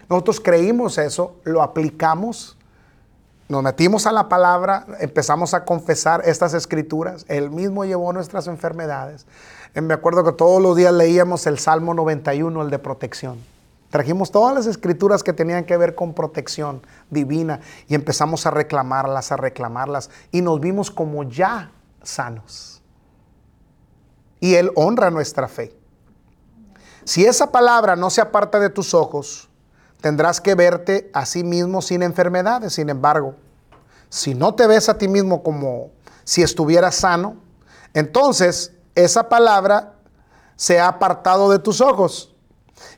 Nosotros 0.09 0.39
creímos 0.39 0.97
eso, 0.97 1.35
lo 1.43 1.61
aplicamos, 1.61 2.54
nos 3.47 3.61
metimos 3.61 4.07
a 4.07 4.11
la 4.11 4.27
palabra, 4.27 4.87
empezamos 4.99 5.53
a 5.53 5.65
confesar 5.65 6.23
estas 6.25 6.53
escrituras. 6.55 7.25
Él 7.27 7.51
mismo 7.51 7.85
llevó 7.85 8.11
nuestras 8.11 8.47
enfermedades. 8.47 9.27
Eh, 9.75 9.81
me 9.81 9.93
acuerdo 9.93 10.23
que 10.23 10.31
todos 10.31 10.61
los 10.61 10.75
días 10.75 10.93
leíamos 10.93 11.45
el 11.45 11.59
Salmo 11.59 11.93
91, 11.93 12.61
el 12.63 12.69
de 12.71 12.79
protección. 12.79 13.37
Trajimos 13.91 14.31
todas 14.31 14.55
las 14.55 14.65
escrituras 14.65 15.21
que 15.21 15.31
tenían 15.31 15.63
que 15.63 15.77
ver 15.77 15.93
con 15.93 16.13
protección 16.13 16.81
divina 17.11 17.61
y 17.87 17.93
empezamos 17.93 18.45
a 18.47 18.51
reclamarlas, 18.51 19.31
a 19.31 19.37
reclamarlas 19.37 20.09
y 20.31 20.41
nos 20.41 20.59
vimos 20.59 20.89
como 20.89 21.23
ya 21.23 21.71
sanos. 22.01 22.81
Y 24.39 24.55
Él 24.55 24.71
honra 24.75 25.11
nuestra 25.11 25.47
fe. 25.47 25.77
Si 27.03 27.25
esa 27.25 27.51
palabra 27.51 27.95
no 27.95 28.09
se 28.09 28.21
aparta 28.21 28.59
de 28.59 28.69
tus 28.69 28.95
ojos, 28.95 29.49
tendrás 30.01 30.41
que 30.41 30.55
verte 30.55 31.09
a 31.13 31.25
sí 31.25 31.43
mismo 31.43 31.81
sin 31.81 32.03
enfermedades. 32.03 32.73
Sin 32.73 32.89
embargo, 32.89 33.35
si 34.09 34.35
no 34.35 34.55
te 34.55 34.67
ves 34.67 34.89
a 34.89 34.97
ti 34.97 35.07
mismo 35.07 35.43
como 35.43 35.91
si 36.23 36.41
estuvieras 36.41 36.95
sano, 36.95 37.37
entonces 37.93 38.73
esa 38.95 39.29
palabra 39.29 39.93
se 40.55 40.79
ha 40.79 40.87
apartado 40.87 41.49
de 41.49 41.59
tus 41.59 41.81
ojos. 41.81 42.33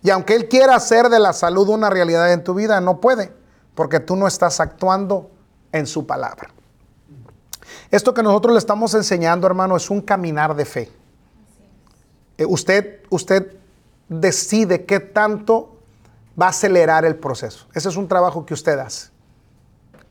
Y 0.01 0.09
aunque 0.09 0.35
Él 0.35 0.47
quiera 0.47 0.75
hacer 0.75 1.09
de 1.09 1.19
la 1.19 1.33
salud 1.33 1.69
una 1.69 1.89
realidad 1.89 2.31
en 2.31 2.43
tu 2.43 2.53
vida, 2.53 2.81
no 2.81 2.99
puede, 2.99 3.33
porque 3.75 3.99
tú 3.99 4.15
no 4.15 4.27
estás 4.27 4.59
actuando 4.59 5.31
en 5.71 5.87
su 5.87 6.05
palabra. 6.05 6.49
Esto 7.91 8.13
que 8.13 8.23
nosotros 8.23 8.53
le 8.53 8.59
estamos 8.59 8.93
enseñando, 8.93 9.47
hermano, 9.47 9.75
es 9.75 9.89
un 9.89 10.01
caminar 10.01 10.55
de 10.55 10.65
fe. 10.65 10.91
Eh, 12.37 12.45
usted, 12.45 13.01
usted 13.09 13.55
decide 14.09 14.85
qué 14.85 14.99
tanto 14.99 15.76
va 16.39 16.47
a 16.47 16.49
acelerar 16.49 17.05
el 17.05 17.15
proceso. 17.15 17.67
Ese 17.73 17.89
es 17.89 17.97
un 17.97 18.07
trabajo 18.07 18.45
que 18.45 18.53
usted 18.53 18.77
hace. 18.79 19.09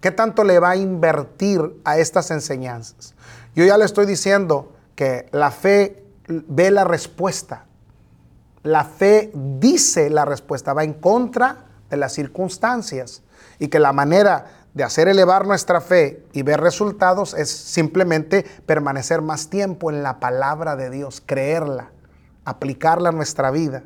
¿Qué 0.00 0.10
tanto 0.10 0.44
le 0.44 0.58
va 0.58 0.70
a 0.70 0.76
invertir 0.76 1.80
a 1.84 1.98
estas 1.98 2.30
enseñanzas? 2.30 3.14
Yo 3.54 3.64
ya 3.64 3.78
le 3.78 3.84
estoy 3.84 4.06
diciendo 4.06 4.72
que 4.94 5.28
la 5.32 5.50
fe 5.50 6.04
ve 6.28 6.70
la 6.70 6.84
respuesta. 6.84 7.64
La 8.62 8.84
fe 8.84 9.30
dice 9.34 10.10
la 10.10 10.24
respuesta, 10.24 10.72
va 10.72 10.84
en 10.84 10.94
contra 10.94 11.64
de 11.88 11.96
las 11.96 12.12
circunstancias 12.12 13.22
y 13.58 13.68
que 13.68 13.78
la 13.78 13.92
manera 13.92 14.46
de 14.74 14.84
hacer 14.84 15.08
elevar 15.08 15.46
nuestra 15.46 15.80
fe 15.80 16.24
y 16.32 16.42
ver 16.42 16.60
resultados 16.60 17.32
es 17.32 17.50
simplemente 17.50 18.44
permanecer 18.66 19.22
más 19.22 19.48
tiempo 19.48 19.90
en 19.90 20.02
la 20.02 20.20
palabra 20.20 20.76
de 20.76 20.90
Dios, 20.90 21.22
creerla, 21.24 21.92
aplicarla 22.44 23.08
a 23.08 23.12
nuestra 23.12 23.50
vida. 23.50 23.84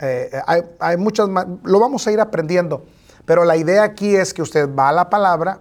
Eh, 0.00 0.30
hay, 0.46 0.62
hay, 0.78 0.96
muchas 0.96 1.28
más, 1.28 1.46
lo 1.62 1.80
vamos 1.80 2.06
a 2.06 2.12
ir 2.12 2.20
aprendiendo, 2.20 2.84
pero 3.24 3.44
la 3.44 3.56
idea 3.56 3.82
aquí 3.82 4.14
es 4.14 4.34
que 4.34 4.42
usted 4.42 4.68
va 4.74 4.90
a 4.90 4.92
la 4.92 5.10
palabra, 5.10 5.60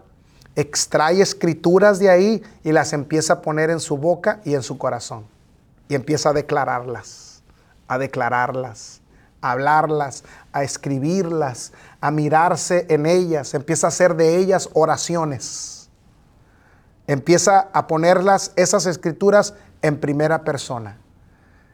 extrae 0.56 1.22
escrituras 1.22 2.00
de 2.00 2.10
ahí 2.10 2.44
y 2.64 2.72
las 2.72 2.94
empieza 2.94 3.34
a 3.34 3.42
poner 3.42 3.70
en 3.70 3.80
su 3.80 3.98
boca 3.98 4.42
y 4.44 4.56
en 4.56 4.64
su 4.64 4.78
corazón 4.78 5.26
y 5.88 5.96
empieza 5.96 6.30
a 6.30 6.34
declararlas, 6.34 7.44
a 7.88 7.98
declararlas, 7.98 9.02
a 9.42 9.52
hablarlas, 9.52 10.24
a 10.52 10.64
escribirlas, 10.64 11.74
a 12.02 12.12
mirarse 12.12 12.86
en 12.90 13.06
ellas, 13.06 13.54
empieza 13.54 13.88
a 13.88 13.90
hacer 13.90 14.16
de 14.16 14.38
ellas 14.38 14.70
oraciones. 14.74 15.90
Empieza 17.08 17.70
a 17.72 17.86
ponerlas, 17.86 18.52
esas 18.56 18.88
escrituras, 18.88 19.54
en 19.84 20.00
primera 20.00 20.44
persona. 20.44 20.98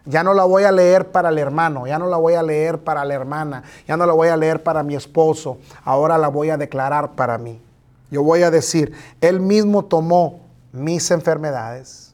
Ya 0.05 0.23
no 0.23 0.33
la 0.33 0.43
voy 0.43 0.63
a 0.63 0.71
leer 0.71 1.11
para 1.11 1.29
el 1.29 1.37
hermano, 1.37 1.85
ya 1.85 1.99
no 1.99 2.07
la 2.07 2.17
voy 2.17 2.33
a 2.33 2.43
leer 2.43 2.79
para 2.79 3.05
la 3.05 3.13
hermana, 3.13 3.63
ya 3.87 3.97
no 3.97 4.05
la 4.05 4.13
voy 4.13 4.29
a 4.29 4.37
leer 4.37 4.63
para 4.63 4.81
mi 4.81 4.95
esposo, 4.95 5.57
ahora 5.83 6.17
la 6.17 6.27
voy 6.27 6.49
a 6.49 6.57
declarar 6.57 7.11
para 7.11 7.37
mí. 7.37 7.61
Yo 8.09 8.23
voy 8.23 8.43
a 8.43 8.51
decir, 8.51 8.93
Él 9.21 9.39
mismo 9.39 9.85
tomó 9.85 10.39
mis 10.71 11.11
enfermedades 11.11 12.13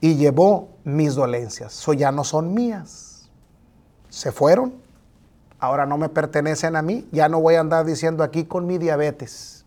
y 0.00 0.16
llevó 0.16 0.68
mis 0.84 1.14
dolencias. 1.14 1.78
Eso 1.78 1.92
ya 1.92 2.10
no 2.10 2.24
son 2.24 2.52
mías. 2.52 3.30
Se 4.10 4.32
fueron 4.32 4.82
ahora 5.62 5.86
no 5.86 5.96
me 5.96 6.08
pertenecen 6.08 6.74
a 6.74 6.82
mí, 6.82 7.06
ya 7.12 7.28
no 7.28 7.40
voy 7.40 7.54
a 7.54 7.60
andar 7.60 7.86
diciendo 7.86 8.24
aquí 8.24 8.44
con 8.44 8.66
mi 8.66 8.78
diabetes. 8.78 9.64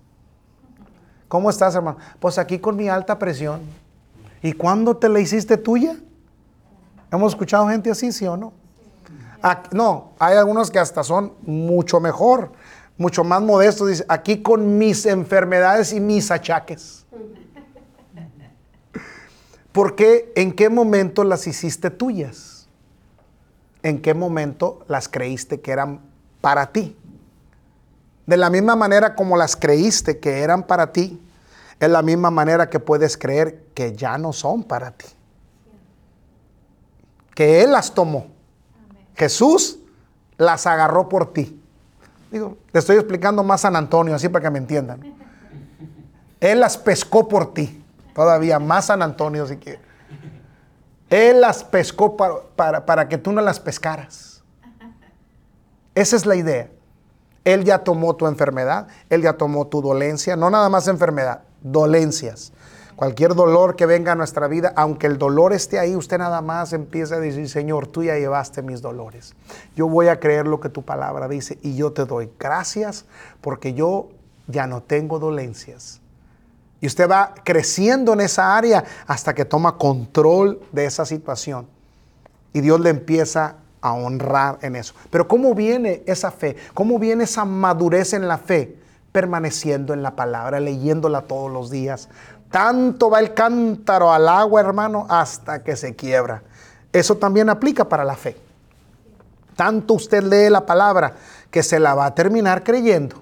¿Cómo 1.29 1.49
estás, 1.49 1.73
hermano? 1.73 1.97
Pues 2.19 2.37
aquí 2.37 2.59
con 2.59 2.75
mi 2.75 2.89
alta 2.89 3.17
presión. 3.17 3.61
¿Y 4.43 4.51
cuándo 4.51 4.97
te 4.97 5.07
la 5.07 5.21
hiciste 5.21 5.55
tuya? 5.55 5.95
¿Hemos 7.15 7.33
escuchado 7.33 7.67
gente 7.69 7.89
así, 7.91 8.11
sí 8.11 8.25
o 8.25 8.37
no? 8.37 8.53
no, 9.71 10.13
hay 10.17 10.37
algunos 10.37 10.71
que 10.71 10.79
hasta 10.79 11.03
son 11.03 11.33
mucho 11.43 11.99
mejor, 11.99 12.51
mucho 12.97 13.23
más 13.23 13.43
modestos. 13.43 13.89
Dice, 13.89 14.05
aquí 14.07 14.41
con 14.41 14.79
mis 14.79 15.05
enfermedades 15.05 15.93
y 15.93 15.99
mis 15.99 16.31
achaques. 16.31 17.05
¿Por 19.71 19.95
qué? 19.95 20.31
¿En 20.35 20.51
qué 20.53 20.69
momento 20.69 21.23
las 21.23 21.45
hiciste 21.45 21.91
tuyas? 21.91 22.55
en 23.85 24.01
qué 24.01 24.15
momento 24.15 24.83
las 24.87 25.07
creíste 25.07 25.61
que 25.61 25.71
eran 25.71 26.01
para 26.41 26.71
ti. 26.71 26.97
De 28.25 28.35
la 28.35 28.49
misma 28.49 28.75
manera 28.75 29.13
como 29.13 29.37
las 29.37 29.55
creíste 29.55 30.17
que 30.17 30.39
eran 30.39 30.63
para 30.63 30.91
ti, 30.91 31.21
es 31.79 31.89
la 31.89 32.01
misma 32.01 32.31
manera 32.31 32.67
que 32.67 32.79
puedes 32.79 33.15
creer 33.15 33.61
que 33.75 33.95
ya 33.95 34.17
no 34.17 34.33
son 34.33 34.63
para 34.63 34.89
ti. 34.89 35.05
Que 37.35 37.61
Él 37.61 37.73
las 37.73 37.93
tomó. 37.93 38.27
Jesús 39.15 39.77
las 40.37 40.65
agarró 40.65 41.07
por 41.07 41.31
ti. 41.31 41.61
Digo, 42.31 42.57
te 42.71 42.79
estoy 42.79 42.95
explicando 42.95 43.43
más 43.43 43.61
San 43.61 43.75
Antonio, 43.75 44.15
así 44.15 44.27
para 44.27 44.45
que 44.45 44.49
me 44.49 44.57
entiendan. 44.57 45.15
Él 46.39 46.59
las 46.59 46.77
pescó 46.77 47.27
por 47.27 47.53
ti. 47.53 47.83
Todavía 48.13 48.59
más 48.59 48.85
San 48.85 49.01
Antonio 49.01 49.45
si 49.45 49.57
quieres. 49.57 49.81
Él 51.09 51.41
las 51.41 51.63
pescó 51.63 52.17
para, 52.17 52.85
para, 52.85 53.07
que 53.07 53.17
tú 53.17 53.31
no 53.31 53.41
las 53.41 53.59
pescaras. 53.59 54.43
Esa 55.93 56.15
es 56.15 56.25
la 56.25 56.35
idea. 56.35 56.69
Él 57.43 57.63
ya 57.63 57.83
tomó 57.83 58.15
tu 58.15 58.25
enfermedad, 58.25 58.87
Él 59.09 59.21
ya 59.21 59.33
tomó 59.33 59.67
tu 59.67 59.81
dolencia, 59.81 60.35
no 60.35 60.49
nada 60.49 60.67
más 60.67 60.87
enfermedad, 60.87 61.43
dolencias. 61.61 62.51
Cualquier 62.95 63.35
dolor 63.35 63.75
que 63.75 63.85
venga 63.85 64.13
a 64.13 64.15
nuestra 64.15 64.47
vida, 64.47 64.71
aunque 64.75 65.07
el 65.07 65.17
dolor 65.17 65.51
esté 65.51 65.79
ahí, 65.79 65.95
usted 65.95 66.17
nada 66.17 66.41
más 66.41 66.71
empieza 66.71 67.15
a 67.15 67.19
decir, 67.19 67.49
Señor, 67.49 67.87
tú 67.87 68.03
ya 68.03 68.17
llevaste 68.17 68.61
mis 68.61 68.81
dolores. 68.81 69.35
Yo 69.75 69.89
voy 69.89 70.07
a 70.07 70.19
creer 70.19 70.47
lo 70.47 70.61
que 70.61 70.69
tu 70.69 70.81
palabra 70.81 71.27
dice 71.27 71.59
y 71.61 71.75
yo 71.75 71.91
te 71.91 72.05
doy 72.05 72.29
gracias 72.39 73.05
porque 73.41 73.73
yo 73.73 74.07
ya 74.47 74.65
no 74.65 74.81
tengo 74.81 75.19
dolencias. 75.19 75.99
Y 76.79 76.87
usted 76.87 77.09
va 77.09 77.33
creciendo 77.43 78.13
en 78.13 78.21
esa 78.21 78.55
área 78.55 78.83
hasta 79.07 79.33
que 79.33 79.43
toma 79.43 79.77
control 79.77 80.61
de 80.71 80.85
esa 80.85 81.05
situación. 81.05 81.67
Y 82.53 82.61
Dios 82.61 82.79
le 82.79 82.91
empieza 82.91 83.55
a 83.81 83.93
honrar 83.93 84.59
en 84.61 84.75
eso. 84.75 84.93
Pero 85.09 85.27
¿cómo 85.27 85.53
viene 85.53 86.03
esa 86.05 86.31
fe? 86.31 86.55
¿Cómo 86.73 86.97
viene 86.97 87.25
esa 87.25 87.43
madurez 87.43 88.13
en 88.13 88.27
la 88.27 88.37
fe? 88.37 88.77
Permaneciendo 89.11 89.93
en 89.93 90.03
la 90.03 90.15
palabra, 90.15 90.59
leyéndola 90.59 91.23
todos 91.23 91.51
los 91.51 91.69
días. 91.69 92.09
Tanto 92.55 93.09
va 93.09 93.19
el 93.19 93.33
cántaro 93.33 94.13
al 94.13 94.29
agua, 94.29 94.61
hermano, 94.61 95.05
hasta 95.09 95.61
que 95.61 95.75
se 95.75 95.93
quiebra. 95.93 96.41
Eso 96.93 97.17
también 97.17 97.49
aplica 97.49 97.89
para 97.89 98.05
la 98.05 98.15
fe. 98.15 98.37
Tanto 99.57 99.95
usted 99.95 100.23
lee 100.23 100.49
la 100.49 100.65
palabra 100.65 101.15
que 101.51 101.61
se 101.61 101.81
la 101.81 101.95
va 101.95 102.05
a 102.05 102.15
terminar 102.15 102.63
creyendo 102.63 103.21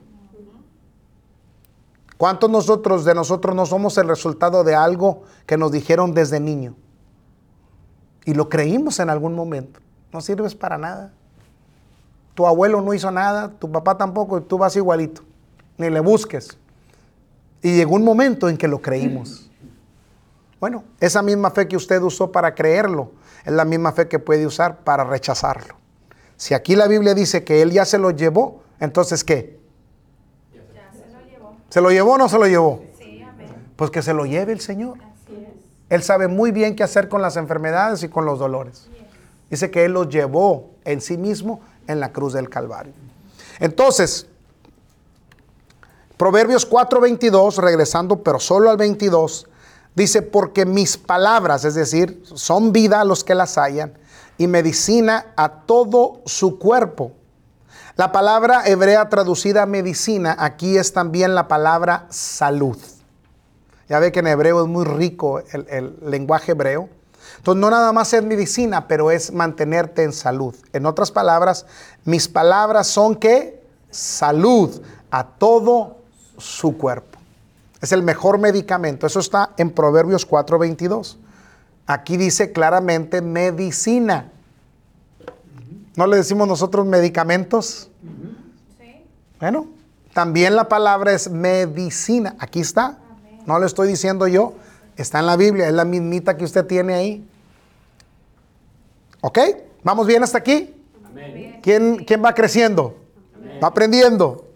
¿Cuántos 2.15 2.47
nosotros 2.47 3.05
de 3.05 3.15
nosotros 3.15 3.55
no 3.55 3.65
somos 3.65 3.97
el 3.97 4.07
resultado 4.07 4.63
de 4.63 4.75
algo 4.75 5.23
que 5.47 5.57
nos 5.57 5.71
dijeron 5.71 6.13
desde 6.13 6.39
niño? 6.39 6.75
Y 8.25 8.35
lo 8.35 8.49
creímos 8.49 8.99
en 8.99 9.09
algún 9.09 9.33
momento. 9.33 9.79
No 10.11 10.21
sirves 10.21 10.53
para 10.53 10.77
nada. 10.77 11.11
Tu 12.35 12.45
abuelo 12.45 12.81
no 12.81 12.93
hizo 12.93 13.09
nada, 13.09 13.49
tu 13.49 13.71
papá 13.71 13.97
tampoco, 13.97 14.37
y 14.37 14.41
tú 14.41 14.59
vas 14.59 14.75
igualito. 14.75 15.23
Ni 15.79 15.89
le 15.89 16.01
busques. 16.01 16.55
Y 17.63 17.75
llegó 17.75 17.95
un 17.95 18.03
momento 18.03 18.49
en 18.49 18.57
que 18.57 18.67
lo 18.67 18.81
creímos. 18.81 19.49
Bueno, 20.59 20.83
esa 20.99 21.21
misma 21.21 21.49
fe 21.49 21.67
que 21.67 21.75
usted 21.75 22.01
usó 22.01 22.31
para 22.31 22.53
creerlo 22.53 23.11
es 23.45 23.51
la 23.51 23.65
misma 23.65 23.91
fe 23.93 24.07
que 24.07 24.19
puede 24.19 24.45
usar 24.45 24.79
para 24.83 25.03
rechazarlo. 25.03 25.75
Si 26.35 26.53
aquí 26.53 26.75
la 26.75 26.87
Biblia 26.87 27.13
dice 27.13 27.43
que 27.43 27.61
él 27.61 27.71
ya 27.71 27.85
se 27.85 27.97
lo 27.97 28.11
llevó, 28.11 28.63
entonces 28.79 29.23
¿qué? 29.23 29.59
Ya 30.53 30.91
se 30.91 31.09
lo 31.11 31.21
llevó. 31.21 31.55
¿Se 31.69 31.81
lo 31.81 31.89
llevó 31.89 32.13
o 32.13 32.17
no 32.17 32.29
se 32.29 32.37
lo 32.37 32.47
llevó? 32.47 32.83
Sí, 32.97 33.21
amén. 33.21 33.49
Pues 33.75 33.91
que 33.91 34.01
se 34.01 34.13
lo 34.13 34.25
lleve 34.25 34.51
el 34.51 34.59
Señor. 34.59 34.97
Así 34.99 35.35
es. 35.35 35.49
Él 35.89 36.03
sabe 36.03 36.27
muy 36.27 36.51
bien 36.51 36.75
qué 36.75 36.83
hacer 36.83 37.07
con 37.07 37.21
las 37.21 37.37
enfermedades 37.37 38.03
y 38.03 38.09
con 38.09 38.25
los 38.25 38.39
dolores. 38.39 38.89
Dice 39.49 39.71
que 39.71 39.85
Él 39.85 39.93
los 39.93 40.09
llevó 40.09 40.71
en 40.83 40.99
sí 40.99 41.17
mismo 41.17 41.61
en 41.87 41.99
la 41.99 42.11
cruz 42.11 42.33
del 42.33 42.49
Calvario. 42.49 42.93
Entonces, 43.59 44.27
Proverbios 46.23 46.65
4:22, 46.65 47.57
regresando, 47.57 48.23
pero 48.23 48.39
solo 48.39 48.69
al 48.69 48.77
22, 48.77 49.45
dice, 49.93 50.21
porque 50.21 50.65
mis 50.65 50.95
palabras, 50.95 51.65
es 51.65 51.75
decir, 51.75 52.23
son 52.33 52.71
vida 52.71 53.01
a 53.01 53.03
los 53.03 53.25
que 53.25 53.35
las 53.35 53.57
hallan 53.57 53.97
y 54.37 54.47
medicina 54.47 55.33
a 55.35 55.65
todo 55.65 56.21
su 56.25 56.59
cuerpo. 56.59 57.11
La 57.97 58.13
palabra 58.13 58.65
hebrea 58.65 59.09
traducida 59.09 59.65
medicina 59.65 60.33
aquí 60.39 60.77
es 60.77 60.93
también 60.93 61.35
la 61.35 61.49
palabra 61.49 62.07
salud. 62.09 62.77
Ya 63.89 63.99
ve 63.99 64.13
que 64.13 64.19
en 64.21 64.27
hebreo 64.27 64.61
es 64.61 64.69
muy 64.69 64.85
rico 64.85 65.41
el, 65.51 65.97
lenguaje 66.05 66.53
hebreo. 66.53 66.87
Entonces 67.39 67.59
no 67.59 67.69
nada 67.69 67.91
más 67.91 68.13
es 68.13 68.23
medicina, 68.23 68.87
pero 68.87 69.11
es 69.11 69.33
mantenerte 69.33 70.03
en 70.03 70.13
salud. 70.13 70.55
En 70.71 70.85
otras 70.85 71.11
palabras, 71.11 71.65
mis 72.05 72.29
palabras 72.29 72.87
son 72.87 73.17
que 73.17 73.61
salud 73.91 74.81
a 75.11 75.25
todo 75.25 76.01
su 76.37 76.77
cuerpo. 76.77 77.19
Es 77.81 77.91
el 77.91 78.03
mejor 78.03 78.39
medicamento. 78.39 79.05
Eso 79.05 79.19
está 79.19 79.51
en 79.57 79.71
Proverbios 79.71 80.25
4:22. 80.25 81.17
Aquí 81.85 82.17
dice 82.17 82.51
claramente 82.51 83.21
medicina. 83.21 84.31
¿No 85.95 86.07
le 86.07 86.17
decimos 86.17 86.47
nosotros 86.47 86.85
medicamentos? 86.85 87.89
Bueno, 89.39 89.67
también 90.13 90.55
la 90.55 90.69
palabra 90.69 91.11
es 91.11 91.29
medicina. 91.29 92.35
Aquí 92.39 92.61
está. 92.61 92.97
No 93.45 93.59
le 93.59 93.65
estoy 93.65 93.89
diciendo 93.89 94.27
yo. 94.27 94.53
Está 94.95 95.19
en 95.19 95.25
la 95.25 95.35
Biblia. 95.35 95.67
Es 95.67 95.73
la 95.73 95.85
mismita 95.85 96.37
que 96.37 96.45
usted 96.45 96.65
tiene 96.65 96.93
ahí. 96.93 97.27
¿Ok? 99.21 99.39
¿Vamos 99.83 100.07
bien 100.07 100.23
hasta 100.23 100.37
aquí? 100.37 100.73
¿Quién, 101.61 102.03
¿Quién, 102.05 102.23
va 102.23 102.33
creciendo? 102.33 102.97
¿Va 103.61 103.67
aprendiendo? 103.67 104.47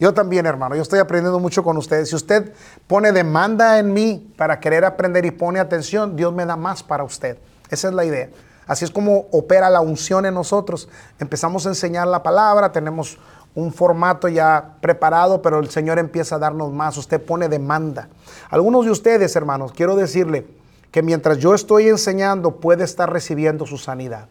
Yo 0.00 0.12
también, 0.12 0.46
hermano, 0.46 0.74
yo 0.74 0.82
estoy 0.82 0.98
aprendiendo 0.98 1.38
mucho 1.38 1.62
con 1.62 1.76
ustedes. 1.76 2.08
Si 2.08 2.16
usted 2.16 2.52
pone 2.86 3.12
demanda 3.12 3.78
en 3.78 3.92
mí 3.92 4.32
para 4.36 4.58
querer 4.58 4.84
aprender 4.84 5.24
y 5.24 5.30
pone 5.30 5.60
atención, 5.60 6.16
Dios 6.16 6.32
me 6.32 6.44
da 6.44 6.56
más 6.56 6.82
para 6.82 7.04
usted. 7.04 7.38
Esa 7.70 7.88
es 7.88 7.94
la 7.94 8.04
idea. 8.04 8.28
Así 8.66 8.84
es 8.84 8.90
como 8.90 9.26
opera 9.30 9.70
la 9.70 9.80
unción 9.80 10.26
en 10.26 10.34
nosotros. 10.34 10.88
Empezamos 11.18 11.66
a 11.66 11.68
enseñar 11.68 12.08
la 12.08 12.22
palabra, 12.22 12.72
tenemos 12.72 13.18
un 13.54 13.72
formato 13.72 14.28
ya 14.28 14.76
preparado, 14.80 15.40
pero 15.40 15.60
el 15.60 15.70
Señor 15.70 15.98
empieza 15.98 16.36
a 16.36 16.38
darnos 16.38 16.72
más. 16.72 16.96
Usted 16.96 17.22
pone 17.22 17.48
demanda. 17.48 18.08
Algunos 18.50 18.84
de 18.84 18.90
ustedes, 18.90 19.36
hermanos, 19.36 19.72
quiero 19.72 19.94
decirle 19.94 20.46
que 20.90 21.02
mientras 21.02 21.38
yo 21.38 21.54
estoy 21.54 21.88
enseñando, 21.88 22.56
puede 22.56 22.84
estar 22.84 23.12
recibiendo 23.12 23.66
su 23.66 23.78
sanidad. 23.78 24.28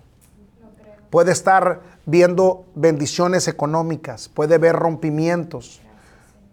Puede 1.09 1.31
estar 1.31 1.81
viendo 2.05 2.65
bendiciones 2.75 3.47
económicas, 3.47 4.29
puede 4.29 4.57
ver 4.57 4.75
rompimientos 4.75 5.81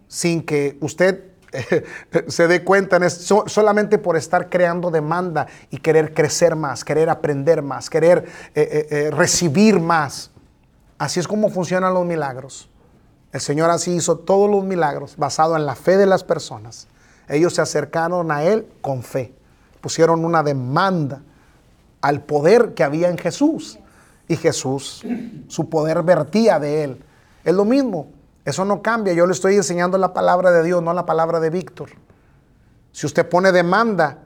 sin 0.07 0.43
que 0.43 0.77
usted 0.81 1.31
se 2.27 2.47
dé 2.47 2.63
cuenta 2.63 2.97
en 2.97 3.09
solamente 3.09 3.97
por 3.97 4.15
estar 4.15 4.49
creando 4.49 4.89
demanda 4.89 5.47
y 5.69 5.77
querer 5.77 6.13
crecer 6.13 6.55
más, 6.55 6.83
querer 6.83 7.09
aprender 7.09 7.61
más, 7.61 7.89
querer 7.89 8.25
eh, 8.55 8.61
eh, 8.71 8.87
eh, 8.89 9.11
recibir 9.11 9.79
más. 9.79 10.31
Así 10.97 11.19
es 11.19 11.27
como 11.27 11.49
funcionan 11.49 11.93
los 11.93 12.05
milagros. 12.05 12.69
El 13.33 13.41
Señor 13.41 13.69
así 13.69 13.95
hizo 13.95 14.17
todos 14.17 14.49
los 14.49 14.63
milagros 14.63 15.15
basado 15.17 15.55
en 15.55 15.65
la 15.65 15.75
fe 15.75 15.97
de 15.97 16.05
las 16.05 16.23
personas. 16.23 16.87
Ellos 17.27 17.53
se 17.53 17.61
acercaron 17.61 18.31
a 18.31 18.43
Él 18.43 18.67
con 18.81 19.03
fe, 19.03 19.33
pusieron 19.79 20.25
una 20.25 20.43
demanda 20.43 21.21
al 22.01 22.21
poder 22.21 22.73
que 22.73 22.83
había 22.83 23.09
en 23.09 23.17
Jesús 23.17 23.79
y 24.31 24.37
Jesús, 24.37 25.03
su 25.49 25.69
poder 25.69 26.03
vertía 26.03 26.57
de 26.57 26.85
él. 26.85 27.03
Es 27.43 27.53
lo 27.53 27.65
mismo, 27.65 28.07
eso 28.45 28.63
no 28.63 28.81
cambia. 28.81 29.11
Yo 29.11 29.25
le 29.25 29.33
estoy 29.33 29.55
enseñando 29.55 29.97
la 29.97 30.13
palabra 30.13 30.51
de 30.51 30.63
Dios, 30.63 30.81
no 30.81 30.93
la 30.93 31.05
palabra 31.05 31.41
de 31.41 31.49
Víctor. 31.49 31.89
Si 32.93 33.05
usted 33.05 33.27
pone 33.27 33.51
demanda 33.51 34.19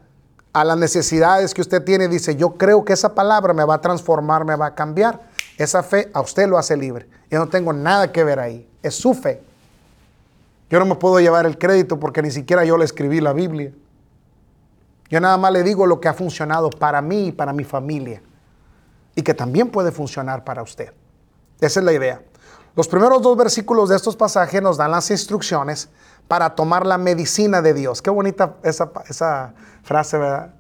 a 0.54 0.64
las 0.64 0.78
necesidades 0.78 1.56
que 1.56 1.62
usted 1.62 1.84
tiene, 1.84 2.08
dice, 2.08 2.36
yo 2.36 2.52
creo 2.52 2.86
que 2.86 2.94
esa 2.94 3.16
palabra 3.16 3.52
me 3.56 3.66
va 3.66 3.76
a 3.76 3.82
transformar, 3.82 4.46
me 4.46 4.56
va 4.56 4.68
a 4.68 4.76
cambiar. 4.76 5.22
Esa 5.58 5.82
fe 5.82 6.12
a 6.14 6.22
usted 6.22 6.48
lo 6.48 6.60
hace 6.60 6.78
libre. 6.78 7.08
Yo 7.32 7.40
no 7.40 7.48
tengo 7.48 7.74
nada 7.74 8.12
que 8.12 8.24
ver 8.24 8.40
ahí. 8.40 8.70
Es 8.84 8.94
su 8.94 9.16
fe. 9.16 9.42
Yo 10.70 10.78
no 10.78 10.86
me 10.86 10.96
puedo 10.96 11.20
llevar 11.20 11.48
el 11.48 11.58
crédito 11.58 12.00
porque 12.00 12.22
ni 12.22 12.30
siquiera 12.30 12.64
yo 12.64 12.78
le 12.78 12.86
escribí 12.86 13.22
la 13.22 13.34
Biblia. 13.34 13.72
Yo 15.10 15.20
nada 15.20 15.38
más 15.38 15.52
le 15.52 15.64
digo 15.64 15.88
lo 15.88 16.00
que 16.00 16.10
ha 16.10 16.14
funcionado 16.14 16.70
para 16.70 17.02
mí 17.02 17.30
y 17.30 17.32
para 17.32 17.54
mi 17.54 17.64
familia 17.64 18.22
y 19.16 19.24
que 19.24 19.34
también 19.34 19.70
puede 19.70 19.92
funcionar 19.92 20.44
para 20.44 20.62
usted. 20.62 20.94
Esa 21.62 21.80
es 21.80 21.86
la 21.86 21.94
idea. 21.94 22.22
Los 22.76 22.90
primeros 22.90 23.22
dos 23.22 23.38
versículos 23.38 23.90
de 23.90 23.96
estos 23.96 24.18
pasajes 24.18 24.62
nos 24.62 24.78
dan 24.78 24.92
las 24.92 25.10
instrucciones 25.10 25.90
para 26.28 26.56
tomar 26.56 26.86
la 26.86 26.98
medicina 26.98 27.62
de 27.62 27.74
Dios. 27.74 28.02
Qué 28.02 28.10
bonita 28.10 28.56
esa, 28.64 28.92
esa 29.08 29.54
frase, 29.84 30.18
¿verdad? 30.18 30.54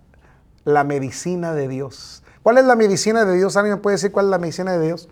La 0.63 0.83
medicina 0.85 1.53
de 1.53 1.67
Dios. 1.67 2.23
¿Cuál 2.41 2.57
es 2.59 2.65
la 2.65 2.75
medicina 2.75 3.25
de 3.25 3.35
Dios? 3.35 3.57
¿Alguien 3.57 3.75
me 3.75 3.81
puede 3.81 3.95
decir 3.95 4.11
cuál 4.11 4.27
es 4.27 4.31
la 4.31 4.37
medicina 4.37 4.77
de 4.77 4.85
Dios? 4.85 5.09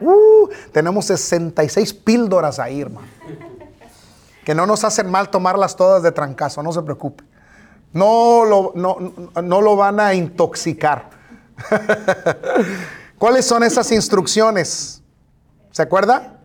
Uh, 0.00 0.48
tenemos 0.72 1.04
66 1.06 1.94
píldoras 1.94 2.58
ahí, 2.58 2.80
hermano. 2.80 3.06
Que 4.44 4.54
no 4.54 4.66
nos 4.66 4.84
hacen 4.84 5.10
mal 5.10 5.30
tomarlas 5.30 5.76
todas 5.76 6.02
de 6.02 6.10
trancazo, 6.10 6.62
no 6.62 6.72
se 6.72 6.82
preocupe. 6.82 7.22
No 7.92 8.44
lo, 8.44 8.72
no, 8.74 8.96
no 9.42 9.60
lo 9.60 9.76
van 9.76 10.00
a 10.00 10.14
intoxicar. 10.14 11.10
¿Cuáles 13.18 13.44
son 13.44 13.62
esas 13.62 13.90
instrucciones? 13.92 15.02
¿Se 15.70 15.82
acuerda? 15.82 16.40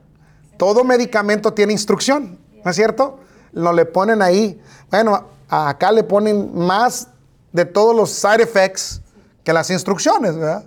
Todo 0.57 0.83
medicamento 0.83 1.53
tiene 1.53 1.73
instrucción, 1.73 2.39
¿no 2.63 2.69
es 2.69 2.75
cierto? 2.75 3.19
Lo 3.51 3.73
le 3.73 3.85
ponen 3.85 4.21
ahí. 4.21 4.61
Bueno, 4.89 5.27
acá 5.49 5.91
le 5.91 6.03
ponen 6.03 6.55
más 6.55 7.07
de 7.51 7.65
todos 7.65 7.95
los 7.95 8.11
side 8.11 8.43
effects 8.43 9.01
que 9.43 9.53
las 9.53 9.69
instrucciones, 9.69 10.35
¿verdad? 10.35 10.65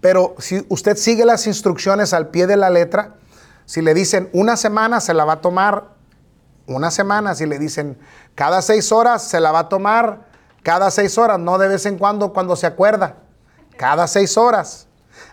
Pero 0.00 0.34
si 0.38 0.64
usted 0.68 0.96
sigue 0.96 1.24
las 1.24 1.46
instrucciones 1.46 2.12
al 2.12 2.28
pie 2.28 2.46
de 2.46 2.56
la 2.56 2.70
letra, 2.70 3.14
si 3.64 3.82
le 3.82 3.94
dicen 3.94 4.30
una 4.32 4.56
semana, 4.56 5.00
se 5.00 5.14
la 5.14 5.24
va 5.24 5.34
a 5.34 5.40
tomar 5.40 5.94
una 6.66 6.90
semana. 6.90 7.34
Si 7.34 7.46
le 7.46 7.58
dicen 7.58 7.98
cada 8.34 8.62
seis 8.62 8.92
horas, 8.92 9.22
se 9.22 9.40
la 9.40 9.52
va 9.52 9.60
a 9.60 9.68
tomar 9.68 10.26
cada 10.62 10.90
seis 10.90 11.18
horas, 11.18 11.38
no 11.38 11.58
de 11.58 11.68
vez 11.68 11.86
en 11.86 11.98
cuando 11.98 12.32
cuando 12.32 12.56
se 12.56 12.66
acuerda 12.66 13.16
cada 13.78 14.06
seis 14.06 14.36
horas. 14.36 14.86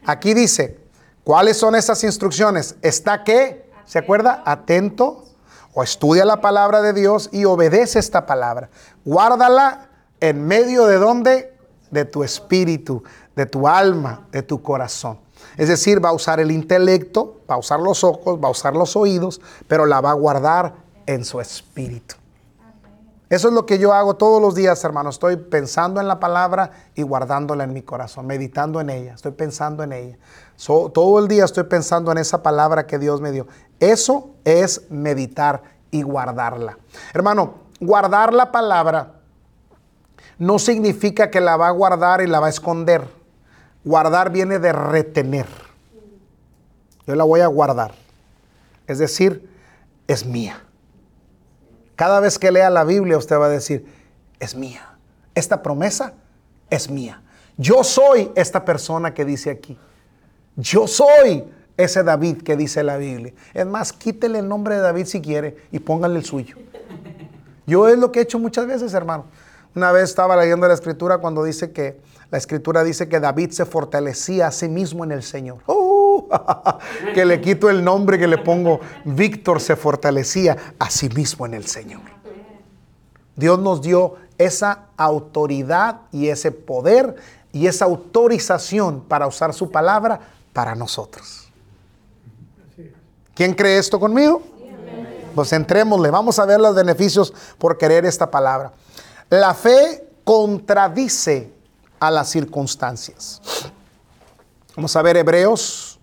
Aquí 0.05 0.33
dice, 0.33 0.79
¿cuáles 1.25 1.57
son 1.57 1.75
esas 1.75 2.01
instrucciones? 2.05 2.75
Está 2.81 3.25
que, 3.25 3.69
¿se 3.85 3.99
acuerda? 3.99 4.41
Atento 4.45 5.25
o 5.73 5.83
estudia 5.83 6.23
la 6.23 6.39
palabra 6.39 6.81
de 6.81 6.93
Dios 6.93 7.29
y 7.33 7.43
obedece 7.43 7.99
esta 7.99 8.25
palabra. 8.25 8.69
Guárdala 9.03 9.89
en 10.21 10.47
medio 10.47 10.85
de 10.85 10.97
dónde? 10.97 11.53
De 11.91 12.05
tu 12.05 12.23
espíritu, 12.23 13.03
de 13.35 13.45
tu 13.45 13.67
alma, 13.67 14.27
de 14.31 14.41
tu 14.41 14.61
corazón. 14.61 15.19
Es 15.57 15.67
decir, 15.67 16.03
va 16.03 16.09
a 16.09 16.13
usar 16.13 16.39
el 16.39 16.51
intelecto, 16.51 17.41
va 17.49 17.55
a 17.55 17.57
usar 17.57 17.79
los 17.79 18.03
ojos, 18.03 18.39
va 18.41 18.47
a 18.47 18.51
usar 18.51 18.73
los 18.73 18.95
oídos, 18.95 19.41
pero 19.67 19.85
la 19.85 20.01
va 20.01 20.11
a 20.11 20.13
guardar 20.13 20.75
en 21.05 21.25
su 21.25 21.39
espíritu. 21.39 22.15
Eso 23.29 23.47
es 23.47 23.53
lo 23.53 23.65
que 23.65 23.79
yo 23.79 23.91
hago 23.93 24.15
todos 24.15 24.41
los 24.41 24.53
días, 24.53 24.83
hermano. 24.83 25.09
Estoy 25.09 25.35
pensando 25.37 25.99
en 25.99 26.07
la 26.07 26.19
palabra 26.19 26.71
y 26.93 27.01
guardándola 27.01 27.63
en 27.63 27.73
mi 27.73 27.81
corazón, 27.81 28.27
meditando 28.27 28.79
en 28.79 28.89
ella. 28.91 29.13
Estoy 29.15 29.31
pensando 29.31 29.83
en 29.83 29.93
ella. 29.93 30.17
todo 30.57 31.19
el 31.19 31.27
día 31.27 31.45
estoy 31.45 31.63
pensando 31.63 32.11
en 32.11 32.19
esa 32.19 32.43
palabra 32.43 32.85
que 32.85 32.99
Dios 32.99 33.21
me 33.21 33.31
dio. 33.31 33.47
Eso 33.79 34.29
es 34.43 34.89
meditar 34.91 35.63
y 35.89 36.03
guardarla. 36.03 36.77
Hermano, 37.13 37.55
guardar 37.79 38.31
la 38.33 38.51
palabra 38.51 39.13
no 40.37 40.59
significa 40.59 41.31
que 41.31 41.41
la 41.41 41.57
va 41.57 41.69
a 41.69 41.71
guardar 41.71 42.21
y 42.21 42.27
la 42.27 42.39
va 42.39 42.47
a 42.47 42.51
esconder. 42.51 43.07
Guardar 43.83 44.31
viene 44.31 44.59
de 44.59 44.71
retener. 44.71 45.47
Yo 47.07 47.15
la 47.15 47.23
voy 47.23 47.41
a 47.41 47.47
guardar. 47.47 47.93
Es 48.87 48.99
decir, 48.99 49.49
es 50.07 50.25
mía. 50.25 50.64
Cada 51.95 52.19
vez 52.19 52.37
que 52.37 52.51
lea 52.51 52.69
la 52.69 52.83
Biblia 52.83 53.17
usted 53.17 53.37
va 53.37 53.45
a 53.45 53.49
decir, 53.49 53.85
es 54.39 54.55
mía. 54.55 54.97
Esta 55.33 55.61
promesa 55.61 56.13
es 56.69 56.89
mía. 56.89 57.21
Yo 57.57 57.83
soy 57.83 58.31
esta 58.35 58.65
persona 58.65 59.13
que 59.13 59.25
dice 59.25 59.49
aquí. 59.49 59.77
Yo 60.55 60.87
soy 60.87 61.45
ese 61.77 62.03
David 62.03 62.41
que 62.41 62.55
dice 62.55 62.83
la 62.83 62.97
Biblia. 62.97 63.33
Es 63.53 63.65
más, 63.65 63.93
quítele 63.93 64.39
el 64.39 64.47
nombre 64.47 64.75
de 64.75 64.81
David 64.81 65.05
si 65.05 65.21
quiere 65.21 65.57
y 65.71 65.79
póngale 65.79 66.19
el 66.19 66.25
suyo. 66.25 66.57
Yo 67.65 67.87
es 67.87 67.97
lo 67.97 68.11
que 68.11 68.19
he 68.19 68.23
hecho 68.23 68.39
muchas 68.39 68.67
veces, 68.67 68.93
hermano. 68.93 69.25
Una 69.75 69.91
vez 69.91 70.03
estaba 70.03 70.37
leyendo 70.37 70.67
la 70.67 70.73
escritura 70.73 71.17
cuando 71.17 71.43
dice 71.43 71.71
que 71.71 71.99
la 72.31 72.37
escritura 72.37 72.83
dice 72.83 73.09
que 73.09 73.19
David 73.19 73.51
se 73.51 73.65
fortalecía 73.65 74.47
a 74.47 74.51
sí 74.51 74.69
mismo 74.69 75.03
en 75.03 75.11
el 75.11 75.23
Señor. 75.23 75.57
Que 77.13 77.25
le 77.25 77.41
quito 77.41 77.69
el 77.69 77.83
nombre 77.83 78.19
que 78.19 78.27
le 78.27 78.37
pongo. 78.37 78.79
Víctor 79.03 79.61
se 79.61 79.75
fortalecía 79.75 80.57
a 80.79 80.89
sí 80.89 81.09
mismo 81.09 81.45
en 81.45 81.53
el 81.53 81.65
Señor. 81.65 82.01
Dios 83.35 83.59
nos 83.59 83.81
dio 83.81 84.15
esa 84.37 84.85
autoridad 84.97 86.01
y 86.11 86.27
ese 86.27 86.51
poder 86.51 87.15
y 87.51 87.67
esa 87.67 87.85
autorización 87.85 89.01
para 89.01 89.27
usar 89.27 89.53
su 89.53 89.71
palabra 89.71 90.19
para 90.53 90.75
nosotros. 90.75 91.49
¿Quién 93.33 93.53
cree 93.53 93.77
esto 93.77 93.99
conmigo? 93.99 94.41
Pues 95.33 95.51
entrémosle, 95.51 96.09
vamos 96.09 96.39
a 96.39 96.45
ver 96.45 96.59
los 96.59 96.73
beneficios 96.73 97.33
por 97.57 97.77
querer 97.77 98.05
esta 98.05 98.31
palabra. 98.31 98.71
La 99.29 99.53
fe 99.53 100.07
contradice 100.23 101.51
a 101.99 102.09
las 102.09 102.29
circunstancias. 102.29 103.41
Vamos 104.75 104.95
a 104.95 105.01
ver 105.01 105.17
Hebreos 105.17 105.94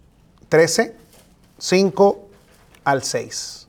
13, 0.53 0.94
5 1.57 2.28
al 2.84 3.03
6. 3.03 3.66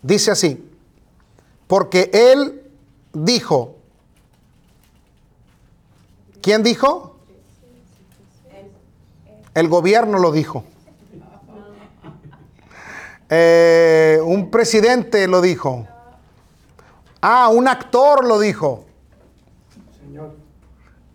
Dice 0.00 0.30
así, 0.30 0.66
porque 1.66 2.10
él 2.10 2.62
dijo, 3.12 3.76
¿quién 6.40 6.62
dijo? 6.62 7.18
El 9.52 9.68
gobierno 9.68 10.18
lo 10.18 10.32
dijo. 10.32 10.64
Eh, 13.34 14.20
un 14.22 14.50
presidente 14.50 15.26
lo 15.26 15.40
dijo. 15.40 15.86
Ah, 17.22 17.48
un 17.48 17.66
actor 17.66 18.26
lo 18.26 18.38
dijo. 18.38 18.84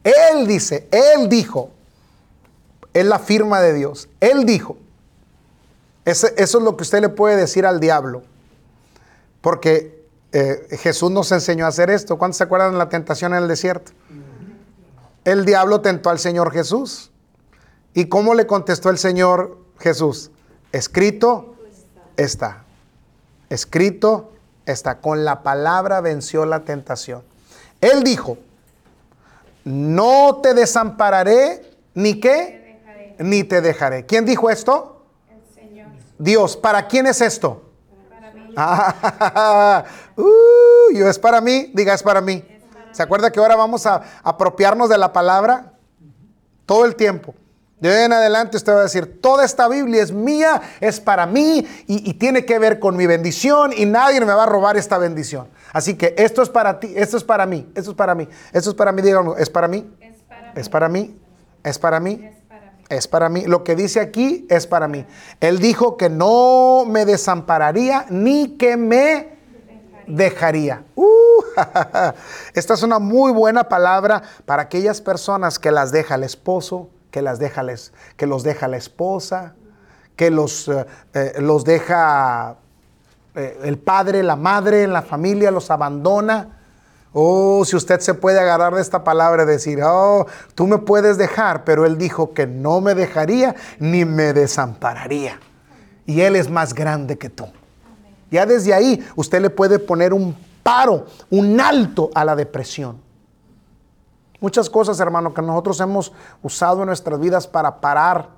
Él 0.03 0.47
dice, 0.47 0.88
él 0.91 1.29
dijo. 1.29 1.76
Es 2.97 3.05
la 3.05 3.19
firma 3.19 3.61
de 3.61 3.73
Dios. 3.73 4.09
Él 4.19 4.43
dijo. 4.45 4.75
eso 6.03 6.27
es 6.35 6.53
lo 6.55 6.75
que 6.75 6.81
usted 6.81 6.99
le 6.99 7.09
puede 7.09 7.35
decir 7.35 7.67
al 7.67 7.79
diablo. 7.79 8.23
Porque 9.41 10.03
eh, 10.31 10.67
Jesús 10.79 11.11
nos 11.11 11.31
enseñó 11.31 11.65
a 11.65 11.67
hacer 11.67 11.91
esto. 11.91 12.17
¿Cuántos 12.17 12.37
se 12.37 12.45
acuerdan 12.45 12.71
de 12.71 12.79
la 12.79 12.89
tentación 12.89 13.35
en 13.35 13.43
el 13.43 13.47
desierto? 13.47 13.91
El 15.25 15.45
diablo 15.45 15.81
tentó 15.81 16.09
al 16.09 16.17
Señor 16.17 16.51
Jesús. 16.51 17.11
¿Y 17.93 18.05
cómo 18.05 18.33
le 18.33 18.47
contestó 18.47 18.89
el 18.89 18.97
Señor 18.97 19.59
Jesús? 19.77 20.31
Escrito 20.71 21.55
está. 22.15 22.63
Escrito 23.51 24.31
está. 24.65 25.01
Con 25.01 25.23
la 25.23 25.43
palabra 25.43 26.01
venció 26.01 26.47
la 26.47 26.61
tentación. 26.61 27.21
Él 27.79 28.03
dijo, 28.03 28.39
no 29.65 30.39
te 30.41 30.55
desampararé, 30.55 31.77
ni 31.93 32.19
qué, 32.19 32.66
ni 33.20 33.43
te 33.43 33.61
dejaré. 33.61 34.05
¿Quién 34.05 34.26
dijo 34.26 34.49
esto? 34.49 35.05
El 35.30 35.53
Señor. 35.53 35.88
Dios. 36.18 36.57
¿Para 36.57 36.88
quién 36.88 37.07
es 37.07 37.22
esto? 37.22 37.63
Para 38.09 38.32
mí. 38.32 38.53
Ah, 38.59 39.86
uh, 40.15 40.93
yo 40.93 41.07
es 41.07 41.20
para 41.20 41.41
mí, 41.41 41.72
diga 41.74 41.93
es 41.93 42.03
para 42.03 42.22
mí. 42.22 42.43
¿Se 42.91 43.03
acuerda 43.03 43.32
que 43.32 43.39
ahora 43.39 43.55
vamos 43.55 43.86
a 43.86 44.01
apropiarnos 44.24 44.89
de 44.89 44.97
la 44.97 45.13
palabra? 45.13 45.74
Todo 46.65 46.86
el 46.86 46.95
tiempo. 46.95 47.36
De 47.80 47.91
hoy 47.91 48.05
en 48.05 48.11
adelante 48.11 48.57
usted 48.57 48.74
va 48.74 48.80
a 48.80 48.84
decir, 48.84 49.22
toda 49.22 49.45
esta 49.45 49.68
Biblia 49.68 50.01
es 50.01 50.11
mía, 50.11 50.61
es 50.82 50.99
para 50.99 51.28
mí 51.28 51.68
y, 51.86 52.13
tiene 52.15 52.43
que 52.43 52.57
ver 52.57 52.80
con 52.80 52.97
mi 52.97 53.05
bendición 53.05 53.72
y 53.72 53.86
nadie 53.86 54.20
me 54.22 54.34
va 54.34 54.43
a 54.43 54.45
robar 54.47 54.78
esta 54.78 54.97
bendición. 54.97 55.47
Así 55.74 55.93
que 55.93 56.15
esto 56.18 56.41
es 56.41 56.49
para 56.49 56.80
ti, 56.80 56.93
esto 56.95 57.18
es 57.18 57.24
para 57.24 57.45
mí, 57.45 57.72
esto 57.76 57.91
es 57.91 57.95
para 57.95 58.15
mí, 58.15 58.28
esto 58.51 58.72
es 58.72 58.76
para 58.76 58.91
mí, 58.91 59.03
díganlo, 59.03 59.38
¿es 59.38 59.51
para 59.51 59.68
mí? 59.68 59.88
Es 60.01 60.24
para 60.24 60.39
mí, 60.49 60.51
es 60.55 60.70
para 60.70 60.89
mí, 60.89 61.22
es 61.63 61.78
para 61.78 61.99
mí. 61.99 62.32
Lo 63.47 63.63
que 63.63 63.75
dice 63.75 63.99
aquí 63.99 64.45
es 64.49 64.67
para 64.67 64.88
mí. 64.88 65.05
Él 65.41 65.59
dijo 65.59 65.97
que 65.97 66.09
no 66.09 66.85
me 66.88 67.05
desampararía 67.05 68.05
ni 68.09 68.57
que 68.57 68.77
me 68.77 69.38
dejaría. 70.07 70.83
Uh, 70.95 71.05
esta 72.53 72.73
es 72.73 72.83
una 72.83 72.99
muy 72.99 73.31
buena 73.31 73.67
palabra 73.67 74.23
para 74.45 74.63
aquellas 74.63 75.01
personas 75.01 75.59
que 75.59 75.71
las 75.71 75.91
deja 75.91 76.15
el 76.15 76.23
esposo, 76.23 76.89
que, 77.11 77.21
las 77.21 77.39
deja 77.39 77.65
que 78.15 78.25
los 78.25 78.43
deja 78.43 78.67
la 78.67 78.77
esposa, 78.77 79.55
que 80.15 80.31
los, 80.31 80.67
eh, 80.67 80.85
eh, 81.13 81.33
los 81.39 81.63
deja 81.63 82.57
eh, 83.35 83.59
el 83.63 83.77
padre, 83.77 84.23
la 84.23 84.35
madre, 84.35 84.88
la 84.88 85.01
familia, 85.01 85.51
los 85.51 85.69
abandona. 85.71 86.56
Oh, 87.13 87.63
si 87.65 87.75
usted 87.75 87.99
se 87.99 88.13
puede 88.13 88.39
agarrar 88.39 88.75
de 88.75 88.81
esta 88.81 89.03
palabra 89.03 89.43
y 89.43 89.47
decir, 89.47 89.79
oh, 89.83 90.25
tú 90.55 90.67
me 90.67 90.77
puedes 90.77 91.17
dejar, 91.17 91.63
pero 91.63 91.85
él 91.85 91.97
dijo 91.97 92.33
que 92.33 92.45
no 92.45 92.81
me 92.81 92.95
dejaría 92.95 93.55
ni 93.79 94.05
me 94.05 94.33
desampararía. 94.33 95.39
Y 96.05 96.21
él 96.21 96.35
es 96.35 96.49
más 96.49 96.73
grande 96.73 97.17
que 97.17 97.29
tú. 97.29 97.45
Ya 98.29 98.45
desde 98.45 98.73
ahí 98.73 99.05
usted 99.15 99.41
le 99.41 99.49
puede 99.49 99.79
poner 99.79 100.13
un 100.13 100.35
paro, 100.63 101.05
un 101.29 101.59
alto 101.59 102.09
a 102.13 102.25
la 102.25 102.35
depresión. 102.35 103.01
Muchas 104.39 104.69
cosas, 104.69 104.99
hermano, 104.99 105.33
que 105.33 105.41
nosotros 105.41 105.79
hemos 105.79 106.13
usado 106.43 106.81
en 106.81 106.87
nuestras 106.87 107.19
vidas 107.19 107.47
para 107.47 107.79
parar 107.81 108.29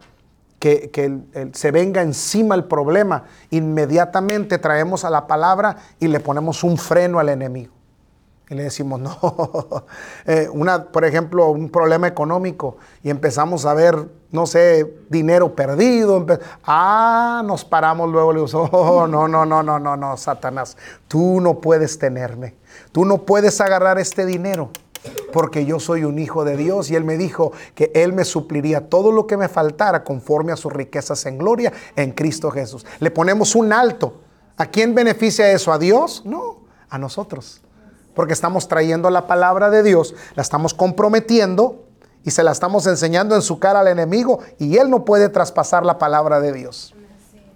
que, 0.59 1.49
se 1.53 1.71
venga 1.71 2.01
encima 2.01 2.55
el 2.55 2.65
problema. 2.65 3.23
Inmediatamente 3.49 4.57
traemos 4.57 5.03
a 5.03 5.09
la 5.09 5.27
palabra 5.27 5.77
y 5.99 6.07
le 6.07 6.19
ponemos 6.19 6.63
un 6.63 6.77
freno 6.77 7.19
al 7.19 7.29
enemigo. 7.29 7.73
Y 8.49 8.55
le 8.55 8.63
decimos, 8.63 8.99
no, 9.01 9.85
eh, 10.25 10.49
una, 10.51 10.85
por 10.85 11.05
ejemplo, 11.05 11.49
un 11.51 11.69
problema 11.69 12.07
económico 12.07 12.77
y 13.03 13.09
empezamos 13.09 13.65
a 13.65 13.73
ver, 13.73 14.09
no 14.31 14.45
sé, 14.47 14.91
dinero 15.09 15.55
perdido. 15.55 16.25
ah, 16.63 17.43
nos 17.45 17.63
paramos 17.63 18.09
luego, 18.09 18.33
le 18.33 18.41
digo, 18.41 18.63
oh, 18.71 19.07
no, 19.07 19.27
no, 19.27 19.45
no, 19.45 19.61
no, 19.61 19.79
no, 19.79 19.95
no, 19.95 20.17
Satanás, 20.17 20.77
tú 21.07 21.39
no 21.41 21.59
puedes 21.59 21.99
tenerme, 21.99 22.55
tú 22.91 23.05
no 23.05 23.19
puedes 23.19 23.61
agarrar 23.61 23.99
este 23.99 24.25
dinero 24.25 24.71
porque 25.31 25.65
yo 25.65 25.79
soy 25.79 26.03
un 26.03 26.19
hijo 26.19 26.43
de 26.43 26.57
Dios 26.57 26.91
y 26.91 26.95
Él 26.95 27.03
me 27.03 27.17
dijo 27.17 27.51
que 27.75 27.91
Él 27.93 28.13
me 28.13 28.25
supliría 28.25 28.89
todo 28.89 29.11
lo 29.11 29.27
que 29.27 29.37
me 29.37 29.47
faltara 29.47 30.03
conforme 30.03 30.51
a 30.51 30.57
sus 30.57 30.73
riquezas 30.73 31.25
en 31.25 31.37
gloria 31.37 31.71
en 31.95 32.11
Cristo 32.11 32.51
Jesús. 32.51 32.85
Le 32.99 33.11
ponemos 33.11 33.55
un 33.55 33.71
alto. 33.71 34.21
¿A 34.57 34.65
quién 34.65 34.93
beneficia 34.93 35.49
eso? 35.51 35.71
¿A 35.71 35.79
Dios? 35.79 36.23
No, 36.25 36.57
a 36.89 36.97
nosotros. 36.97 37.61
Porque 38.19 38.33
estamos 38.33 38.67
trayendo 38.67 39.09
la 39.09 39.27
palabra 39.27 39.69
de 39.69 39.81
Dios, 39.81 40.13
la 40.35 40.41
estamos 40.41 40.73
comprometiendo 40.73 41.85
y 42.25 42.31
se 42.31 42.43
la 42.43 42.51
estamos 42.51 42.85
enseñando 42.85 43.33
en 43.33 43.41
su 43.41 43.59
cara 43.59 43.79
al 43.79 43.87
enemigo 43.87 44.39
y 44.57 44.75
Él 44.75 44.89
no 44.89 45.05
puede 45.05 45.29
traspasar 45.29 45.85
la 45.85 45.97
palabra 45.97 46.41
de 46.41 46.51
Dios. 46.51 46.93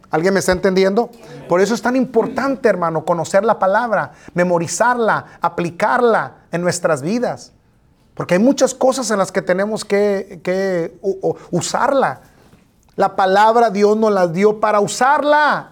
¿Alguien 0.10 0.34
me 0.34 0.40
está 0.40 0.54
entendiendo? 0.54 1.10
Por 1.50 1.60
eso 1.60 1.74
es 1.74 1.82
tan 1.82 1.98
importante, 1.98 2.70
hermano, 2.70 3.04
conocer 3.04 3.44
la 3.44 3.60
palabra, 3.60 4.14
memorizarla, 4.36 5.38
aplicarla 5.42 6.46
en 6.50 6.62
nuestras 6.62 7.02
vidas. 7.02 7.52
Porque 8.14 8.36
hay 8.36 8.40
muchas 8.40 8.74
cosas 8.74 9.12
en 9.12 9.18
las 9.18 9.34
que 9.34 9.42
tenemos 9.42 9.84
que, 9.84 10.98
usarla. 11.52 12.22
La 12.96 13.18
palabra 13.18 13.70
Dios 13.70 13.98
nos 13.98 14.14
la 14.14 14.28
dio 14.28 14.62
para 14.62 14.80
usarla. 14.80 15.72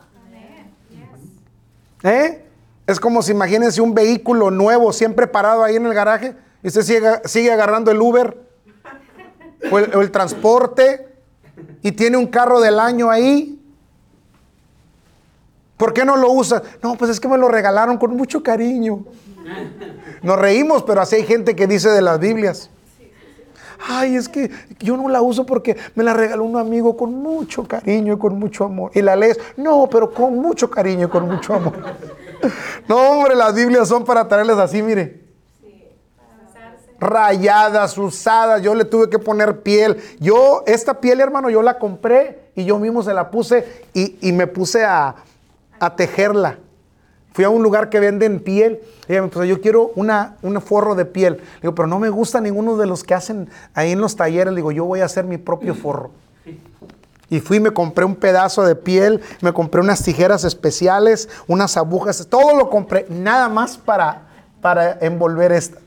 ¿Eh? 2.04 2.51
Es 2.92 3.00
como 3.00 3.22
si 3.22 3.32
imagínense 3.32 3.82
un 3.82 3.94
vehículo 3.94 4.52
nuevo, 4.52 4.94
siempre 4.94 5.28
parado 5.28 5.64
ahí 5.64 5.76
en 5.76 5.86
el 5.86 5.94
garaje, 5.94 6.36
y 6.62 6.68
usted 6.68 7.22
sigue, 7.26 7.52
agarrando 7.52 7.92
el 7.92 8.00
Uber 8.00 8.38
o 9.72 9.78
el 9.80 10.12
transporte 10.12 11.08
y 11.82 11.92
tiene 11.92 12.18
un 12.18 12.28
carro 12.28 12.60
del 12.60 12.80
año 12.80 13.10
ahí 13.10 13.62
¿Por 15.82 15.94
qué 15.94 16.06
no 16.06 16.16
lo 16.16 16.32
usa? 16.32 16.62
No, 16.84 16.94
pues 16.94 17.10
es 17.10 17.20
que 17.20 17.28
me 17.28 17.40
lo 17.40 17.48
regalaron 17.48 17.98
con 17.98 18.16
mucho 18.16 18.44
cariño. 18.44 19.04
Nos 20.22 20.38
reímos, 20.38 20.84
pero 20.84 21.02
así 21.02 21.16
hay 21.16 21.24
gente 21.24 21.56
que 21.56 21.66
dice 21.66 21.90
de 21.90 22.04
las 22.04 22.20
Biblias. 22.20 22.70
Ay, 23.90 24.16
es 24.16 24.30
que 24.30 24.52
yo 24.78 24.96
no 24.96 25.10
la 25.10 25.24
uso 25.24 25.44
porque 25.44 25.76
me 25.96 26.04
la 26.04 26.14
regaló 26.14 26.44
un 26.44 26.56
amigo 26.58 26.96
con 26.96 27.16
mucho 27.16 27.68
cariño 27.68 28.14
y 28.14 28.18
con 28.20 28.38
mucho 28.38 28.66
amor. 28.66 28.92
Y 28.94 29.02
la 29.02 29.16
lees, 29.16 29.40
no, 29.58 29.90
pero 29.92 30.12
con 30.14 30.38
mucho 30.38 30.70
cariño 30.70 31.08
y 31.08 31.10
con 31.10 31.28
mucho 31.28 31.56
amor. 31.56 31.74
No, 32.88 33.12
hombre, 33.12 33.36
las 33.36 33.54
Biblias 33.54 33.88
son 33.88 34.06
para 34.06 34.28
traerles 34.28 34.58
así, 34.58 34.82
mire. 34.82 35.22
Rayadas, 37.00 37.98
usadas, 37.98 38.62
yo 38.62 38.76
le 38.76 38.86
tuve 38.86 39.10
que 39.10 39.18
poner 39.18 39.62
piel. 39.62 39.98
Yo, 40.20 40.64
esta 40.68 41.00
piel, 41.00 41.20
hermano, 41.20 41.50
yo 41.50 41.64
la 41.64 41.80
compré 41.80 42.52
y 42.56 42.64
yo 42.64 42.78
mismo 42.78 43.02
se 43.02 43.14
la 43.14 43.32
puse 43.32 43.66
y 43.94 44.32
me 44.32 44.46
puse 44.46 44.86
a, 44.86 45.16
tejerla. 45.98 46.60
Fui 47.34 47.44
a 47.44 47.50
un 47.50 47.64
lugar 47.64 47.90
que 47.90 48.00
venden 48.00 48.40
piel. 48.40 48.82
Ella 49.08 49.22
me 49.22 49.30
dijo, 49.30 49.44
yo 49.46 49.62
quiero 49.62 49.92
una, 49.96 50.36
un 50.44 50.62
forro 50.62 50.94
de 50.94 51.06
piel. 51.06 51.38
Le 51.38 51.62
digo, 51.62 51.74
pero 51.74 51.88
no 51.88 51.98
me 51.98 52.10
gusta 52.10 52.40
ninguno 52.40 52.78
de 52.78 52.86
los 52.86 53.04
que 53.04 53.16
hacen 53.16 53.50
ahí 53.74 53.94
en 53.94 54.02
los 54.02 54.16
talleres. 54.16 54.54
Le 54.54 54.58
digo, 54.58 54.72
yo 54.72 54.86
voy 54.86 55.00
a 55.00 55.06
hacer 55.06 55.26
mi 55.26 55.38
propio 55.38 55.74
forro. 55.74 56.12
Y 57.32 57.40
fui 57.40 57.62
me 57.62 57.72
compré 57.72 58.04
un 58.04 58.18
pedazo 58.18 58.66
de 58.66 58.76
piel, 58.76 59.22
me 59.40 59.54
compré 59.54 59.80
unas 59.80 60.04
tijeras 60.04 60.44
especiales, 60.44 61.30
unas 61.48 61.78
agujas, 61.78 62.28
todo 62.30 62.58
lo 62.58 62.70
compré, 62.70 63.06
nada 63.10 63.48
más 63.48 63.78
para, 63.78 64.24
para 64.60 64.98
envolver 65.00 65.54
esta. 65.54 65.80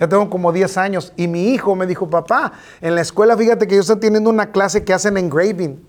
Ya 0.00 0.08
tengo 0.08 0.28
como 0.28 0.52
10 0.52 0.76
años. 0.76 1.12
Y 1.14 1.28
mi 1.28 1.50
hijo 1.50 1.76
me 1.76 1.86
dijo, 1.86 2.10
papá, 2.10 2.54
en 2.80 2.96
la 2.96 3.02
escuela 3.02 3.36
fíjate 3.36 3.68
que 3.68 3.76
yo 3.76 3.82
estoy 3.82 4.00
teniendo 4.00 4.28
una 4.28 4.50
clase 4.50 4.82
que 4.82 4.92
hacen 4.92 5.16
engraving. 5.16 5.80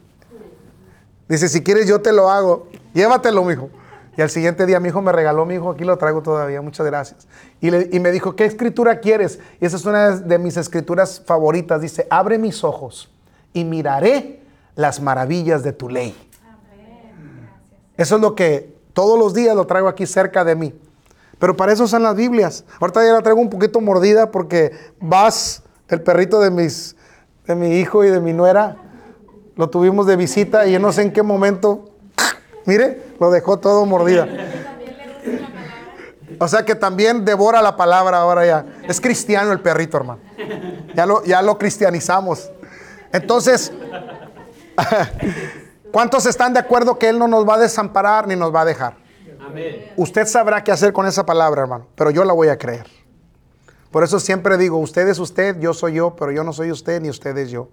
Dice, 1.28 1.50
si 1.50 1.64
quieres 1.64 1.88
yo 1.88 2.00
te 2.00 2.14
lo 2.14 2.30
hago. 2.30 2.68
Llévatelo, 2.94 3.44
mi 3.44 3.54
hijo. 3.54 3.72
Y 4.16 4.22
al 4.22 4.30
siguiente 4.30 4.68
día 4.68 4.80
mi 4.80 4.90
hijo 4.90 5.02
me 5.02 5.12
regaló, 5.12 5.48
mi 5.48 5.56
hijo, 5.56 5.72
aquí 5.72 5.84
lo 5.84 5.98
traigo 5.98 6.22
todavía, 6.22 6.62
muchas 6.62 6.86
gracias. 6.86 7.28
Y, 7.60 7.70
y, 7.96 8.00
me 8.00 8.12
dijo, 8.12 8.36
¿qué 8.36 8.46
escritura 8.46 9.00
quieres? 9.00 9.40
Y 9.60 9.66
esa 9.66 9.78
es 9.78 9.86
una 9.86 10.12
de 10.12 10.38
mis 10.38 10.58
escrituras 10.58 11.24
favoritas. 11.26 11.82
Dice, 11.82 12.06
abre 12.12 12.38
mis 12.38 12.64
ojos 12.64 13.10
y 13.52 13.64
miraré 13.64 14.45
las 14.76 15.02
maravillas 15.02 15.64
de 15.64 15.74
tu 15.74 15.90
ley. 15.90 16.16
Eso 17.98 18.16
es 18.16 18.22
lo 18.22 18.36
que 18.36 18.76
todos 18.94 19.18
los 19.18 19.34
días 19.34 19.56
lo 19.56 19.66
traigo 19.68 19.88
aquí 19.88 20.06
cerca 20.06 20.44
de 20.44 20.56
mí. 20.56 20.74
Pero 21.40 21.56
para 21.56 21.74
eso 21.74 21.88
son 21.88 22.04
las 22.04 22.16
Biblias. 22.16 22.66
Ahorita 22.80 23.06
ya 23.06 23.14
la 23.14 23.22
traigo 23.22 23.42
un 23.42 23.50
poquito 23.50 23.82
mordida 23.82 24.32
porque 24.32 24.72
vas, 25.00 25.64
el 25.90 26.02
perrito 26.02 26.40
de, 26.40 26.52
mis, 26.52 26.96
de 27.46 27.56
mi 27.56 27.80
hijo 27.80 28.04
y 28.04 28.10
de 28.10 28.20
mi 28.20 28.34
nuera, 28.34 28.78
lo 29.56 29.70
tuvimos 29.70 30.06
de 30.08 30.16
visita 30.16 30.66
y 30.66 30.74
yo 30.74 30.80
no 30.80 30.92
sé 30.92 31.04
en 31.04 31.14
qué 31.14 31.24
momento 31.24 31.96
Mire, 32.66 33.00
lo 33.20 33.30
dejó 33.30 33.58
todo 33.60 33.86
mordida. 33.86 34.28
O 36.40 36.48
sea 36.48 36.66
que 36.66 36.76
también 36.76 37.24
devora 37.24 37.62
la 37.62 37.78
palabra 37.78 38.18
ahora 38.18 38.46
ya. 38.46 38.66
Es 38.88 39.00
cristiano 39.00 39.52
el 39.52 39.62
perrito, 39.62 39.98
hermano. 39.98 40.20
Ya 40.96 41.06
lo, 41.06 41.24
ya 41.24 41.42
lo 41.42 41.58
cristianizamos. 41.58 42.50
Entonces, 43.14 43.72
¿cuántos 45.92 46.26
están 46.26 46.54
de 46.54 46.60
acuerdo 46.60 46.98
que 47.00 47.10
Él 47.10 47.20
no 47.20 47.28
nos 47.28 47.48
va 47.48 47.56
a 47.56 47.60
desamparar 47.60 48.28
ni 48.28 48.36
nos 48.36 48.54
va 48.54 48.62
a 48.62 48.66
dejar? 48.66 48.98
Usted 49.96 50.26
sabrá 50.28 50.64
qué 50.64 50.72
hacer 50.72 50.92
con 50.92 51.06
esa 51.06 51.26
palabra, 51.26 51.62
hermano, 51.62 51.88
pero 51.96 52.10
yo 52.12 52.24
la 52.26 52.34
voy 52.34 52.50
a 52.50 52.58
creer. 52.58 52.88
Por 53.92 54.04
eso 54.04 54.20
siempre 54.20 54.58
digo, 54.58 54.78
usted 54.78 55.08
es 55.08 55.20
usted, 55.20 55.58
yo 55.60 55.74
soy 55.74 55.94
yo, 55.94 56.16
pero 56.16 56.32
yo 56.32 56.44
no 56.44 56.52
soy 56.52 56.72
usted 56.72 57.02
ni 57.02 57.10
usted 57.10 57.38
es 57.38 57.50
yo. 57.50 57.70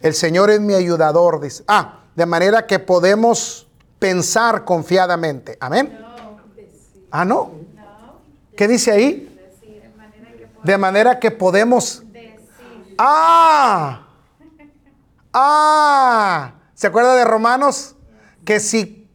El 0.00 0.14
Señor 0.14 0.50
es 0.50 0.60
mi 0.60 0.74
ayudador, 0.74 1.40
dice. 1.40 1.64
Ah, 1.66 2.02
de 2.14 2.24
manera 2.24 2.66
que 2.66 2.78
podemos 2.78 3.68
pensar 3.98 4.64
confiadamente. 4.64 5.56
Amén. 5.60 5.98
Ah, 7.10 7.24
no. 7.24 7.50
¿Qué 8.56 8.68
dice 8.68 8.92
ahí? 8.92 9.24
De 10.62 10.78
manera 10.78 11.18
que 11.18 11.30
podemos... 11.30 12.04
Ah. 12.96 14.07
Ah. 15.32 16.52
¿Se 16.74 16.86
acuerda 16.86 17.14
de 17.16 17.24
Romanos? 17.24 17.96
Que 18.44 18.60
si 18.60 19.08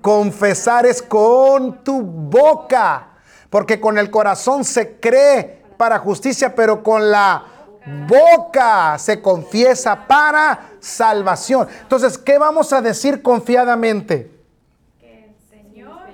confesares 0.00 1.02
con 1.02 1.82
tu 1.82 2.02
boca, 2.02 3.08
porque 3.50 3.80
con 3.80 3.98
el 3.98 4.10
corazón 4.10 4.64
se 4.64 5.00
cree 5.00 5.64
para 5.76 5.98
justicia, 5.98 6.54
pero 6.54 6.82
con 6.82 7.10
la 7.10 7.44
boca 8.08 8.98
se 8.98 9.20
confiesa 9.20 10.06
para 10.06 10.70
salvación. 10.80 11.68
Entonces, 11.82 12.16
¿qué 12.16 12.38
vamos 12.38 12.72
a 12.72 12.80
decir 12.80 13.22
confiadamente? 13.22 14.30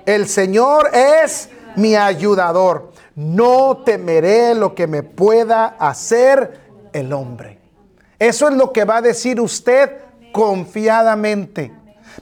el 0.05 0.27
Señor, 0.27 0.89
es 0.93 1.49
mi 1.75 1.95
ayudador. 1.95 2.91
No 3.15 3.83
temeré 3.85 4.55
lo 4.55 4.73
que 4.73 4.87
me 4.87 5.03
pueda 5.03 5.67
hacer 5.79 6.59
el 6.93 7.13
hombre. 7.13 7.60
Eso 8.21 8.47
es 8.47 8.55
lo 8.55 8.71
que 8.71 8.85
va 8.85 8.97
a 8.97 9.01
decir 9.01 9.41
usted 9.41 9.97
confiadamente. 10.31 11.73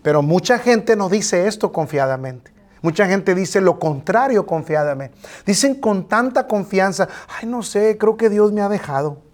Pero 0.02 0.22
mucha 0.22 0.58
gente 0.58 0.96
no 0.96 1.10
dice 1.10 1.48
esto 1.48 1.72
confiadamente. 1.72 2.52
Mucha 2.82 3.06
gente 3.08 3.36
dice 3.36 3.60
lo 3.60 3.78
contrario 3.78 4.46
confiadamente. 4.46 5.18
Dicen 5.46 5.76
con 5.76 6.08
tanta 6.08 6.48
confianza, 6.48 7.10
ay 7.28 7.48
no 7.48 7.62
sé, 7.64 7.98
creo 7.98 8.16
que 8.16 8.30
Dios 8.30 8.54
me 8.54 8.62
ha 8.62 8.70
dejado 8.70 9.30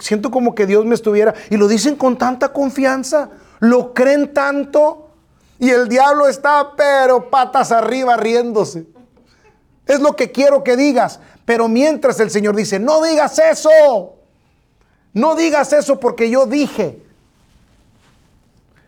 siento 0.00 0.30
como 0.30 0.54
que 0.54 0.66
Dios 0.66 0.84
me 0.84 0.94
estuviera. 0.94 1.34
Y 1.50 1.56
lo 1.56 1.68
dicen 1.68 1.96
con 1.96 2.16
tanta 2.16 2.52
confianza. 2.52 3.30
Lo 3.60 3.94
creen 3.94 4.32
tanto. 4.32 5.08
Y 5.58 5.70
el 5.70 5.88
diablo 5.88 6.26
está, 6.26 6.72
pero 6.76 7.30
patas 7.30 7.72
arriba 7.72 8.16
riéndose. 8.16 8.86
Es 9.86 10.00
lo 10.00 10.16
que 10.16 10.30
quiero 10.30 10.64
que 10.64 10.76
digas. 10.76 11.20
Pero 11.44 11.68
mientras 11.68 12.20
el 12.20 12.30
Señor 12.30 12.56
dice, 12.56 12.78
no 12.78 13.02
digas 13.02 13.38
eso. 13.38 14.16
No 15.12 15.34
digas 15.34 15.72
eso 15.72 16.00
porque 16.00 16.30
yo 16.30 16.46
dije. 16.46 17.02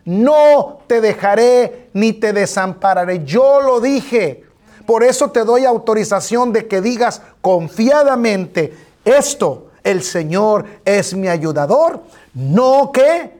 No 0.05 0.79
te 0.87 1.01
dejaré 1.01 1.89
ni 1.93 2.13
te 2.13 2.33
desampararé. 2.33 3.23
Yo 3.23 3.61
lo 3.61 3.79
dije. 3.79 4.43
Por 4.85 5.03
eso 5.03 5.31
te 5.31 5.43
doy 5.43 5.65
autorización 5.65 6.53
de 6.53 6.67
que 6.67 6.81
digas 6.81 7.21
confiadamente 7.41 8.77
esto 9.03 9.71
el 9.83 10.01
Señor 10.01 10.65
es 10.83 11.13
mi 11.13 11.27
ayudador, 11.27 12.01
no 12.33 12.91
que 12.91 13.39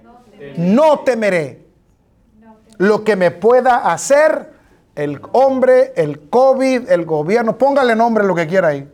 no 0.58 1.00
temeré 1.00 1.66
lo 2.78 3.04
que 3.04 3.16
me 3.16 3.32
pueda 3.32 3.92
hacer 3.92 4.54
el 4.96 5.20
hombre, 5.34 5.94
el 5.96 6.30
COVID, 6.30 6.90
el 6.90 7.06
gobierno, 7.06 7.58
póngale 7.58 7.96
nombre 7.96 8.24
lo 8.24 8.36
que 8.36 8.48
quiera 8.48 8.70
ahí. 8.70 8.90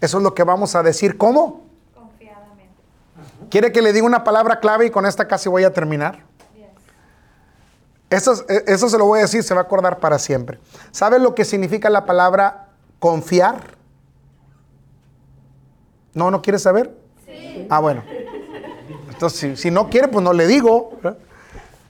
Eso 0.00 0.18
es 0.18 0.22
lo 0.22 0.34
que 0.34 0.44
vamos 0.44 0.74
a 0.74 0.82
decir. 0.82 1.16
¿Cómo? 1.16 1.67
¿Quiere 3.50 3.72
que 3.72 3.82
le 3.82 3.92
diga 3.92 4.06
una 4.06 4.24
palabra 4.24 4.60
clave 4.60 4.86
y 4.86 4.90
con 4.90 5.06
esta 5.06 5.26
casi 5.26 5.48
voy 5.48 5.64
a 5.64 5.72
terminar? 5.72 6.24
Eso, 8.10 8.44
eso 8.48 8.88
se 8.88 8.96
lo 8.96 9.04
voy 9.04 9.18
a 9.18 9.22
decir, 9.22 9.42
se 9.42 9.52
va 9.52 9.60
a 9.60 9.64
acordar 9.64 10.00
para 10.00 10.18
siempre. 10.18 10.58
¿Sabe 10.92 11.18
lo 11.18 11.34
que 11.34 11.44
significa 11.44 11.90
la 11.90 12.06
palabra 12.06 12.68
confiar? 12.98 13.76
¿No, 16.14 16.30
no 16.30 16.40
quiere 16.40 16.58
saber? 16.58 16.96
Sí. 17.26 17.66
Ah, 17.68 17.80
bueno. 17.80 18.02
Entonces, 19.10 19.60
si, 19.60 19.70
no 19.70 19.90
quiere, 19.90 20.08
pues 20.08 20.24
no 20.24 20.32
le 20.32 20.46
digo. 20.46 20.98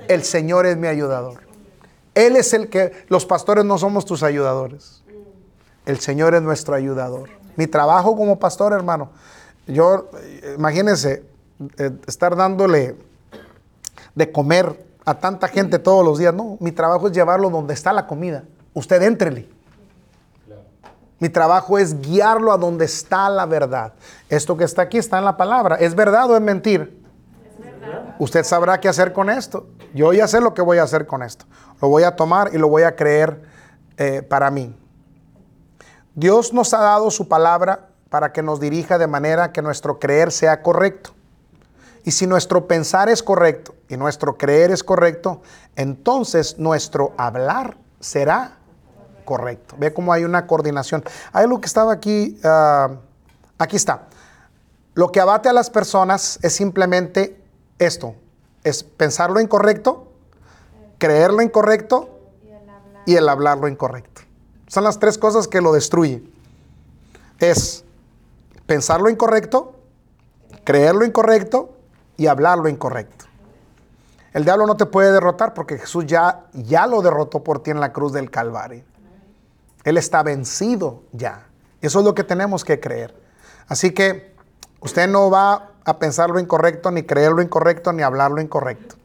el 0.08 0.22
Señor 0.22 0.66
es 0.66 0.76
mi 0.76 0.86
ayudador. 0.86 1.40
Él 2.14 2.36
es 2.36 2.52
el 2.52 2.68
que, 2.68 2.92
los 3.08 3.26
pastores 3.26 3.64
no 3.64 3.78
somos 3.78 4.04
tus 4.04 4.22
ayudadores. 4.22 5.02
El 5.86 6.00
Señor 6.00 6.34
es 6.34 6.42
nuestro 6.42 6.74
ayudador. 6.74 7.28
Mi 7.56 7.66
trabajo 7.66 8.16
como 8.16 8.38
pastor, 8.38 8.72
hermano, 8.72 9.10
yo, 9.66 10.10
imagínense, 10.56 11.24
eh, 11.78 11.90
estar 12.06 12.36
dándole 12.36 12.96
de 14.14 14.30
comer 14.30 14.86
a 15.04 15.14
tanta 15.14 15.48
gente 15.48 15.78
todos 15.78 16.04
los 16.04 16.18
días. 16.18 16.34
No, 16.34 16.56
mi 16.60 16.72
trabajo 16.72 17.08
es 17.08 17.12
llevarlo 17.12 17.50
donde 17.50 17.74
está 17.74 17.92
la 17.92 18.06
comida. 18.06 18.44
Usted 18.72 19.02
entrele. 19.02 19.48
Mi 21.18 21.28
trabajo 21.28 21.78
es 21.78 22.00
guiarlo 22.00 22.52
a 22.52 22.58
donde 22.58 22.84
está 22.84 23.28
la 23.28 23.46
verdad. 23.46 23.92
Esto 24.28 24.56
que 24.56 24.64
está 24.64 24.82
aquí 24.82 24.98
está 24.98 25.18
en 25.18 25.24
la 25.24 25.36
palabra. 25.36 25.76
¿Es 25.76 25.94
verdad 25.94 26.30
o 26.30 26.36
es 26.36 26.42
mentir? 26.42 27.02
Usted 28.18 28.44
sabrá 28.44 28.80
qué 28.80 28.88
hacer 28.88 29.12
con 29.12 29.30
esto. 29.30 29.66
Yo 29.94 30.12
ya 30.12 30.26
sé 30.26 30.40
lo 30.40 30.54
que 30.54 30.62
voy 30.62 30.78
a 30.78 30.82
hacer 30.82 31.06
con 31.06 31.22
esto. 31.22 31.46
Lo 31.80 31.88
voy 31.88 32.02
a 32.02 32.16
tomar 32.16 32.50
y 32.52 32.58
lo 32.58 32.68
voy 32.68 32.82
a 32.82 32.96
creer 32.96 33.42
eh, 33.96 34.22
para 34.22 34.50
mí. 34.50 34.76
Dios 36.14 36.52
nos 36.52 36.74
ha 36.74 36.78
dado 36.78 37.10
su 37.10 37.28
palabra 37.28 37.88
para 38.08 38.32
que 38.32 38.42
nos 38.42 38.60
dirija 38.60 38.98
de 38.98 39.06
manera 39.06 39.52
que 39.52 39.62
nuestro 39.62 39.98
creer 39.98 40.30
sea 40.30 40.62
correcto. 40.62 41.10
Y 42.04 42.10
si 42.10 42.26
nuestro 42.26 42.68
pensar 42.68 43.08
es 43.08 43.22
correcto 43.22 43.74
y 43.88 43.96
nuestro 43.96 44.36
creer 44.36 44.70
es 44.70 44.84
correcto, 44.84 45.40
entonces 45.74 46.58
nuestro 46.58 47.14
hablar 47.16 47.78
será 47.98 48.58
correcto. 49.24 49.74
Ve 49.78 49.92
cómo 49.94 50.12
hay 50.12 50.24
una 50.24 50.46
coordinación. 50.46 51.02
Hay 51.32 51.44
algo 51.44 51.60
que 51.62 51.66
estaba 51.66 51.94
aquí, 51.94 52.38
ah, 52.44 52.90
aquí 53.58 53.76
está. 53.76 54.08
Lo 54.92 55.10
que 55.10 55.18
abate 55.18 55.48
a 55.48 55.54
las 55.54 55.70
personas 55.70 56.38
es 56.42 56.52
simplemente 56.52 57.40
esto, 57.78 58.14
es 58.62 58.84
pensar 58.84 59.30
lo 59.30 59.40
incorrecto, 59.40 60.12
creer 60.98 61.32
lo 61.32 61.40
incorrecto 61.40 62.10
y 63.06 63.16
el 63.16 63.28
hablar 63.30 63.58
lo 63.58 63.66
incorrecto. 63.66 64.20
Son 64.68 64.84
las 64.84 64.98
tres 64.98 65.16
cosas 65.16 65.48
que 65.48 65.62
lo 65.62 65.72
destruyen. 65.72 66.30
Es 67.38 67.84
pensar 68.66 69.00
lo 69.00 69.08
incorrecto, 69.08 69.74
creer 70.64 70.94
lo 70.94 71.04
incorrecto 71.04 71.73
y 72.16 72.26
hablar 72.26 72.58
lo 72.58 72.68
incorrecto. 72.68 73.26
El 74.32 74.44
diablo 74.44 74.66
no 74.66 74.76
te 74.76 74.86
puede 74.86 75.12
derrotar 75.12 75.54
porque 75.54 75.78
Jesús 75.78 76.06
ya, 76.06 76.46
ya 76.52 76.86
lo 76.86 77.02
derrotó 77.02 77.44
por 77.44 77.62
ti 77.62 77.70
en 77.70 77.80
la 77.80 77.92
cruz 77.92 78.12
del 78.12 78.30
Calvario. 78.30 78.82
Él 79.84 79.96
está 79.96 80.22
vencido 80.22 81.02
ya. 81.12 81.46
Eso 81.80 82.00
es 82.00 82.04
lo 82.04 82.14
que 82.14 82.24
tenemos 82.24 82.64
que 82.64 82.80
creer. 82.80 83.14
Así 83.68 83.92
que 83.92 84.34
usted 84.80 85.08
no 85.08 85.30
va 85.30 85.70
a 85.84 85.98
pensar 85.98 86.30
lo 86.30 86.40
incorrecto, 86.40 86.90
ni 86.90 87.04
creer 87.04 87.32
lo 87.32 87.42
incorrecto, 87.42 87.92
ni 87.92 88.02
hablar 88.02 88.30
lo 88.30 88.40
incorrecto. 88.40 88.96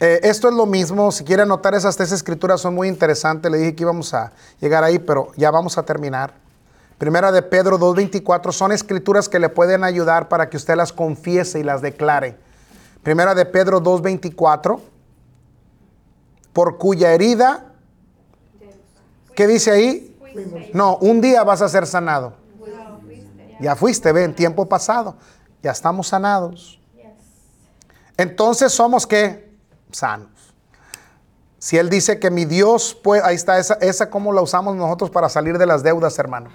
Eh, 0.00 0.18
esto 0.24 0.48
es 0.48 0.54
lo 0.54 0.66
mismo, 0.66 1.12
si 1.12 1.22
quiere 1.22 1.42
anotar 1.42 1.76
esas 1.76 1.96
tres 1.96 2.10
escrituras 2.10 2.60
son 2.60 2.74
muy 2.74 2.88
interesantes, 2.88 3.48
le 3.52 3.58
dije 3.58 3.76
que 3.76 3.84
íbamos 3.84 4.12
a 4.14 4.32
llegar 4.60 4.82
ahí, 4.82 4.98
pero 4.98 5.30
ya 5.36 5.52
vamos 5.52 5.78
a 5.78 5.84
terminar. 5.84 6.41
Primera 7.02 7.32
de 7.32 7.42
Pedro 7.42 7.80
2.24 7.80 8.52
son 8.52 8.70
escrituras 8.70 9.28
que 9.28 9.40
le 9.40 9.48
pueden 9.48 9.82
ayudar 9.82 10.28
para 10.28 10.48
que 10.48 10.56
usted 10.56 10.76
las 10.76 10.92
confiese 10.92 11.58
y 11.58 11.64
las 11.64 11.82
declare. 11.82 12.38
Primera 13.02 13.34
de 13.34 13.44
Pedro 13.44 13.82
2.24 13.82 14.78
por 16.52 16.78
cuya 16.78 17.12
herida, 17.12 17.72
¿qué 19.34 19.48
dice 19.48 19.72
ahí? 19.72 20.16
No, 20.74 20.96
un 20.98 21.20
día 21.20 21.42
vas 21.42 21.60
a 21.60 21.68
ser 21.68 21.88
sanado. 21.88 22.34
Ya 23.60 23.74
fuiste, 23.74 24.12
ve, 24.12 24.22
en 24.22 24.36
tiempo 24.36 24.68
pasado. 24.68 25.16
Ya 25.60 25.72
estamos 25.72 26.06
sanados. 26.06 26.80
Entonces 28.16 28.70
somos 28.70 29.08
qué? 29.08 29.52
Sanos. 29.90 30.54
Si 31.58 31.78
Él 31.78 31.90
dice 31.90 32.20
que 32.20 32.30
mi 32.30 32.44
Dios, 32.44 32.96
pues 33.02 33.24
ahí 33.24 33.34
está, 33.34 33.58
esa, 33.58 33.74
esa 33.80 34.08
cómo 34.08 34.32
la 34.32 34.40
usamos 34.40 34.76
nosotros 34.76 35.10
para 35.10 35.28
salir 35.28 35.58
de 35.58 35.66
las 35.66 35.82
deudas, 35.82 36.16
hermano. 36.20 36.50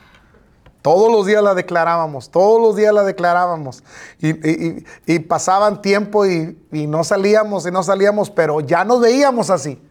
Todos 0.87 1.11
los 1.11 1.25
días 1.25 1.43
la 1.43 1.53
declarábamos, 1.53 2.31
todos 2.31 2.61
los 2.61 2.77
días 2.77 2.93
la 2.93 3.03
declarábamos. 3.03 3.83
Y, 4.21 5.19
pasaban 5.19 5.81
tiempo 5.81 6.25
y, 6.25 6.55
no 6.71 7.03
salíamos 7.03 7.67
y 7.67 7.71
no 7.71 7.83
salíamos, 7.83 8.29
pero 8.29 8.61
ya 8.61 8.85
nos 8.85 9.01
veíamos 9.01 9.49
así. 9.49 9.81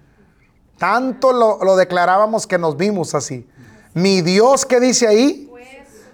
Tanto 0.79 1.35
lo, 1.35 1.77
declarábamos 1.77 2.47
que 2.47 2.57
nos 2.57 2.79
vimos 2.79 3.15
así. 3.15 3.47
Mi 3.93 4.23
Dios, 4.23 4.65
¿qué 4.65 4.81
dice 4.81 5.07
ahí? 5.07 5.53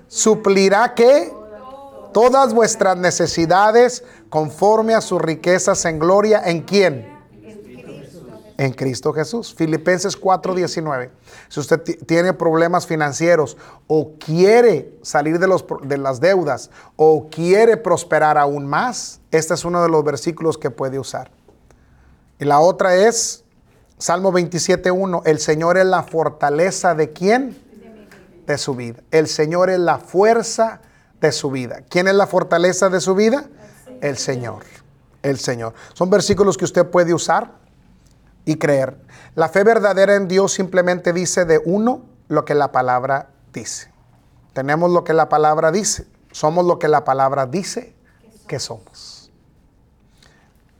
Suplirá 0.09 0.95
que 0.95 1.33
todas 2.12 2.53
vuestras 2.53 2.97
necesidades 2.97 4.03
conforme 4.30 4.97
a 4.97 5.01
sus 5.01 5.22
riquezas 5.22 5.85
en 5.85 6.01
gloria. 6.01 6.43
¿En 6.45 6.62
quién? 6.62 7.21
En 8.62 8.72
Cristo 8.74 9.12
Jesús. 9.12 9.52
Filipenses 9.52 10.16
4:19. 10.16 11.10
Si 11.48 11.58
usted 11.58 11.82
tiene 12.06 12.32
problemas 12.32 12.86
financieros 12.86 13.56
o 13.88 14.12
quiere 14.24 14.96
salir 15.02 15.40
de, 15.40 15.48
los, 15.48 15.64
de 15.82 15.98
las 15.98 16.20
deudas 16.20 16.70
o 16.94 17.26
quiere 17.28 17.76
prosperar 17.76 18.38
aún 18.38 18.68
más, 18.68 19.20
este 19.32 19.54
es 19.54 19.64
uno 19.64 19.82
de 19.82 19.88
los 19.88 20.04
versículos 20.04 20.58
que 20.58 20.70
puede 20.70 21.00
usar. 21.00 21.32
Y 22.38 22.44
la 22.44 22.60
otra 22.60 22.94
es 22.94 23.42
Salmo 23.98 24.32
27.1, 24.32 25.22
el 25.24 25.40
Señor 25.40 25.76
es 25.76 25.86
la 25.86 26.04
fortaleza 26.04 26.94
de 26.94 27.12
quién? 27.12 27.58
De 28.46 28.58
su 28.58 28.76
vida. 28.76 29.02
El 29.10 29.26
Señor 29.26 29.70
es 29.70 29.80
la 29.80 29.98
fuerza 29.98 30.80
de 31.20 31.32
su 31.32 31.50
vida. 31.50 31.80
¿Quién 31.88 32.06
es 32.06 32.14
la 32.14 32.28
fortaleza 32.28 32.88
de 32.90 33.00
su 33.00 33.16
vida? 33.16 33.44
El 34.00 34.18
Señor. 34.18 34.62
El 35.20 35.40
Señor. 35.40 35.74
Son 35.94 36.10
versículos 36.10 36.56
que 36.56 36.64
usted 36.64 36.86
puede 36.86 37.12
usar 37.12 37.60
y 38.45 38.57
creer. 38.57 38.99
La 39.34 39.49
fe 39.49 39.64
verdadera 39.64 40.14
en 40.16 40.28
Dios 40.28 40.53
simplemente 40.53 41.12
dice 41.12 41.45
de 41.45 41.61
uno 41.64 42.03
lo 42.28 42.45
que 42.45 42.55
la 42.55 42.72
palabra 42.72 43.30
dice. 43.53 43.93
Tenemos 44.53 44.90
lo 44.90 45.05
que 45.05 45.12
la 45.12 45.28
palabra 45.28 45.70
dice. 45.70 46.07
Somos 46.30 46.64
lo 46.64 46.78
que 46.78 46.88
la 46.88 47.05
palabra 47.05 47.47
dice 47.47 47.95
que 48.47 48.59
somos. 48.59 49.30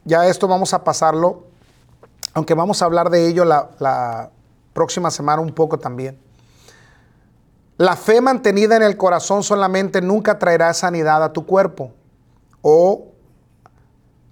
Ya 0.05 0.27
esto 0.27 0.47
vamos 0.47 0.73
a 0.73 0.83
pasarlo 0.83 1.53
aunque 2.33 2.53
vamos 2.53 2.81
a 2.81 2.85
hablar 2.85 3.09
de 3.09 3.27
ello 3.27 3.45
la, 3.45 4.29
próxima 4.73 5.11
semana 5.11 5.39
un 5.39 5.53
poco 5.53 5.77
también. 5.77 6.19
La 7.77 7.95
fe 7.95 8.21
mantenida 8.21 8.75
en 8.75 8.81
el 8.81 8.97
corazón 8.97 9.43
solamente 9.43 10.01
nunca 10.01 10.39
traerá 10.39 10.73
sanidad 10.73 11.23
a 11.23 11.31
tu 11.31 11.45
cuerpo 11.45 11.91
o 12.63 13.12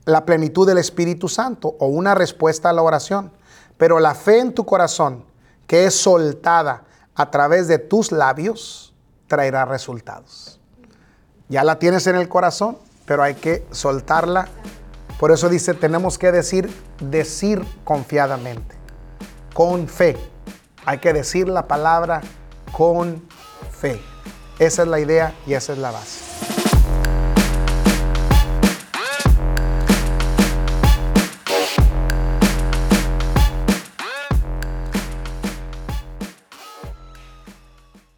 la 0.06 0.26
plenitud 0.26 0.68
del 0.68 0.78
Espíritu 0.78 1.30
Santo 1.30 1.76
o 1.80 1.88
una 1.88 2.16
respuesta 2.16 2.70
a 2.70 2.74
la 2.74 2.82
oración. 2.82 3.32
Pero 3.78 3.99
la 3.99 4.16
fe 4.16 4.39
en 4.39 4.54
tu 4.54 4.66
corazón, 4.66 5.26
que 5.68 5.86
es 5.86 5.95
soltada 5.95 6.84
a 7.16 7.32
través 7.32 7.68
de 7.68 7.80
tus 7.80 8.12
labios, 8.12 8.93
traerá 9.28 9.66
resultados. 9.66 10.60
Ya 11.49 11.64
la 11.64 11.80
tienes 11.80 12.08
en 12.08 12.16
el 12.16 12.30
corazón, 12.30 12.78
pero 13.06 13.24
hay 13.24 13.36
que 13.36 13.66
soltarla 13.72 14.47
por 15.22 15.32
eso 15.32 15.49
dice, 15.49 15.76
tenemos 15.76 16.18
que 16.18 16.32
decir, 16.32 16.68
decir 16.99 17.64
confiadamente, 17.84 18.76
con 19.54 19.88
fe. 19.88 20.18
Hay 20.84 20.97
que 20.97 21.14
decir 21.14 21.47
la 21.47 21.68
palabra 21.68 22.22
con 22.72 23.22
fe. 23.70 24.02
Esa 24.58 24.82
es 24.82 24.88
la 24.88 24.99
idea 24.99 25.36
y 25.45 25.54
esa 25.54 25.74
es 25.74 25.78
la 25.78 25.91
base. 25.91 26.71